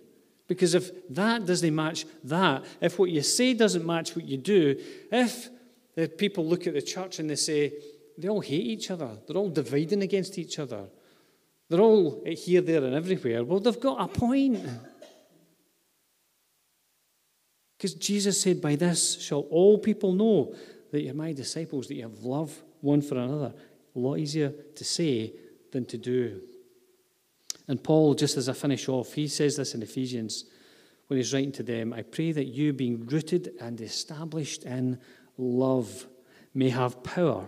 Because 0.47 0.75
if 0.75 0.91
that 1.09 1.45
doesn't 1.45 1.75
match 1.75 2.05
that, 2.23 2.63
if 2.79 2.97
what 2.97 3.09
you 3.09 3.21
say 3.21 3.53
doesn't 3.53 3.85
match 3.85 4.15
what 4.15 4.25
you 4.25 4.37
do, 4.37 4.79
if 5.11 5.49
the 5.95 6.07
people 6.07 6.45
look 6.45 6.67
at 6.67 6.73
the 6.73 6.81
church 6.81 7.19
and 7.19 7.29
they 7.29 7.35
say, 7.35 7.73
they 8.17 8.29
all 8.29 8.41
hate 8.41 8.65
each 8.65 8.89
other, 8.89 9.09
they're 9.27 9.37
all 9.37 9.49
dividing 9.49 10.03
against 10.03 10.37
each 10.37 10.57
other, 10.59 10.85
they're 11.69 11.81
all 11.81 12.23
here, 12.25 12.61
there, 12.61 12.83
and 12.83 12.95
everywhere, 12.95 13.43
well, 13.43 13.59
they've 13.59 13.79
got 13.79 13.99
a 13.99 14.07
point. 14.07 14.63
Because 17.77 17.93
Jesus 17.93 18.41
said, 18.41 18.61
By 18.61 18.75
this 18.75 19.21
shall 19.21 19.41
all 19.41 19.77
people 19.77 20.13
know 20.13 20.55
that 20.91 21.01
you're 21.01 21.13
my 21.13 21.33
disciples, 21.33 21.87
that 21.87 21.95
you 21.95 22.03
have 22.03 22.19
love 22.23 22.57
one 22.81 23.01
for 23.01 23.17
another. 23.17 23.53
A 23.95 23.99
lot 23.99 24.15
easier 24.15 24.53
to 24.75 24.83
say 24.83 25.33
than 25.71 25.85
to 25.85 25.97
do. 25.97 26.41
And 27.67 27.83
Paul, 27.83 28.13
just 28.13 28.37
as 28.37 28.47
I 28.47 28.53
finish 28.53 28.87
off, 28.87 29.13
he 29.13 29.27
says 29.27 29.57
this 29.57 29.75
in 29.75 29.81
Ephesians 29.81 30.45
when 31.07 31.17
he's 31.17 31.33
writing 31.33 31.51
to 31.53 31.63
them 31.63 31.93
I 31.93 32.01
pray 32.01 32.31
that 32.31 32.45
you, 32.45 32.73
being 32.73 33.05
rooted 33.05 33.51
and 33.59 33.79
established 33.81 34.63
in 34.63 34.99
love, 35.37 36.07
may 36.53 36.69
have 36.69 37.03
power. 37.03 37.47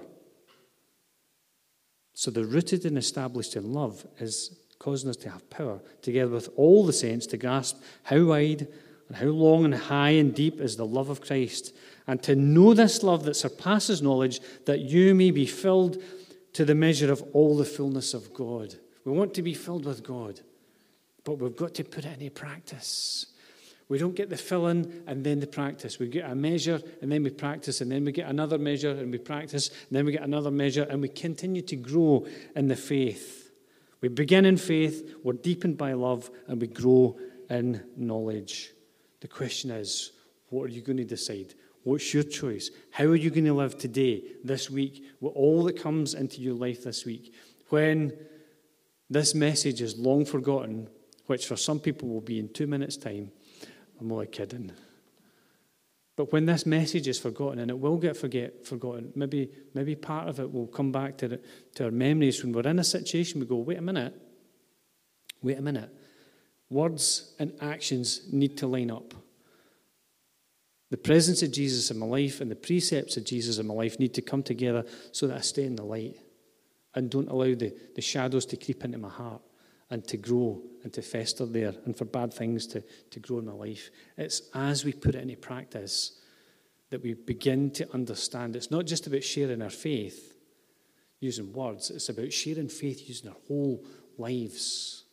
So 2.14 2.32
the 2.32 2.46
rooted 2.46 2.86
and 2.86 2.98
established 2.98 3.56
in 3.56 3.72
love 3.74 4.06
is 4.20 4.60
causing 4.78 5.10
us 5.10 5.18
to 5.18 5.30
have 5.30 5.50
power, 5.50 5.82
together 6.02 6.32
with 6.32 6.50
all 6.56 6.86
the 6.86 6.94
saints, 6.94 7.26
to 7.28 7.38
grasp 7.38 7.82
how 8.04 8.24
wide 8.26 8.68
and 9.08 9.18
how 9.18 9.28
long 9.28 9.66
and 9.66 9.74
high 9.74 10.12
and 10.12 10.36
deep 10.36 10.60
is 10.62 10.78
the 10.78 10.86
love 10.86 11.10
of 11.10 11.22
Christ, 11.22 11.76
and 12.08 12.22
to 12.24 12.36
know 12.36 12.74
this 12.74 13.04
love 13.04 13.24
that 13.24 13.36
surpasses 13.36 14.02
knowledge, 14.02 14.40
that 14.66 14.80
you 14.80 15.16
may 15.16 15.32
be 15.32 15.46
filled 15.46 16.02
to 16.54 16.64
the 16.64 16.76
measure 16.76 17.12
of 17.12 17.24
all 17.34 17.58
the 17.58 17.66
fullness 17.66 18.14
of 18.14 18.34
God. 18.34 18.76
We 19.10 19.18
want 19.18 19.34
to 19.34 19.42
be 19.42 19.56
filled 19.56 19.86
with 19.86 20.04
God, 20.04 20.40
but 21.24 21.40
we've 21.40 21.56
got 21.56 21.74
to 21.74 21.84
put 21.84 22.06
it 22.06 22.20
into 22.20 22.30
practice. 22.30 23.26
We 23.88 23.98
don't 23.98 24.14
get 24.14 24.30
the 24.30 24.38
fill 24.38 24.68
in 24.68 25.02
and 25.08 25.24
then 25.24 25.40
the 25.40 25.48
practice. 25.48 25.98
We 25.98 26.08
get 26.10 26.30
a 26.30 26.36
measure 26.36 26.80
and 27.02 27.12
then 27.12 27.24
we 27.24 27.32
practice, 27.32 27.82
and 27.82 27.92
then 27.92 28.06
we 28.06 28.12
get 28.12 28.30
another 28.30 28.60
measure 28.60 28.92
and 28.92 29.12
we 29.12 29.18
practice, 29.18 29.70
and 29.70 29.98
then 29.98 30.06
we 30.06 30.12
get 30.12 30.22
another 30.22 30.52
measure, 30.52 30.84
and 30.84 31.02
we 31.02 31.08
continue 31.08 31.64
to 31.64 31.76
grow 31.76 32.28
in 32.56 32.68
the 32.68 32.76
faith. 32.76 33.52
We 34.02 34.10
begin 34.10 34.46
in 34.46 34.58
faith, 34.58 35.16
we're 35.24 35.34
deepened 35.34 35.80
by 35.80 35.94
love, 35.94 36.30
and 36.48 36.62
we 36.62 36.68
grow 36.68 37.18
in 37.50 37.84
knowledge. 37.98 38.74
The 39.22 39.28
question 39.28 39.72
is, 39.72 40.12
what 40.50 40.66
are 40.66 40.74
you 40.74 40.82
going 40.82 40.98
to 40.98 41.04
decide? 41.04 41.56
What's 41.82 42.14
your 42.14 42.22
choice? 42.22 42.70
How 42.92 43.06
are 43.06 43.16
you 43.16 43.32
going 43.32 43.46
to 43.46 43.56
live 43.56 43.76
today, 43.76 44.22
this 44.44 44.70
week, 44.70 45.04
with 45.20 45.34
all 45.36 45.64
that 45.64 45.82
comes 45.82 46.14
into 46.14 46.42
your 46.42 46.54
life 46.54 46.84
this 46.84 47.06
week? 47.06 47.34
When 47.70 48.14
this 49.10 49.34
message 49.34 49.82
is 49.82 49.98
long 49.98 50.26
forgotten, 50.26 50.88
which 51.26 51.48
for 51.48 51.56
some 51.56 51.80
people 51.80 52.10
will 52.10 52.22
be 52.22 52.40
in 52.40 52.50
two 52.50 52.68
minutes' 52.68 52.98
time, 52.98 53.32
I'm 54.00 54.12
only 54.12 54.28
kidding. 54.28 54.72
But 56.16 56.32
when 56.32 56.46
this 56.46 56.66
message 56.66 57.08
is 57.08 57.18
forgotten, 57.18 57.60
and 57.60 57.72
it 57.72 57.80
will 57.80 57.98
get 57.98 58.18
forget, 58.18 58.66
forgotten, 58.66 59.12
maybe, 59.16 59.50
maybe 59.74 59.96
part 59.96 60.28
of 60.28 60.40
it 60.40 60.52
will 60.52 60.68
come 60.68 60.92
back 60.92 61.18
to, 61.20 61.28
the, 61.30 61.42
to 61.76 61.86
our 61.86 61.92
memories 61.92 62.44
when 62.44 62.52
we're 62.52 62.70
in 62.70 62.80
a 62.80 62.84
situation, 62.84 63.40
we 63.40 63.46
go, 63.46 63.56
wait 63.56 63.78
a 63.78 63.82
minute, 63.82 64.14
wait 65.42 65.58
a 65.58 65.62
minute. 65.62 65.90
Words 66.70 67.34
and 67.40 67.54
actions 67.62 68.28
need 68.32 68.58
to 68.58 68.68
line 68.68 68.92
up. 68.92 69.14
The 70.92 70.98
presence 70.98 71.42
of 71.42 71.52
Jesus 71.52 71.90
in 71.90 71.98
my 71.98 72.06
life 72.06 72.42
and 72.42 72.52
the 72.52 72.56
precepts 72.56 73.16
of 73.16 73.24
Jesus 73.24 73.58
in 73.58 73.68
my 73.68 73.74
life 73.74 74.00
need 74.00 74.14
to 74.16 74.22
come 74.22 74.44
together 74.44 74.86
so 75.12 75.28
that 75.28 75.38
I 75.38 75.42
stay 75.42 75.64
in 75.64 75.76
the 75.76 75.84
light 75.84 76.18
and 76.96 77.10
don't 77.10 77.30
allow 77.30 77.54
the, 77.56 77.74
the 77.96 78.02
shadows 78.02 78.46
to 78.48 78.58
creep 78.58 78.84
into 78.84 78.98
my 78.98 79.10
heart 79.10 79.42
and 79.90 80.08
to 80.08 80.18
grow 80.18 80.62
and 80.84 80.94
to 80.94 81.02
fester 81.02 81.46
there 81.46 81.74
and 81.86 81.98
for 81.98 82.06
bad 82.06 82.34
things 82.34 82.68
to, 82.68 82.84
to 83.12 83.20
grow 83.20 83.40
in 83.40 83.46
my 83.46 83.54
life. 83.54 83.90
It's 84.18 84.44
as 84.54 84.86
we 84.86 84.94
put 84.94 85.16
it 85.16 85.22
into 85.22 85.36
practice 85.36 86.20
that 86.90 87.04
we 87.04 87.14
begin 87.14 87.72
to 87.72 87.92
understand 87.94 88.56
it's 88.56 88.72
not 88.72 88.86
just 88.86 89.08
about 89.08 89.24
sharing 89.24 89.62
our 89.62 89.70
faith 89.70 90.36
using 91.20 91.52
words, 91.52 91.92
it's 91.92 92.10
about 92.10 92.32
sharing 92.32 92.70
faith 92.70 93.08
using 93.08 93.30
our 93.30 93.38
whole 93.48 93.84
lives 94.18 95.06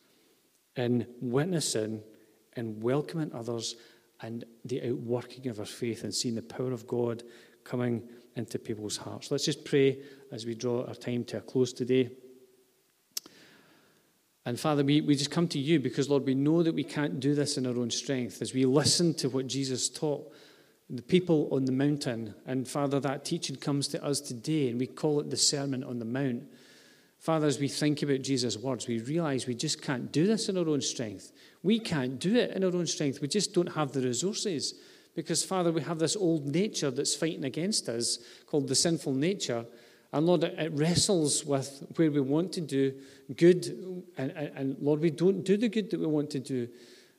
in 0.77 1.07
witnessing 1.21 2.03
and 2.55 2.83
welcoming 2.83 3.33
others 3.35 3.77
and 4.23 4.45
the 4.65 4.89
outworking 4.89 5.49
of 5.49 5.59
our 5.59 5.67
faith 5.67 6.05
and 6.05 6.15
seeing 6.15 6.35
the 6.35 6.43
power 6.43 6.73
of 6.73 6.87
God 6.87 7.23
coming 7.65 8.09
into 8.37 8.59
people's 8.59 8.99
hearts. 8.99 9.31
Let's 9.31 9.45
just 9.45 9.65
pray 9.65 9.99
as 10.31 10.47
we 10.47 10.55
draw 10.55 10.85
our 10.87 10.95
time 10.95 11.25
to 11.25 11.39
a 11.39 11.41
close 11.41 11.73
today. 11.73 12.11
And 14.45 14.61
Father, 14.61 14.85
we, 14.85 15.01
we 15.01 15.17
just 15.17 15.33
come 15.33 15.49
to 15.49 15.59
you 15.59 15.81
because, 15.81 16.09
Lord, 16.09 16.25
we 16.25 16.35
know 16.35 16.63
that 16.63 16.75
we 16.75 16.85
can't 16.85 17.19
do 17.19 17.35
this 17.35 17.59
in 17.59 17.67
our 17.67 17.77
own 17.77 17.91
strength. 17.91 18.41
As 18.41 18.55
we 18.55 18.65
listen 18.65 19.13
to 19.15 19.29
what 19.29 19.49
Jesus 19.49 19.89
taught 19.89 20.33
the 20.89 21.03
people 21.03 21.49
on 21.51 21.65
the 21.65 21.73
mountain, 21.73 22.33
and 22.47 22.69
Father, 22.69 23.01
that 23.01 23.25
teaching 23.25 23.57
comes 23.57 23.89
to 23.89 24.05
us 24.05 24.21
today, 24.21 24.69
and 24.69 24.79
we 24.79 24.87
call 24.87 25.19
it 25.19 25.31
the 25.31 25.37
Sermon 25.37 25.83
on 25.83 25.99
the 25.99 26.05
Mount. 26.05 26.45
Father, 27.19 27.49
as 27.49 27.59
we 27.59 27.67
think 27.67 28.03
about 28.03 28.23
Jesus' 28.23 28.57
words, 28.57 28.87
we 28.87 29.01
realize 29.01 29.49
we 29.49 29.55
just 29.57 29.83
can't 29.83 30.13
do 30.13 30.29
this 30.29 30.49
in 30.49 30.57
our 30.57 30.69
own 30.69 30.81
strength. 30.81 31.33
We 31.65 31.81
can't 31.81 32.21
do 32.21 32.37
it 32.37 32.53
in 32.53 32.63
our 32.63 32.77
own 32.77 32.87
strength. 32.87 33.21
We 33.21 33.27
just 33.27 33.53
don't 33.53 33.75
have 33.75 33.91
the 33.91 34.03
resources. 34.03 34.75
Because, 35.17 35.43
Father, 35.43 35.73
we 35.73 35.81
have 35.81 35.99
this 35.99 36.15
old 36.15 36.47
nature 36.47 36.91
that's 36.91 37.17
fighting 37.17 37.45
against 37.45 37.89
us 37.89 38.19
called 38.47 38.69
the 38.69 38.75
sinful 38.75 39.15
nature. 39.15 39.65
And 40.13 40.27
Lord, 40.27 40.45
it 40.45 40.71
wrestles 40.73 41.43
with 41.43 41.85
where 41.97 42.11
we 42.11 42.21
want 42.21 42.53
to 42.53 42.61
do 42.61 42.93
good. 43.35 44.05
And, 44.19 44.31
and, 44.31 44.77
Lord, 44.79 45.01
we 45.01 45.11
don't 45.11 45.43
do 45.43 45.57
the 45.57 45.71
good 45.71 45.91
that 45.91 45.99
we 45.99 46.07
want 46.07 46.29
to 46.31 46.39
do. 46.39 46.69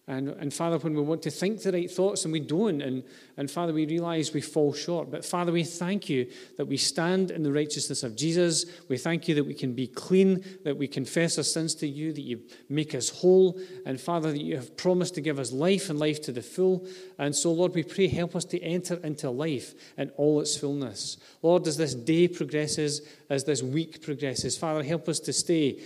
And, 0.10 0.30
and 0.30 0.53
Father, 0.53 0.78
when 0.78 0.93
we 0.93 1.01
want 1.01 1.22
to 1.24 1.32
think 1.32 1.62
the 1.62 1.72
right 1.74 1.91
thoughts 1.91 2.24
and 2.24 2.32
we 2.32 2.39
don't, 2.39 2.82
and, 2.82 3.03
and 3.36 3.51
Father, 3.51 3.74
we 3.74 3.86
realize 3.86 4.34
we 4.34 4.39
fall 4.39 4.72
short. 4.72 5.12
But 5.12 5.26
Father, 5.26 5.51
we 5.51 5.66
thank 5.66 6.08
you 6.08 6.32
that 6.55 6.66
we 6.66 6.78
stand 6.78 7.30
in 7.30 7.43
the 7.43 7.51
righteousness 7.51 8.03
of 8.03 8.16
Jesus. 8.16 8.66
We 8.88 8.97
thank 8.97 9.28
you 9.28 9.36
that 9.36 9.43
we 9.43 9.53
can 9.53 9.74
be 9.74 9.86
clean, 9.86 10.45
that 10.64 10.78
we 10.78 10.88
confess 10.88 11.38
our 11.38 11.43
sins 11.43 11.76
to 11.76 11.88
you, 11.88 12.14
that 12.14 12.22
you 12.22 12.39
make 12.70 12.95
us 12.95 13.10
whole. 13.10 13.60
And 13.86 13.99
Father, 13.99 14.32
that 14.32 14.41
you 14.41 14.55
have 14.55 14.78
promised 14.78 15.14
to 15.16 15.22
give 15.22 15.39
us 15.39 15.51
life 15.51 15.89
and 15.89 15.99
life 15.99 16.22
to 16.22 16.32
the 16.32 16.41
full. 16.41 16.88
And 17.20 17.36
so, 17.36 17.51
Lord, 17.51 17.76
we 17.76 17.84
pray, 17.84 18.08
help 18.08 18.34
us 18.34 18.45
to 18.45 18.62
enter 18.62 18.95
into 19.03 19.30
life 19.30 19.74
in 19.97 20.12
all 20.12 20.39
its 20.39 20.55
fullness. 20.55 21.18
Lord, 21.41 21.68
as 21.68 21.76
this 21.76 21.93
day 21.93 22.30
progresses, 22.30 23.01
as 23.30 23.43
this 23.43 23.62
week 23.62 24.01
progresses, 24.01 24.58
Father, 24.58 24.84
help 24.84 25.10
us 25.10 25.20
to 25.20 25.34
stay 25.34 25.82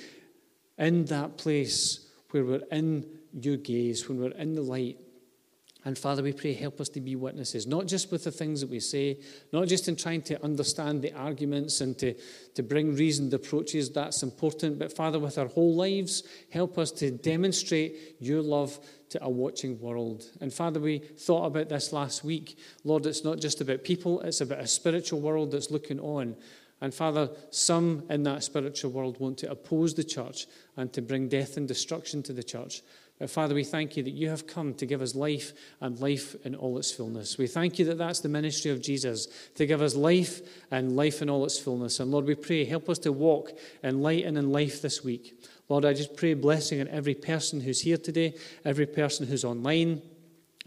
in 0.77 1.05
that 1.05 1.37
place 1.37 2.07
where 2.29 2.45
we're 2.45 2.61
in 2.71 3.05
your 3.33 3.57
gaze, 3.57 4.07
when 4.07 4.19
we're 4.19 4.31
in 4.31 4.53
the 4.53 4.61
light. 4.61 4.97
And 5.83 5.97
Father, 5.97 6.21
we 6.21 6.31
pray, 6.31 6.53
help 6.53 6.79
us 6.79 6.89
to 6.89 7.01
be 7.01 7.15
witnesses, 7.15 7.65
not 7.65 7.87
just 7.87 8.11
with 8.11 8.23
the 8.23 8.31
things 8.31 8.61
that 8.61 8.69
we 8.69 8.79
say, 8.79 9.17
not 9.51 9.67
just 9.67 9.87
in 9.87 9.95
trying 9.95 10.21
to 10.23 10.43
understand 10.43 11.01
the 11.01 11.11
arguments 11.13 11.81
and 11.81 11.97
to, 11.97 12.13
to 12.53 12.61
bring 12.61 12.95
reasoned 12.95 13.33
approaches, 13.33 13.89
that's 13.89 14.21
important, 14.21 14.77
but 14.77 14.95
Father, 14.95 15.17
with 15.17 15.39
our 15.39 15.47
whole 15.47 15.75
lives, 15.75 16.21
help 16.51 16.77
us 16.77 16.91
to 16.91 17.09
demonstrate 17.09 18.17
your 18.19 18.43
love 18.43 18.79
to 19.09 19.23
a 19.23 19.29
watching 19.29 19.79
world. 19.81 20.23
And 20.39 20.53
Father, 20.53 20.79
we 20.79 20.99
thought 20.99 21.45
about 21.45 21.69
this 21.69 21.91
last 21.91 22.23
week. 22.23 22.59
Lord, 22.83 23.07
it's 23.07 23.23
not 23.23 23.39
just 23.39 23.59
about 23.59 23.83
people, 23.83 24.21
it's 24.21 24.41
about 24.41 24.59
a 24.59 24.67
spiritual 24.67 25.19
world 25.19 25.49
that's 25.49 25.71
looking 25.71 25.99
on. 25.99 26.35
And 26.81 26.93
Father, 26.93 27.29
some 27.51 28.03
in 28.09 28.23
that 28.23 28.43
spiritual 28.43 28.91
world 28.91 29.19
want 29.19 29.37
to 29.39 29.51
oppose 29.51 29.93
the 29.93 30.03
church 30.03 30.47
and 30.75 30.91
to 30.93 31.01
bring 31.01 31.29
death 31.29 31.55
and 31.55 31.67
destruction 31.67 32.23
to 32.23 32.33
the 32.33 32.43
church. 32.43 32.81
But 33.19 33.29
Father, 33.29 33.53
we 33.53 33.63
thank 33.63 33.95
you 33.95 34.01
that 34.01 34.15
you 34.15 34.29
have 34.29 34.47
come 34.47 34.73
to 34.73 34.85
give 34.87 34.99
us 34.99 35.13
life 35.13 35.53
and 35.79 35.99
life 35.99 36.35
in 36.43 36.55
all 36.55 36.79
its 36.79 36.91
fullness. 36.91 37.37
We 37.37 37.45
thank 37.45 37.77
you 37.77 37.85
that 37.85 37.99
that's 37.99 38.21
the 38.21 38.29
ministry 38.29 38.71
of 38.71 38.81
Jesus, 38.81 39.27
to 39.53 39.67
give 39.67 39.79
us 39.79 39.93
life 39.93 40.41
and 40.71 40.95
life 40.95 41.21
in 41.21 41.29
all 41.29 41.45
its 41.45 41.59
fullness. 41.59 41.99
And 41.99 42.09
Lord, 42.09 42.25
we 42.25 42.33
pray, 42.33 42.65
help 42.65 42.89
us 42.89 42.97
to 42.99 43.11
walk 43.11 43.51
in 43.83 44.01
light 44.01 44.25
and 44.25 44.39
in 44.39 44.51
life 44.51 44.81
this 44.81 45.03
week. 45.03 45.39
Lord, 45.69 45.85
I 45.85 45.93
just 45.93 46.15
pray 46.15 46.33
blessing 46.33 46.81
on 46.81 46.87
every 46.87 47.13
person 47.13 47.61
who's 47.61 47.81
here 47.81 47.97
today, 47.97 48.33
every 48.65 48.87
person 48.87 49.27
who's 49.27 49.45
online. 49.45 50.01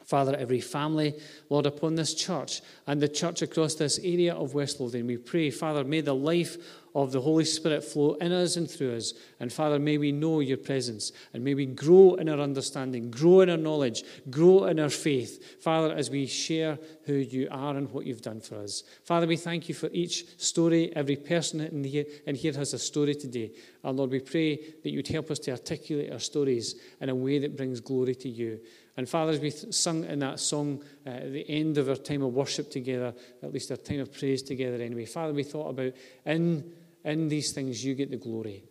Father, 0.05 0.37
every 0.37 0.61
family, 0.61 1.15
Lord, 1.49 1.67
upon 1.67 1.95
this 1.95 2.15
church 2.15 2.61
and 2.87 3.01
the 3.01 3.09
church 3.09 3.43
across 3.43 3.75
this 3.75 3.99
area 3.99 4.35
of 4.35 4.55
West 4.55 4.81
Lothian, 4.81 5.07
we 5.07 5.17
pray, 5.17 5.51
Father, 5.51 5.83
may 5.83 6.01
the 6.01 6.15
life 6.15 6.59
of 6.95 7.11
the 7.11 7.21
Holy 7.21 7.45
Spirit 7.45 7.83
flow 7.83 8.15
in 8.15 8.31
us 8.31 8.57
and 8.57 8.71
through 8.71 8.95
us. 8.95 9.15
And 9.41 9.53
Father, 9.53 9.79
may 9.81 9.99
we 9.99 10.13
know 10.13 10.41
your 10.41 10.59
presence 10.59 11.11
and 11.33 11.43
may 11.43 11.55
we 11.55 11.67
grow 11.67 12.15
in 12.15 12.29
our 12.29 12.39
understanding, 12.39 13.11
grow 13.11 13.41
in 13.41 13.51
our 13.51 13.57
knowledge, 13.57 14.05
grow 14.31 14.67
in 14.67 14.79
our 14.79 14.89
faith, 14.89 15.61
Father, 15.61 15.93
as 15.93 16.09
we 16.09 16.27
share 16.27 16.79
who 17.05 17.15
you 17.15 17.49
are 17.51 17.77
and 17.77 17.91
what 17.91 18.07
you've 18.07 18.23
done 18.23 18.41
for 18.41 18.57
us. 18.57 18.85
Father, 19.03 19.27
we 19.27 19.37
thank 19.37 19.69
you 19.69 19.75
for 19.75 19.89
each 19.93 20.25
story. 20.39 20.95
Every 20.95 21.17
person 21.17 21.61
in 21.61 21.83
here, 21.83 22.05
in 22.27 22.37
here 22.37 22.53
has 22.53 22.75
a 22.75 22.79
story 22.79 23.17
today. 23.17 23.51
And 23.83 23.97
Lord, 23.97 24.11
we 24.11 24.21
pray 24.21 24.57
that 24.83 24.91
you'd 24.91 25.09
help 25.09 25.31
us 25.33 25.41
to 25.41 25.51
articulate 25.51 26.13
our 26.13 26.21
stories 26.21 26.77
in 27.01 27.09
a 27.09 27.15
way 27.15 27.41
that 27.41 27.57
brings 27.57 27.81
glory 27.81 28.15
to 28.17 28.29
you. 28.29 28.61
And 28.97 29.09
Father, 29.09 29.33
as 29.33 29.41
we 29.41 29.51
sung 29.51 30.05
in 30.05 30.21
that 30.21 30.39
song 30.39 30.83
uh, 31.07 31.11
at 31.11 31.33
the 31.33 31.49
end 31.49 31.79
of 31.79 31.89
our 31.89 31.97
time 31.97 32.23
of 32.23 32.33
worship 32.33 32.71
together, 32.71 33.13
at 33.43 33.53
least 33.53 33.71
our 33.71 33.77
time 33.77 34.01
of 34.01 34.13
praise 34.13 34.43
together 34.43 34.83
anyway, 34.83 35.05
Father, 35.05 35.33
we 35.33 35.43
thought 35.43 35.71
about 35.71 35.93
in, 36.25 36.73
in 37.05 37.29
these 37.29 37.53
things 37.53 37.85
you 37.85 37.95
get 37.95 38.11
the 38.11 38.17
glory. 38.17 38.65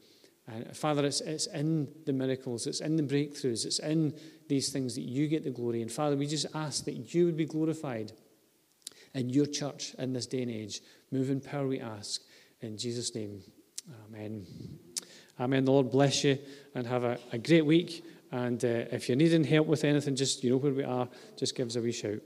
And 0.47 0.75
Father, 0.75 1.05
it's, 1.05 1.21
it's 1.21 1.47
in 1.47 1.89
the 2.05 2.13
miracles, 2.13 2.67
it's 2.67 2.81
in 2.81 2.95
the 2.95 3.03
breakthroughs, 3.03 3.65
it's 3.65 3.79
in 3.79 4.13
these 4.47 4.71
things 4.71 4.95
that 4.95 5.01
you 5.01 5.27
get 5.27 5.43
the 5.43 5.49
glory. 5.49 5.81
And 5.81 5.91
Father, 5.91 6.15
we 6.15 6.27
just 6.27 6.47
ask 6.53 6.85
that 6.85 7.13
you 7.13 7.25
would 7.25 7.37
be 7.37 7.45
glorified 7.45 8.11
in 9.13 9.29
your 9.29 9.45
church 9.45 9.93
in 9.97 10.13
this 10.13 10.25
day 10.25 10.41
and 10.41 10.51
age. 10.51 10.81
Move 11.11 11.29
in 11.29 11.39
power, 11.39 11.67
we 11.67 11.79
ask. 11.79 12.21
In 12.61 12.77
Jesus' 12.77 13.13
name, 13.13 13.41
amen. 14.07 14.45
Amen. 15.39 15.65
The 15.65 15.71
Lord 15.71 15.91
bless 15.91 16.23
you 16.23 16.37
and 16.75 16.85
have 16.87 17.03
a, 17.03 17.17
a 17.31 17.37
great 17.37 17.65
week. 17.65 18.03
And 18.33 18.65
uh, 18.65 18.89
if 18.91 19.07
you're 19.07 19.15
needing 19.15 19.43
help 19.43 19.67
with 19.67 19.83
anything, 19.83 20.15
just 20.15 20.43
you 20.43 20.49
know 20.49 20.57
where 20.57 20.73
we 20.73 20.83
are, 20.83 21.07
just 21.37 21.55
give 21.55 21.67
us 21.67 21.75
a 21.75 21.81
wee 21.81 21.91
shout. 21.91 22.19